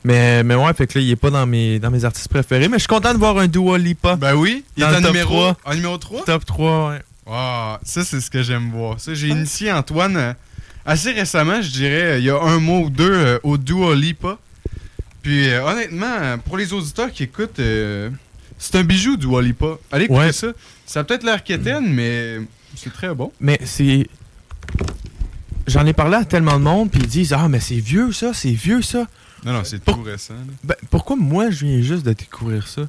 [0.04, 2.68] Mais, mais ouais, fait que là, il est pas dans mes, dans mes artistes préférés,
[2.68, 4.14] mais je suis content de voir un Dua Lipa.
[4.14, 5.56] Ben oui, il est le en numéro, 3.
[5.64, 6.24] en numéro 3?
[6.24, 7.02] Top 3, ouais.
[7.28, 9.00] Ah, ça, c'est ce que j'aime voir.
[9.00, 10.32] Ça, j'ai initié Antoine euh,
[10.84, 13.94] assez récemment, je dirais, euh, il y a un mois ou deux, euh, au Dua
[13.94, 14.38] Lipa.
[15.22, 18.10] Puis, euh, honnêtement, pour les auditeurs qui écoutent, euh,
[18.58, 19.78] c'est un bijou, Dua Lipa.
[19.90, 20.32] Allez écouter Ouais.
[20.32, 20.48] ça.
[20.86, 22.38] Ça a peut-être l'air quétaine, mais
[22.76, 23.32] c'est très bon.
[23.40, 24.06] Mais c'est.
[25.66, 28.32] J'en ai parlé à tellement de monde, puis ils disent Ah, mais c'est vieux ça,
[28.34, 29.06] c'est vieux ça.
[29.44, 30.34] Non, non, c'est Pour- tout récent.
[30.34, 30.40] là.
[30.64, 32.82] Ben, pourquoi moi je viens juste de découvrir ça?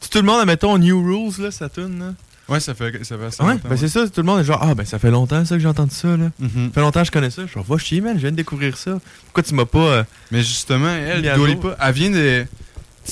[0.00, 2.14] Si tout le monde, mettons New Rules, là, ça tourne, là.
[2.50, 4.44] Ouais, ça fait, ça fait assez Ouais, longtemps, ben c'est ça, tout le monde est
[4.44, 6.30] genre Ah, ben ça fait longtemps ça que j'ai entendu ça, là.
[6.40, 6.50] Mhm.
[6.66, 7.42] Ça fait longtemps que je connais ça.
[7.46, 8.98] Je suis va chier, man, je viens de découvrir ça.
[9.26, 9.78] Pourquoi tu m'as pas.
[9.78, 12.44] euh, Mais justement, elle, elle vient de.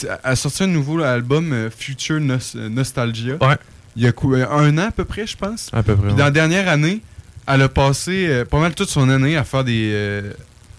[0.02, 2.38] Elle a sorti un nouveau album, euh, Future Nos-
[2.68, 3.34] Nostalgia.
[3.40, 3.56] Ouais.
[3.96, 4.12] Il y a
[4.52, 5.70] un an à peu près, je pense.
[5.72, 6.02] À peu près.
[6.02, 6.18] Puis ouais.
[6.18, 7.00] dans la dernière année,
[7.46, 10.22] elle a passé euh, pas mal toute son année à faire des.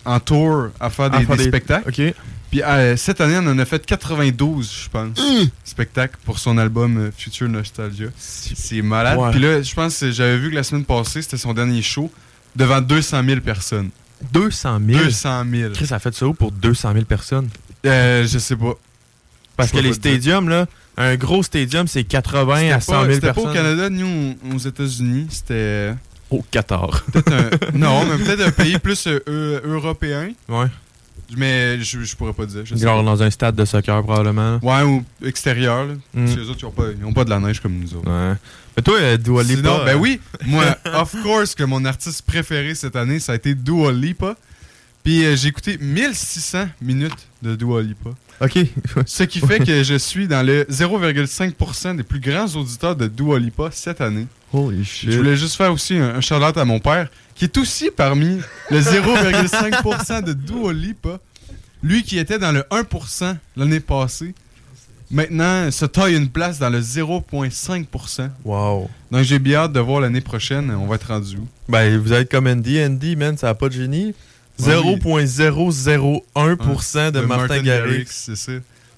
[0.06, 1.90] en tour, à faire des, À faire des des- spectacles.
[1.90, 2.14] Ok.
[2.51, 5.19] Puis euh, cette année, elle en a fait 92, je pense,
[5.63, 8.07] spectacles pour son album euh, Future Nostalgia.
[8.17, 9.19] C'est malade.
[9.19, 9.31] Ouais.
[9.31, 12.11] Puis là, je pense que j'avais vu que la semaine passée, c'était son dernier show
[12.55, 13.89] devant 200 000 personnes.
[14.34, 15.03] 200 000.
[15.03, 15.73] 200 000.
[15.73, 17.49] Chris a fait ça où pour 200 000 personnes?
[17.85, 18.73] Euh, je sais pas.
[19.55, 19.95] Parce que les dire.
[19.95, 20.65] stadiums, là,
[20.97, 23.43] un gros stadium, c'est 80 à C'était 100 pas, 000 c'était personnes.
[23.43, 25.27] pas au Canada, ni au- aux États-Unis.
[25.30, 25.93] C'était.
[26.31, 27.03] Au Qatar.
[27.11, 30.31] Peut-être un- non, mais peut-être un pays plus euh, eu- européen.
[30.47, 30.67] Ouais.
[31.38, 32.65] Mais je, je pourrais pas dire.
[32.65, 34.60] Je Genre dans un stade de soccer, probablement.
[34.61, 35.85] Ouais, ou extérieur.
[35.85, 35.93] Là.
[36.14, 36.26] Mm.
[36.26, 37.93] Parce que les autres, ils ont, pas, ils ont pas de la neige comme nous
[37.95, 38.10] autres.
[38.10, 38.35] Ouais.
[38.76, 39.57] Mais toi, euh, Dua Lipa.
[39.57, 43.35] Sinon, ben euh, oui, moi, of course, que mon artiste préféré cette année, ça a
[43.35, 44.35] été Dua Lipa.
[45.03, 48.09] Puis euh, j'ai écouté 1600 minutes de Dua Lipa.
[48.41, 48.57] Ok.
[49.05, 53.39] Ce qui fait que je suis dans le 0,5% des plus grands auditeurs de Dua
[53.39, 54.27] Lipa cette année.
[54.53, 55.11] Holy shit.
[55.11, 58.39] Je voulais juste faire aussi un, un shout-out à mon père, qui est aussi parmi
[58.69, 61.19] le 0,5% de Dua Lipa.
[61.81, 64.34] Lui qui était dans le 1% l'année passée,
[65.09, 68.30] maintenant se taille une place dans le 0,5%.
[68.43, 68.89] Wow.
[69.11, 71.47] Donc j'ai bien hâte de voir l'année prochaine, on va être rendu où.
[71.69, 72.84] Ben, vous être comme Andy.
[72.84, 74.13] Andy, man, ça a pas de génie.
[74.60, 78.06] Ouais, 0.001% de, Martin, Garrix.
[78.10, 78.52] c'est ça.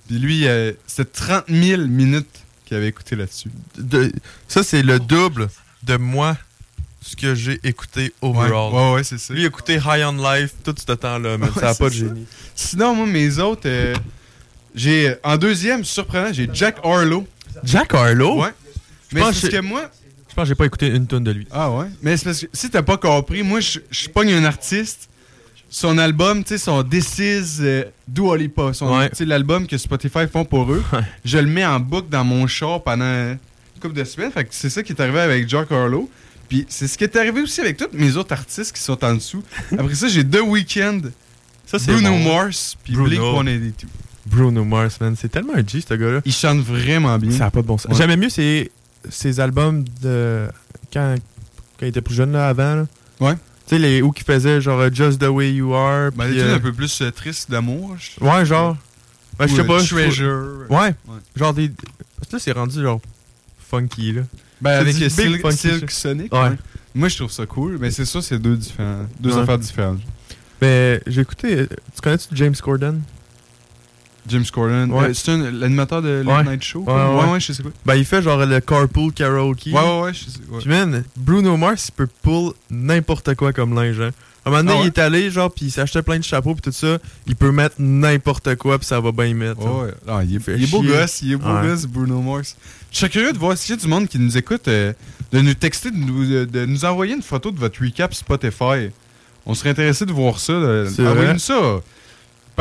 [0.08, 2.28] Puis lui, euh, c'était 30 000 minutes
[2.66, 3.50] qu'il avait écouté là-dessus.
[3.78, 4.12] De-
[4.48, 5.50] ça, c'est le double
[5.84, 6.38] de moi,
[7.02, 8.74] ce que j'ai écouté overall.
[8.74, 9.34] Ouais, ouais, ouais, c'est ça.
[9.34, 12.00] Lui, écouté High on Life tout ce temps-là, mais ça a Ouais, pas de c'est
[12.00, 12.26] génie.
[12.56, 13.94] Sinon, moi, mes autres, euh,
[14.76, 17.26] j'ai en deuxième, surprenant, j'ai Jack Harlow.
[17.64, 18.42] Jack Harlow?
[18.42, 18.50] Ouais.
[19.10, 19.90] Je Mais pense c'est que- parce que moi,
[20.30, 21.46] Je pense que j'ai pas écouté une tonne de lui.
[21.52, 21.88] Ah ouais?
[22.02, 25.10] Mais c'est parce que si t'as pas compris, moi, je, je pogne un artiste,
[25.74, 27.86] son album, tu sais, son This Is euh,
[28.74, 29.10] son- Ouais.
[29.22, 30.84] l'album que Spotify font pour eux,
[31.26, 33.38] je le mets en boucle dans mon char pendant une
[33.82, 34.32] couple de semaines.
[34.32, 36.10] Fait que c'est ça qui est arrivé avec Jack Harlow.
[36.50, 39.14] Puis c'est ce qui est arrivé aussi avec tous mes autres artistes qui sont en
[39.16, 39.42] dessous.
[39.72, 41.00] Après ça, j'ai The Weeknd,
[41.66, 42.34] Ça, c'est Bruno bon.
[42.36, 43.42] Mars, puis Bruno.
[43.42, 43.72] Blink-182.
[44.26, 45.16] Bruno Mars, man.
[45.18, 46.20] C'est tellement un G, ce gars-là.
[46.26, 47.32] Il chante vraiment bien.
[47.32, 47.92] Ça n'a pas de bon sens.
[47.94, 47.98] Ouais.
[47.98, 48.70] J'aimais mieux ses,
[49.10, 50.48] ses albums de.
[50.92, 51.16] Quand,
[51.80, 52.76] quand il était plus jeune, là, avant.
[52.76, 52.86] Là.
[53.22, 53.34] Ouais.
[53.72, 56.12] Tu sais, les où qui faisait genre Just the Way You Are.
[56.12, 57.96] Ben, des euh, un peu plus euh, tristes d'amour.
[58.20, 58.76] Ouais, genre.
[59.40, 59.82] Ben, je Ou, sais euh, pas.
[59.82, 60.66] Treasure.
[60.70, 60.94] Ouais.
[61.38, 61.70] Genre des.
[62.34, 63.00] Là, c'est rendu genre
[63.70, 64.24] funky, là.
[64.60, 65.90] Ben, avec euh, big Silk, funky Silk.
[65.90, 66.34] Sonic.
[66.34, 66.50] Ouais.
[66.94, 67.78] Moi, je trouve ça cool.
[67.80, 69.40] Mais c'est ça, c'est deux, différents, deux Ouais.
[69.42, 70.02] affaires différentes.
[70.62, 71.60] Mais j'ai écouté.
[71.60, 73.02] euh, Tu connais-tu James Corden?
[74.28, 74.92] James Corden.
[74.92, 75.06] Ouais.
[75.10, 76.52] euh, c'est l'animateur de Late Ouais.
[76.52, 76.84] Night Show.
[76.88, 77.40] Ouais, ouais.
[77.40, 77.72] je sais quoi.
[77.86, 79.68] Ben, il fait genre le carpool karaoke.
[79.68, 80.40] Ouais, ouais, ouais, je sais.
[80.50, 80.60] ouais.
[80.60, 84.00] Puis, man, Bruno Mars, il peut pull n'importe quoi comme linge.
[84.00, 84.12] Hein.
[84.44, 86.56] À un moment donné, Ah il est allé, genre, puis il s'achetait plein de chapeaux,
[86.56, 86.98] puis tout ça.
[87.28, 89.60] Il peut mettre n'importe quoi, puis ça va bien y mettre.
[89.60, 89.86] Ouais, hein.
[89.86, 89.94] ouais.
[90.08, 92.56] Ah, il, est, Fait il est beau gosse, il est beau gosse, Bruno Mars.
[92.92, 94.94] Je serais curieux de voir s'il y a du monde qui nous écoute, euh,
[95.32, 98.90] de nous texter, de nous, de- de nous envoyer une photo de votre recap Spotify.
[99.46, 100.54] On serait intéressé de voir ça.
[100.54, 101.80] Envoyez-nous ça.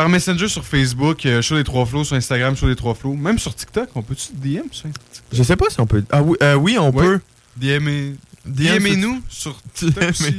[0.01, 3.13] Par Messenger sur Facebook, euh, sur les trois flots, sur Instagram, sur les trois flots.
[3.13, 5.23] Même sur TikTok, on peut-tu DM sur TikTok?
[5.31, 6.03] Je sais pas si on peut.
[6.09, 7.05] Ah oui, euh, oui on Ouais.
[7.05, 7.21] peut.
[7.59, 8.15] DM
[8.47, 10.37] DM DM-nous sur TikTok aussi.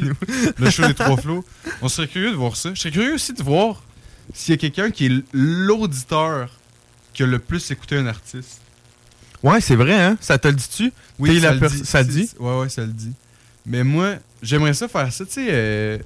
[0.57, 1.45] Le show des trois flots.
[1.83, 2.73] On serait curieux de voir ça.
[2.73, 3.83] Je serais curieux aussi de voir
[4.33, 6.49] s'il y a quelqu'un qui est l'auditeur
[7.13, 8.61] qui a le plus écouté un artiste.
[9.43, 10.17] Ouais, c'est vrai, hein?
[10.21, 10.91] Ça te le dit-tu?
[11.23, 11.85] T'es la le dit.
[11.85, 12.31] Ça le dit?
[12.39, 13.13] Ouais, ouais, ça le dit.
[13.67, 15.23] Mais moi, j'aimerais ça faire ça.
[15.23, 15.99] Tu sais, euh,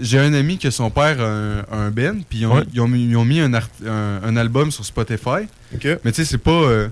[0.00, 2.64] j'ai un ami que son père a un, un Ben, puis ils ont, Ouais.
[2.72, 5.46] ils ont mis, ils ont mis un, art- un- un album sur Spotify.
[5.74, 5.86] Ok.
[6.04, 6.50] Mais tu sais, c'est pas.
[6.50, 6.88] euh,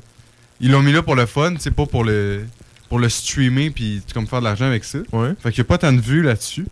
[0.60, 2.44] ils l'ont mis là pour le fun, c'est pas pour le
[2.88, 4.98] pour le streamer puis comme faire de l'argent avec ça.
[5.12, 5.32] Ouais.
[5.42, 6.66] Fait qu'il y a pas tant de vues là-dessus.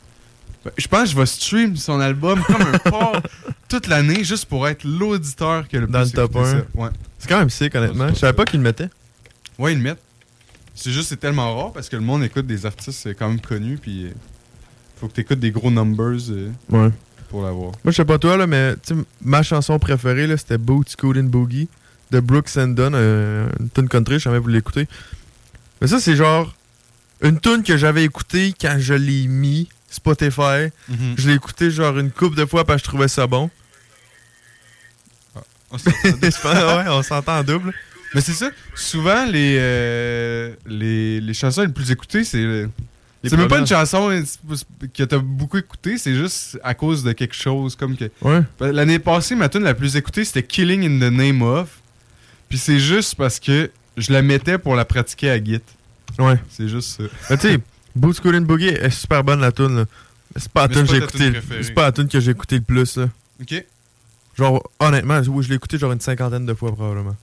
[0.65, 3.23] Que Je pense que je vais stream son album comme un porc
[3.69, 6.51] toute l'année juste pour être l'auditeur qui a le Dans plus le top écouté 1.
[6.53, 6.65] ça.
[6.75, 6.89] Ouais.
[7.19, 8.09] C'est quand même sick, honnêtement.
[8.09, 8.89] Je savais pas qu'ils le mettaient.
[9.59, 10.03] Ouais, ils le mettent.
[10.75, 13.41] C'est juste c'est tellement rare parce que le monde écoute des artistes euh, quand même
[13.41, 14.11] connus puis euh,
[15.01, 16.91] faut que tu écoutes des gros numbers euh, Ouais.
[17.29, 17.73] pour l'avoir.
[17.85, 18.75] Moi, je sais pas toi, là, mais
[19.23, 21.69] ma chanson préférée, là, c'était Boot Scootin' Boogie
[22.11, 24.89] de Brooks and Dunn, euh, une tune country, je jamais vous l'écouter.
[25.81, 26.55] Mais ça, c'est genre
[27.21, 30.69] une tune que j'avais écoutée quand je l'ai mis Spotify.
[30.89, 31.15] Mhm.
[31.19, 33.51] Je l'ai écouté genre une couple de fois parce que je trouvais ça bon.
[35.71, 36.09] On s'entend-
[36.79, 37.73] ouais, on s'entend en double.
[38.15, 38.51] Mais c'est ça.
[38.75, 42.67] Souvent, les, euh, les, les chansons les plus écoutées, c'est.
[43.25, 47.13] C'est même pas une chanson c'est- que t'as beaucoup écoutée, c'est juste à cause de
[47.13, 47.75] quelque chose.
[47.77, 48.43] comme que Ouais.
[48.61, 51.69] L'année passée, ma tune la plus écoutée, c'était Killing in the Name of.
[52.49, 55.61] Puis c'est juste parce que je la mettais pour la pratiquer à Git.
[56.19, 56.37] Ouais.
[56.49, 57.05] C'est juste ça.
[57.31, 57.59] Mais tu sais,
[57.97, 59.85] Boot Scootin' Boogie est super bonne la tune.
[60.37, 61.25] C'est pas la tune c'est que j'ai pas ta écouté.
[61.25, 61.63] tune le- préférée.
[61.65, 62.97] C'est pas la tune que j'ai écouté le plus.
[62.97, 63.09] Là.
[63.41, 63.65] Ok.
[64.39, 67.17] Genre, honnêtement, oui, je l'ai écouté genre une cinquantaine de fois probablement.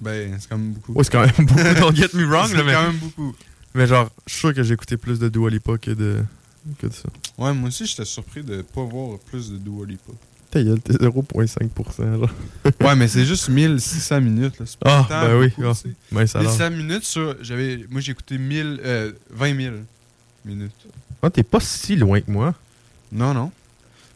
[0.00, 0.92] Ben, c'est quand même beaucoup.
[0.94, 1.60] Ouais, c'est quand même beaucoup.
[1.80, 2.72] Don't get me wrong, C'est là, mais.
[2.72, 3.34] quand même beaucoup.
[3.74, 6.18] Mais genre, je suis sûr que j'ai écouté plus de Dua Lipa que de,
[6.78, 7.08] que de ça.
[7.38, 10.12] Ouais, moi aussi, j'étais surpris de pas voir plus de Dua Lipa.
[10.50, 12.18] Ta gueule, t'es 0,5%.
[12.20, 12.30] Genre.
[12.80, 14.58] Ouais, mais c'est juste 1600 minutes.
[14.60, 14.66] Là.
[14.66, 15.52] C'est pas Ah, tant ben oui.
[15.58, 15.88] beaucoup, sais.
[16.12, 16.50] Ben, ça a l'air.
[16.52, 17.36] 1600 minutes sur.
[17.42, 19.74] J'avais, moi, j'ai écouté 1000, euh, 20 000
[20.44, 20.72] minutes.
[21.22, 22.54] Ah, t'es pas si loin que moi.
[23.10, 23.50] Non, non.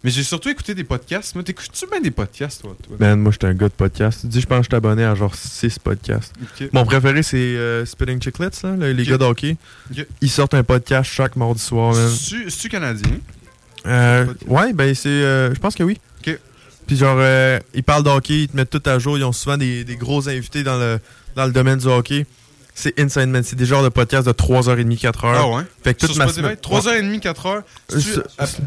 [0.04, 1.34] Mais j'ai surtout écouté des podcasts.
[1.34, 2.76] Moi, t'écoutes-tu bien des podcasts, toi?
[2.86, 2.96] toi?
[3.00, 4.24] Man, moi, j'étais un gars de podcast.
[4.26, 6.32] Dis, je pense que je abonné à genre 6 podcasts.
[6.72, 9.56] Mon préféré, c'est euh, Spitting Chicklets, là, le- les gars de hockey.
[9.90, 10.06] Ok.
[10.20, 11.94] Ils sortent un podcast chaque mardi soir.
[11.94, 13.10] C'est-tu canadien?
[13.86, 15.08] Euh, ouais, ben c'est.
[15.08, 15.98] euh, je pense que oui.
[16.86, 19.18] Puis genre, euh, ils parlent de hockey, ils te mettent tout à jour.
[19.18, 20.98] Ils ont souvent des, des gros invités dans le,
[21.36, 22.24] dans le domaine du hockey.
[22.74, 23.42] C'est insane, man.
[23.44, 25.18] C'est des genres de podcasts de 3h30, 4h.
[25.22, 25.64] Ah ouais?
[25.84, 26.54] Fait que toute Sur ma semaine.
[26.54, 27.62] 3h30, 4h.
[27.92, 27.98] Euh,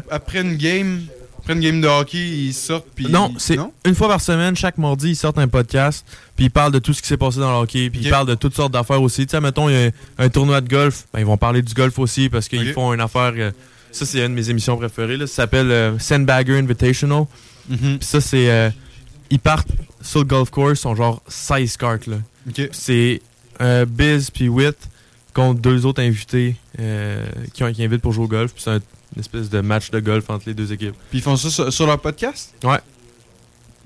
[0.08, 1.00] après une game,
[1.42, 3.08] après une game de hockey, ils sortent puis.
[3.08, 6.06] Non, c'est une fois par semaine, chaque mardi, ils sortent un podcast,
[6.36, 8.26] puis ils parlent de tout ce qui s'est passé dans le hockey, puis ils parlent
[8.28, 9.26] de toutes sortes d'affaires aussi.
[9.26, 9.90] Tu sais, mettons, il y a un,
[10.24, 13.00] un tournoi de golf, ben, ils vont parler du golf aussi, parce qu'ils font une
[13.00, 13.32] affaire.
[13.36, 13.50] euh,
[13.90, 17.24] ça, c'est une de mes émissions préférées, là, ça s'appelle euh, Sandbagger Invitational.
[17.68, 17.98] Mhm.
[17.98, 18.50] Puis ça, c'est.
[18.50, 18.70] euh,
[19.30, 19.68] ils partent
[20.00, 22.16] sur le golf course, ils sont genre 16 cartes, là.
[22.72, 23.20] C'est
[23.60, 24.76] euh, Biz puis Witt
[25.34, 28.70] contre deux autres invités euh, qui, ont, qui invitent pour jouer au golf, puis c'est
[28.70, 28.80] un-
[29.14, 30.94] une espèce de match de golf entre les deux équipes.
[31.10, 32.54] Puis ils font ça sur, sur leur podcast?
[32.64, 32.78] Ouais.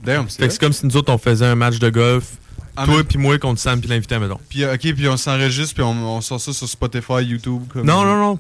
[0.05, 2.35] Damn, Fait que c'est comme si nous autres, on faisait un match de golf.
[2.77, 4.39] Ah, toi mais- puis moi contre Sam puis l'invité, mettons.
[4.49, 7.63] Puis, euh, ok, puis on s'enregistre, puis on, on sort ça sur Spotify, YouTube.
[7.73, 7.87] Comme...
[7.87, 8.39] Non, non, non.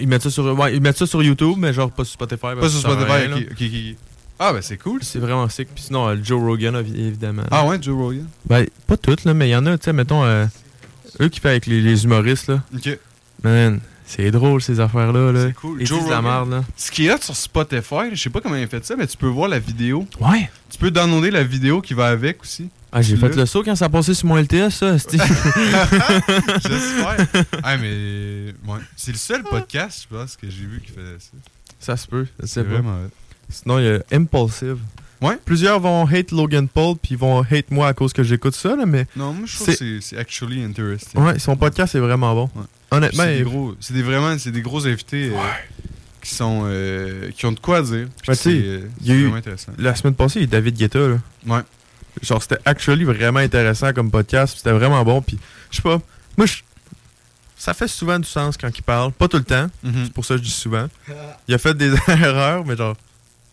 [0.00, 2.40] Ils mettent, ça sur, ouais, ils mettent ça sur YouTube, mais genre pas sur Spotify.
[2.40, 3.46] Pas sur que ça sert à Spotify, rien, ok, là.
[3.52, 3.96] ok, ok.
[4.42, 5.00] Ah, ben c'est cool.
[5.02, 5.68] C'est vraiment sick.
[5.74, 7.42] Puis sinon, euh, Joe Rogan, évi- évidemment.
[7.50, 8.26] Ah ouais, Joe Rogan.
[8.46, 10.46] Ben, pas toutes, là, mais il y en a, tu sais, mettons, euh,
[11.20, 12.62] Eux qui fait avec les, les humoristes, là.
[12.74, 12.98] Ok.
[13.42, 15.32] Man, c'est drôle, ces affaires-là.
[15.32, 15.46] Là.
[15.46, 15.80] C'est cool.
[15.80, 16.64] Ils Joe disent la merde, là.
[16.76, 19.16] Ce qui est là sur Spotify, je sais pas comment il fait ça, mais tu
[19.16, 20.06] peux voir la vidéo.
[20.20, 20.50] Ouais.
[20.68, 22.68] Tu peux downloader la vidéo qui va avec aussi.
[22.92, 24.96] Ah, j'ai fait le saut quand ça a passé sur mon LTS, ça.
[24.98, 25.28] J'espère.
[27.62, 28.52] ah, mais.
[28.66, 28.78] Ouais.
[28.96, 31.30] C'est le seul podcast, je pense, que j'ai vu qui faisait ça.
[31.78, 32.26] ça se peut.
[32.42, 33.10] C'est vraiment hot.
[33.48, 34.78] Sinon, il y a Impulsive.
[35.20, 35.36] Ouais.
[35.44, 38.74] Plusieurs vont hate Logan Paul, puis ils vont hate moi à cause que j'écoute ça,
[38.76, 39.06] là, mais.
[39.16, 41.20] Non, moi, je trouve que c'est- actually interesting.
[41.20, 42.50] Ouais, son podcast est vraiment bon.
[42.56, 42.62] Ouais.
[42.90, 45.38] Honnêtement, c'est des gros, c'est des vraiment, c'est des gros invités euh,
[46.22, 48.08] qui sont, euh, qui ont de quoi dire.
[48.26, 49.72] Ouais, c'est, euh, vraiment intéressant.
[49.78, 51.18] La semaine passée, il y a David Guetta, là.
[51.46, 51.60] Ouais.
[52.22, 55.38] Genre, c'était actually vraiment intéressant comme podcast, c'était vraiment bon, puis
[55.70, 56.00] je sais pas.
[56.36, 56.62] Moi, je-
[57.56, 59.12] ça fait souvent du sens quand il parle.
[59.12, 60.04] Pas tout le temps, Mhm.
[60.06, 60.88] c'est pour ça que je dis souvent.
[61.46, 62.96] Il a fait des erreurs, mais genre,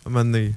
[0.06, 0.54] à un moment donné,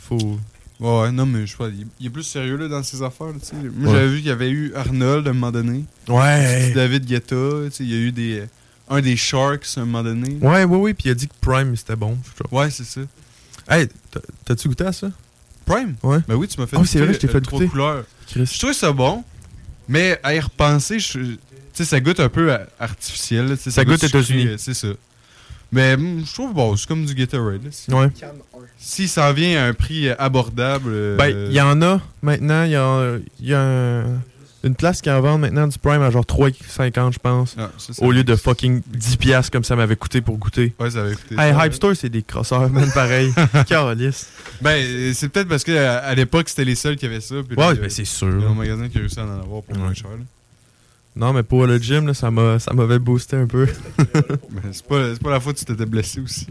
[0.00, 0.38] faut.
[0.82, 3.28] Ouais, non, mais je sais pas, il, il est plus sérieux là, dans ses affaires.
[3.42, 3.54] sais.
[3.54, 3.98] Moi, Ouais.
[3.98, 5.84] j'avais vu qu'il y avait eu Arnold à un moment donné.
[6.08, 6.72] Ouais.
[6.74, 7.36] David Guetta,
[7.80, 8.42] il y a eu des,
[8.90, 10.36] un des Sharks à un moment donné.
[10.40, 12.18] Ouais, ouais, ouais, puis il a dit que Prime c'était bon.
[12.50, 13.00] Ouais, c'est ça.
[13.70, 15.10] Hey, t'as- t'as-tu goûté à ça?
[15.64, 15.94] Prime?
[16.02, 16.18] Ouais.
[16.26, 17.70] Ben oui, tu m'as fait oui, c'est vrai, je t'ai fait trois goûter.
[17.70, 18.04] couleurs.
[18.26, 18.50] Chris.
[18.52, 19.22] Je trouvais ça bon,
[19.88, 21.38] mais à y repenser, je- tu
[21.74, 23.56] sais, ça goûte un peu artificiel.
[23.56, 24.48] sais, Ça goûte sucré, États-Unis.
[24.58, 24.88] C'est ça.
[25.72, 27.62] Mais hum, je trouve, bon, c'est comme du Gatorade.
[27.70, 28.08] Si, Ouais.
[28.78, 30.90] si ça en vient à un prix euh, abordable.
[30.92, 32.64] euh, Ben, il y en a maintenant.
[32.64, 34.20] Il y a, il y a un-
[34.64, 37.56] une place qui en vend maintenant du Prime à genre 3,50, je pense.
[37.58, 40.72] Ah, ça, ça au lieu de fucking 10$ piastres comme ça m'avait coûté pour goûter.
[40.78, 43.32] Ouais, ça avait coûté Hey, cher, Hype Store, c'est des crosseurs, man, pareil.
[43.66, 44.28] Calice.
[44.60, 47.36] Ben, euh, c'est peut-être parce qu'à à, l'époque, c'était les seuls qui avaient ça.
[47.48, 48.28] puis Ouais, ben, c'est sûr.
[48.38, 50.10] Il y a un magasin qui a réussi à en avoir pour moins cher.
[50.10, 50.24] là.
[51.14, 53.66] Non, mais pour le gym, là, ça m'a- ça m'avait boosté un peu.
[53.98, 56.46] Ben, c'est pas, pas la fois que tu t'étais blessé aussi.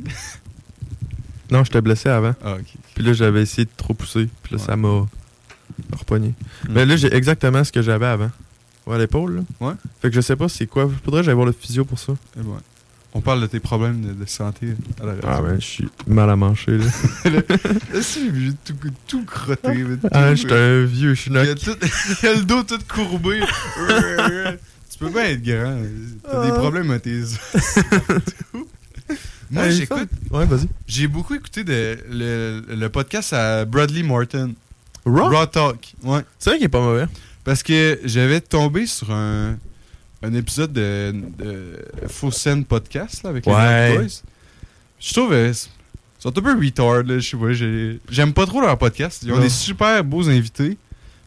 [1.51, 2.33] non, j'étais blessé avant.
[2.43, 2.65] Ah, ok.
[2.95, 4.29] Puis là, j'avais essayé de trop pousser.
[4.43, 4.65] Puis là, Ouais.
[4.67, 5.05] ça m'a
[5.97, 6.29] repogné.
[6.29, 6.73] Mm.
[6.73, 8.31] Mais là, j'ai exactement ce que j'avais avant.
[8.85, 9.67] Ouais, l'épaule, là.
[9.67, 9.73] Ouais.
[10.01, 10.89] Fait que je sais pas c'est quoi.
[11.03, 12.13] Faudrait que j'aille voir le physio pour ça.
[12.37, 12.57] Eh ben,
[13.13, 14.67] On parle de tes problèmes de, de santé
[15.01, 15.27] à la radio.
[15.29, 16.85] Ah, ben, je suis mal à manger, là.
[17.25, 17.41] Là,
[18.01, 18.73] c'est vu tout,
[19.07, 19.83] tout crotté.
[19.83, 21.45] tout- ah, j'étais un vieux schnock.
[21.45, 23.41] il y a le dos tout courbé.
[24.89, 25.77] tu peux bien être grand.
[26.23, 26.59] T'as des Ah.
[26.59, 27.21] problèmes à tes.
[29.51, 30.07] Moi, Hey, j'écoute.
[30.31, 30.69] Ouais, vas-y.
[30.87, 34.53] J'ai beaucoup écouté de- le, le podcast à Bradley Morton.
[35.05, 35.45] Raw?
[35.47, 35.93] Talk.
[36.03, 36.21] Ouais.
[36.39, 37.05] C'est vrai qu'il est pas mauvais.
[37.43, 39.57] Parce que j'avais tombé sur un,
[40.23, 41.75] un épisode de, de
[42.07, 43.97] Faux Scène Podcast là, avec les Ouais.
[43.97, 44.07] Boys.
[44.99, 47.03] Je trouve euh, ils sont un peu retard.
[47.03, 49.23] Là, je sais pas, j'ai- J'aime pas trop leur podcast.
[49.25, 49.41] Ils ont Non.
[49.41, 50.77] des super beaux invités,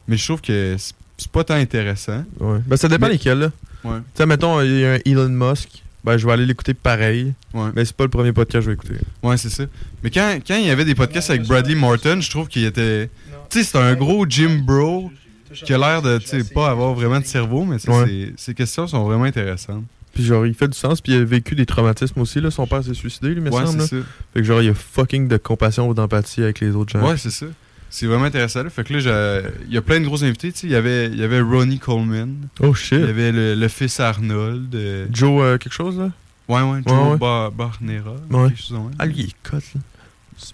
[0.07, 2.25] mais je trouve que c'est pas tant intéressant.
[2.39, 2.59] Ouais.
[2.67, 3.51] Ben, ça dépend Mais- lesquels, là.
[3.83, 3.99] Ouais.
[3.99, 5.69] Tu sais, mettons, il y a un Elon Musk.
[6.05, 7.33] Ben, je vais aller l'écouter pareil.
[7.53, 7.71] Ouais.
[7.75, 8.95] Mais c'est pas le premier podcast que je vais écouter.
[9.23, 9.65] Ouais, c'est ça.
[10.03, 13.09] Mais quand, quand il y avait des podcasts avec Bradley Morton, je trouve qu'il était.
[13.51, 15.11] Tu sais, c'est un gros gym bro
[15.55, 16.19] qui a l'air de,
[16.53, 18.33] pas avoir vraiment de cerveau, mais Ouais.
[18.37, 19.85] ses questions sont vraiment intéressantes.
[20.13, 22.51] Puis genre, il fait du sens, puis il a vécu des traumatismes aussi, là.
[22.53, 23.81] Son père s'est suicidé, lui, me Ouais, semble.
[23.83, 24.03] c'est là.
[24.03, 24.09] ça.
[24.33, 27.05] Fait que genre, il y a fucking de compassion ou d'empathie avec les autres gens.
[27.09, 27.47] Ouais, c'est ça.
[27.91, 28.63] C'est vraiment intéressant.
[28.63, 28.71] là.
[28.71, 30.53] Fait que là, il y a plein de gros invités.
[30.53, 30.67] tu sais.
[30.69, 32.47] Il y avait, il y avait Ronnie Coleman.
[32.61, 32.99] Oh shit.
[33.01, 34.73] Il y avait le, le fils Arnold.
[34.75, 36.11] euh, Joe, euh, quelque chose, là?
[36.49, 37.17] Ouais, ouais, Joe Ouais, ouais.
[37.19, 38.15] Bar- Barnera.
[38.31, 38.49] Ouais.
[38.51, 38.79] quelque chose.
[38.99, 39.81] Ah, lui, il est cut, là.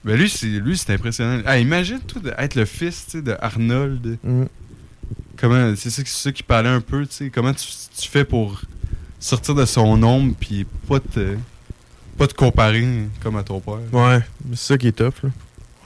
[0.05, 1.43] Ben lui, c'est lui, c'est impressionnant.
[1.47, 4.18] Ah, imagine toi d'être le fils tu sais, de Arnold.
[4.22, 4.44] Mm.
[5.40, 8.24] Comment c'est ça, c'est ça qui parlait un peu, tu sais, comment tu, tu fais
[8.24, 8.60] pour
[9.18, 11.36] sortir de son ombre puis pas te
[12.18, 12.86] pas te comparer
[13.22, 13.78] comme à ton père.
[13.92, 15.30] Ouais, mais c'est ça qui est tough, là.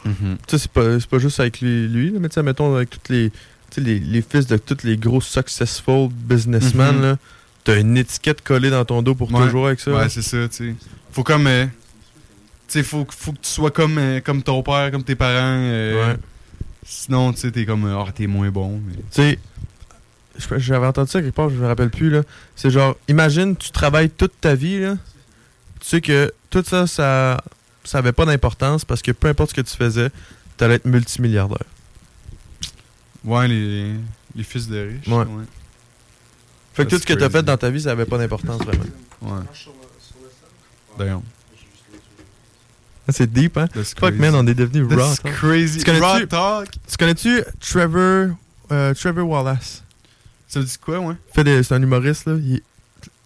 [0.05, 0.37] Mhm.
[0.47, 3.13] Tu sais, c'est pas, c'est pas juste avec lui, mais tu sais, mettons, avec tous
[3.13, 3.31] les,
[3.77, 7.03] les, les fils de tous les gros successful businessmen, Mhm.
[7.03, 7.17] là,
[7.63, 9.47] t'as une étiquette collée dans ton dos pour Ouais.
[9.47, 9.93] toujours avec ça.
[9.93, 10.75] Ouais, c'est ça, tu sais.
[11.13, 11.71] Faut comme euh, tu
[12.69, 16.09] sais faut faut que tu sois comme euh, comme ton père, comme tes parents euh,
[16.13, 16.17] Ouais.
[16.85, 19.39] Sinon, tu sais t'es comme ah, t'es moins bon, mais Tu
[20.39, 22.23] sais, j'avais entendu ça quelque part, je me rappelle plus, là.
[22.57, 24.97] C'est genre, imagine, tu travailles toute ta vie, là.
[25.81, 27.43] Tu sais que tout ça, ça,
[27.85, 30.11] ça avait pas d'importance parce que peu importe ce que tu faisais,
[30.57, 31.67] t'allais être multimilliardaire.
[33.25, 33.95] ouais, les
[34.37, 35.07] les fils de riches.
[35.09, 35.25] Ouais.
[36.73, 37.33] Fait que tout ce que t'as crazy.
[37.33, 38.85] fait dans ta vie, ça avait pas d'importance vraiment.
[39.23, 39.43] Ouais.
[40.99, 41.23] D'ailleurs.
[43.11, 43.67] C'est deep, hein?
[43.75, 44.19] That's Fuck, crazy.
[44.19, 44.97] man, on est devenu raw.
[44.97, 45.79] That's crazy.
[45.81, 46.69] Tu connais-tu, Raw talk.
[46.89, 48.37] tu connais-tu Trevor,
[48.73, 49.83] euh, Trevor Wallace?
[50.49, 51.15] Ça veut dire quoi, ouais?
[51.35, 52.35] C'est un humoriste, là.
[52.41, 52.63] Il est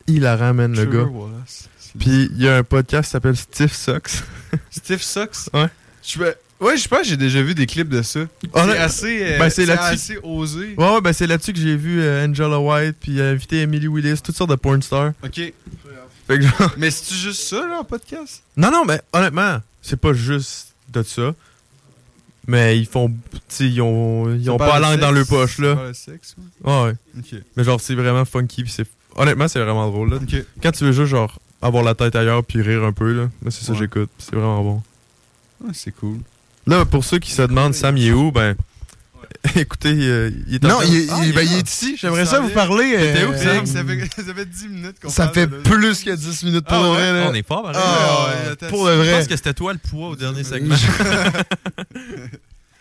[0.07, 1.11] hilarant, man, le Trevor gars.
[1.13, 1.69] Wallace.
[1.99, 4.23] Puis il y a un podcast qui s'appelle Stiff Sucks.
[4.71, 5.49] Steve Sucks?
[5.55, 5.67] Ouais.
[6.07, 8.21] Je vais- Ouais, je pense que j'ai déjà vu des clips de ça.
[8.53, 10.75] Ah, c'est assez, euh, Ben, c'est assez osé.
[10.77, 13.61] Ouais, ouais, ben c'est là-dessus que j'ai vu euh, Angela White, puis il a invité
[13.61, 15.13] Emily Willis, toutes sortes de porn stars.
[15.23, 15.53] Ok.
[16.29, 16.73] Fait que genre...
[16.77, 18.43] Mais c'est-tu juste ça, là, en podcast?
[18.57, 21.35] Non, non, mais honnêtement, c'est pas juste de ça.
[22.47, 23.13] Mais ils font.
[23.61, 25.75] Ils ont, ils ont pas la langue dans leur poche, là.
[25.89, 27.43] de sexe, Ouais, ouais.
[27.57, 28.87] Mais genre, c'est vraiment funky, c'est
[29.19, 30.11] Honnêtement, c'est vraiment drôle.
[30.11, 30.19] Là.
[30.63, 33.51] Quand tu veux juste genre avoir la tête ailleurs puis rire un peu, là, moi,
[33.51, 34.11] c'est ça que j'écoute.
[34.19, 34.83] C'est vraiment bon.
[35.65, 36.19] Ah, c'est cool.
[36.67, 38.55] Là, pour ceux qui se demandent Sam, il est où, ben.
[39.57, 41.97] Écoutez, euh, il est Non, il, est- Ah, il- ben, est il est ici.
[42.01, 42.95] J'aimerais ça vous parler.
[43.27, 43.67] Où, euh, Sam?
[43.67, 46.77] Ça fait, ça fait 10 minutes qu'on Ça fait de- plus que 10 minutes pour
[46.77, 47.11] Ah le ouais?
[47.13, 47.27] vrai.
[47.31, 47.81] On est fort, pareil.
[47.83, 48.29] Ah,
[48.61, 49.13] Ouais, pour le Je vrai.
[49.19, 50.75] pense que c'était toi le poids au dernier segment.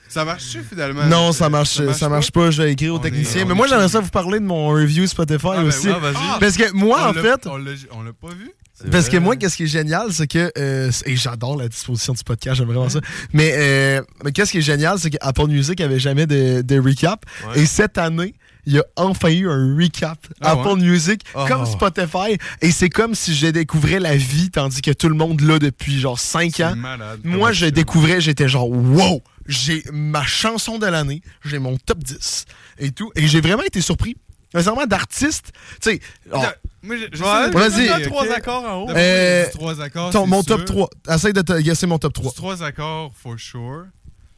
[0.10, 1.06] Ça marche-tu finalement?
[1.06, 2.49] Non, ça marche, ça marche, pas?
[2.49, 3.41] Je vais écrire au technicien.
[3.41, 5.90] est- Mais moi, j'aimerais ça vous parler de mon review Spotify Ah, ben aussi.
[5.90, 6.38] ah.
[6.40, 7.45] Parce que moi, On en fait.
[7.45, 8.49] On l'a pas vu?
[8.91, 10.52] Parce que moi, qu'est-ce qui est génial, c'est que.
[10.58, 12.99] euh, et j'adore la disposition du podcast, j'aime vraiment ça.
[13.34, 17.26] Mais, euh, mais qu'est-ce qui est génial, c'est qu'Apple Music avait jamais de, de recap.
[17.49, 17.62] Ouais.
[17.62, 18.36] Et cette année,
[18.66, 20.82] il y a enfin eu un recap Ah Apple ouais?
[20.90, 21.45] Music, Oh.
[21.48, 22.38] comme Spotify.
[22.62, 25.99] Et c'est comme si je découvrais la vie, tandis que tout le monde l'a depuis
[25.99, 26.76] genre 5 ans.
[26.76, 27.22] malade.
[27.24, 32.45] Moi, je découvrais, j'étais genre, wow, j'ai ma chanson de l'année, j'ai mon top 10
[32.80, 33.10] et tout.
[33.16, 34.18] Et j'ai vraiment été surpris.
[34.53, 35.52] Sincèrement, d'artistes,
[35.82, 35.99] tu sais.
[36.32, 36.38] oh,
[36.84, 37.88] Moi, Ouais, vas-y.
[37.88, 38.90] trouver, Trois accords en haut.
[38.91, 40.56] Euh, trois accords, ton- mon sûr.
[40.57, 40.90] top 3.
[41.10, 42.32] Essaye de te guesser mon top 3.
[42.32, 43.86] Du trois accords, for sure.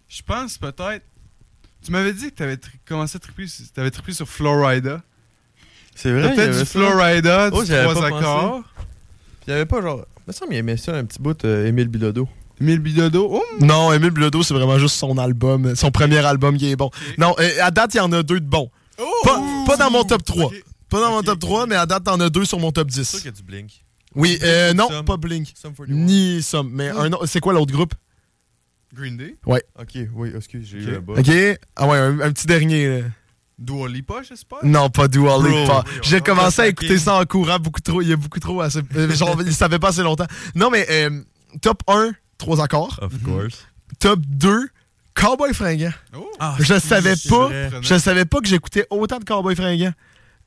[0.07, 1.03] Je pense peut-être.
[1.85, 2.57] Tu m'avais dit que tu avais
[2.87, 5.01] commencé à triper, sur- t'avais trippé sur Florida.
[5.95, 6.29] C'est vrai.
[6.29, 6.65] avait du.
[6.65, 8.63] Florida, Oh, du j'avais trois accords.
[8.75, 8.85] Puis
[9.47, 10.05] il y avait pas genre.
[10.17, 12.27] Il me semble qu'il aimait ça un petit bout, euh, Émile Bilodeau.
[12.61, 13.29] Émile Bilodeau.
[13.31, 16.89] Oh, Non, Emile Bilodeau, c'est vraiment juste son album, son premier album qui est bon.
[17.17, 18.69] Non, euh, à date, il y en a deux de bons.
[19.23, 20.45] Pas, pas dans mon top 3.
[20.45, 20.63] Ok.
[20.89, 23.03] Pas dans mon top 3, mais à date, t'en as deux sur mon top C'est
[23.03, 23.23] sûr 10.
[23.23, 23.83] qu'il y a du Blink.
[24.15, 25.51] Oui, euh, non, pas Blink.
[25.55, 25.95] Sum 41.
[25.95, 27.27] Ni Sum, mais un autre.
[27.27, 27.93] C'est quoi l'autre groupe?
[28.93, 29.35] Green Day?
[29.45, 29.63] Ouais.
[29.79, 30.87] Ok, oui, excuse, j'ai Ok.
[30.87, 31.19] eu un.
[31.53, 31.59] Ok.
[31.75, 33.01] Ah ouais, un, un petit dernier.
[33.01, 33.05] là.
[33.59, 34.59] Dua Lipa, j'espère?
[34.63, 35.83] Non, pas Dua Lipa.
[36.01, 38.01] J'ai commencé à écouter ça en courant beaucoup trop.
[38.01, 38.61] Il y a beaucoup trop.
[38.61, 40.27] Assez, euh, genre, il savait pas assez longtemps.
[40.55, 41.21] Non, mais euh,
[41.61, 42.97] top 1, trois accords.
[43.01, 43.65] Of course.
[43.99, 44.69] Top 2,
[45.19, 45.91] Cowboy Fringant.
[46.15, 46.29] Oh.
[46.39, 47.49] Ah, Je savais pas.
[47.81, 49.93] Je savais pas que j'écoutais autant de Cowboy Fringant.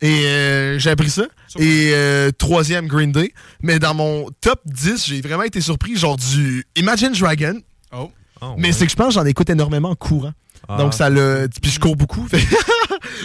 [0.01, 1.23] Et euh, j'ai appris ça.
[1.59, 3.33] Et euh, troisième, Green Day.
[3.63, 7.61] Mais dans mon top 10, j'ai vraiment été surpris, genre du Imagine Dragon.
[7.93, 8.11] Oh.
[8.41, 10.33] Oh, Mais c'est que je pense que j'en écoute énormément en courant.
[10.69, 10.77] Ah.
[10.77, 11.49] Donc ça le.
[11.61, 12.27] Puis je cours beaucoup.
[12.31, 12.41] Fait,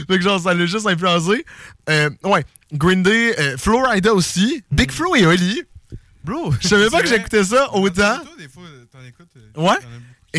[0.07, 1.43] que genre ça l'a juste influencé.
[1.89, 2.43] Euh, ouais.
[2.73, 4.63] Green Day, euh, Florida aussi.
[4.71, 5.63] Big Flo et Oli.
[6.23, 8.19] Bro, Je savais pas que j'écoutais ça autant.
[8.19, 9.29] Toi, des fois, t'en écoutes.
[9.37, 9.77] euh, Ouais.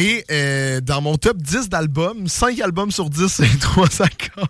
[0.00, 4.48] Et euh, dans mon top 10 d'albums, 5 albums sur 10, c'est 3 accords.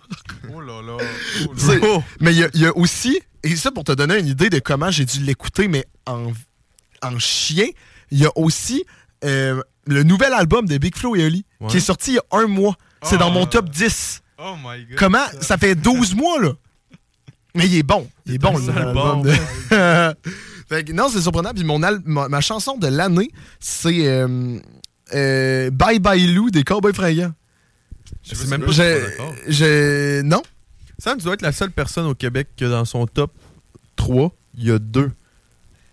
[0.53, 0.97] Oh là là.
[1.47, 2.03] Oh là.
[2.19, 4.49] Mais il y a- il y, a aussi, et ça pour te donner une idée
[4.51, 6.31] de comment j'ai dû l'écouter, mais en,
[7.01, 7.65] en chien,
[8.11, 8.83] il y a aussi
[9.25, 11.67] euh, le nouvel album de Big Flo et Oli, Ouais.
[11.69, 12.75] qui est sorti il y a un mois.
[13.01, 13.33] C'est dans Ah.
[13.33, 14.21] mon top 10.
[14.37, 14.97] Oh my god.
[14.97, 15.25] Comment?
[15.41, 16.51] Ça fait 12 mois, là.
[17.55, 18.07] Mais il est bon.
[18.27, 19.01] Il est bon, le sale nouvel bon.
[19.03, 20.15] album de-
[20.69, 21.51] Fait que non, c'est surprenant.
[21.55, 24.59] Puis mon al- ma, ma chanson de l'année, c'est euh,
[25.13, 27.33] euh, Bye Bye Lou des Cowboys Fringants.
[28.23, 30.41] Je sais même pas si Non?
[30.97, 33.31] Sam, tu dois être la seule personne au Québec que dans son top
[33.95, 35.11] 3, il y a deux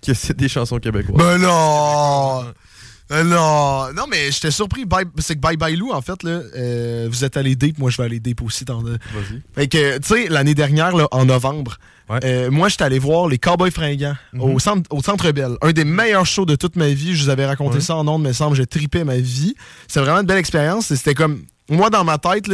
[0.04, 1.16] que c'est des chansons québécoises.
[1.16, 2.44] Ben non!
[3.12, 4.84] Euh, non, non, mais j'étais surpris.
[5.18, 7.98] C'est que Bye Bye Lou, en fait, là, euh, vous êtes allé deep, moi je
[7.98, 8.64] vais aller deep aussi.
[8.64, 8.92] Dans le...
[8.92, 9.42] Vas-y.
[9.54, 12.20] Fait que, tu sais, l'année dernière, là, en novembre, Ouais.
[12.24, 14.40] euh, moi j'étais allé voir les Cowboys Fringants Mhm.
[14.40, 15.56] au, centre, au Centre Bell.
[15.62, 17.16] Un des meilleurs shows de toute ma vie.
[17.16, 17.80] Je vous avais raconté Ouais.
[17.80, 19.54] ça en ondes, mais semble, j'ai tripé ma vie.
[19.88, 20.86] C'est vraiment une belle expérience.
[20.94, 22.48] C'était comme, moi dans ma tête,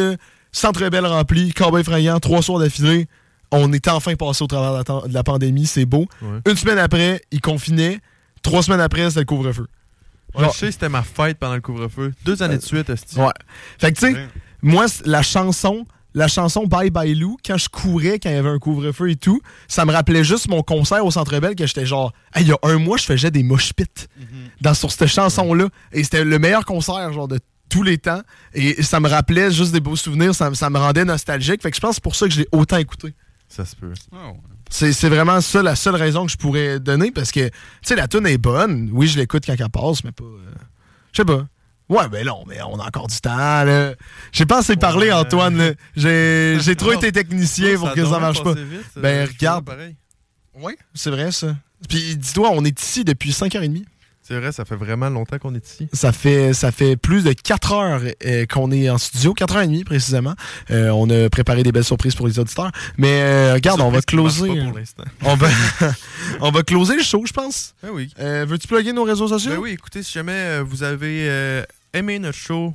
[0.52, 3.08] Centre Bell rempli, Cowboys Fringants, trois soirs d'affilée.
[3.50, 6.06] On était enfin passé au travers de la, de la pandémie, c'est beau.
[6.22, 6.38] Ouais.
[6.50, 8.00] Une semaine après, ils confinaient.
[8.42, 9.66] Trois semaines après, c'était le couvre-feu.
[10.34, 12.12] Ouais, je sais, c'était ma fête pendant le couvre-feu.
[12.24, 13.18] Deux années de suite, esti.
[13.18, 13.26] Ouais.
[13.78, 14.28] Fait que tu sais,
[14.62, 15.84] moi, la chanson,
[16.14, 19.16] la chanson Bye Bye Lou, quand je courais, quand il y avait un couvre-feu et
[19.16, 22.48] tout, ça me rappelait juste mon concert au Centre Bell que j'étais genre, Hey, il
[22.48, 23.86] y a un mois, je faisais des mosh pits
[24.60, 25.68] dans, sur cette chanson-là.
[25.92, 28.20] Et c'était le meilleur concert, genre, de tous les temps.
[28.54, 31.62] Et ça me rappelait juste des beaux souvenirs, ça, me- ça me rendait nostalgique.
[31.62, 33.14] Fait que je pense que c'est pour ça que je l'ai autant écouté.
[33.48, 33.92] Ça se peut.
[34.12, 34.36] Oh.
[34.70, 37.52] C'est c'est vraiment ça la seule raison que je pourrais donner parce que, tu
[37.82, 38.88] sais, la tune est bonne.
[38.92, 40.24] Oui, je l'écoute quand elle passe, mais pas.
[40.24, 40.52] euh,
[41.12, 41.46] je sais pas.
[41.92, 43.94] Ouais, ben non, mais on a encore du temps, là.
[44.32, 45.12] J'ai pas assez parlé, Ouais.
[45.12, 45.72] Antoine, là.
[45.96, 46.98] J'ai j'ai trop Non.
[46.98, 48.54] été technicien pour que ça marche pas.
[48.54, 48.80] vite.
[48.96, 49.68] Ben, regarde.
[50.54, 51.54] Oui, c'est vrai, ça.
[51.88, 53.84] Puis dis-toi, on est ici depuis 5h30.
[54.24, 55.88] C'est vrai, ça fait vraiment longtemps qu'on est ici.
[55.92, 60.34] Ça fait, ça fait plus de 4 heures euh, qu'on est en studio, 4h30 précisément.
[60.70, 62.70] Euh, on a préparé des belles surprises pour les auditeurs.
[62.96, 64.46] Mais euh, regarde, on va closer.
[64.46, 65.04] pas pour l'instant.
[65.22, 65.48] on, va,
[66.40, 67.74] on va closer le show, je pense.
[67.82, 68.14] Ben oui.
[68.20, 69.50] Euh, Veux-tu plugger nos réseaux sociaux?
[69.52, 71.64] Ben oui, écoutez, si jamais vous avez euh,
[71.94, 72.74] aimé notre show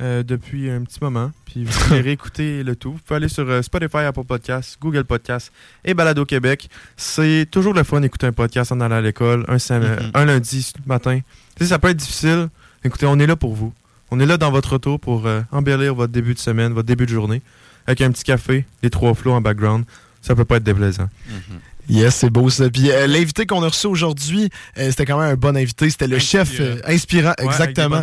[0.00, 3.48] euh, depuis un petit moment, puis vous voulez réécouter le tout, vous pouvez aller sur
[3.48, 5.52] euh, Spotify, Apple Podcasts, Google Podcasts
[5.84, 6.68] et Balado Québec.
[6.96, 10.10] C'est toujours le fun d'écouter un podcast en allant à l'école, un, sam- Mhm.
[10.14, 11.20] un lundi matin.
[11.60, 12.48] Ça peut être difficile.
[12.84, 13.72] Écoutez, on est là pour vous.
[14.12, 17.04] On est là dans votre auto pour euh, embellir votre début de semaine, votre début
[17.06, 17.42] de journée,
[17.88, 19.84] avec un petit café, les trois flots en background.
[20.22, 21.08] Ça peut pas être déplaisant.
[21.88, 22.68] Yes, c'est beau ça.
[22.70, 25.88] Puis euh, l'invité qu'on a reçu aujourd'hui, euh, c'était quand même un bon invité.
[25.90, 27.96] C'était le chef euh, inspirant, Ouais, avec des exactement.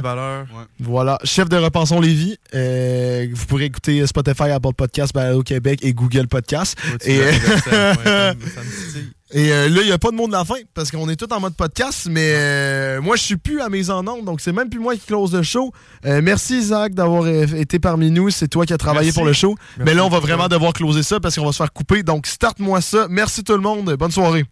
[0.79, 2.37] Voilà, chef de Repensons Lévis.
[2.53, 6.77] Euh, vous pourrez écouter Spotify, Apple Podcast, au Québec et Google Podcast.
[7.05, 9.11] Et, l'as fait, ça, ouais, ça me- ça me titille.
[9.31, 11.15] Et euh, là, il n'y a pas de mot de la fin parce qu'on est
[11.15, 14.39] tous en mode podcast, mais euh, moi, je suis plus à mes en ondes, donc
[14.39, 15.71] c'est même plus moi qui close le show.
[16.05, 18.29] Euh, merci, Isaac, d'avoir été parmi nous.
[18.29, 19.17] C'est toi qui as travaillé Merci.
[19.17, 19.55] pour le show.
[19.77, 22.03] Merci mais là, on va vraiment devoir closer ça parce qu'on va se faire couper.
[22.03, 23.07] Donc, starte-moi ça.
[23.09, 23.95] Merci tout le monde.
[23.95, 24.45] Bonne soirée.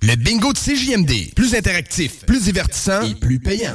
[0.00, 1.34] Le bingo de CJMD.
[1.34, 3.74] Plus interactif, plus divertissant et plus payant.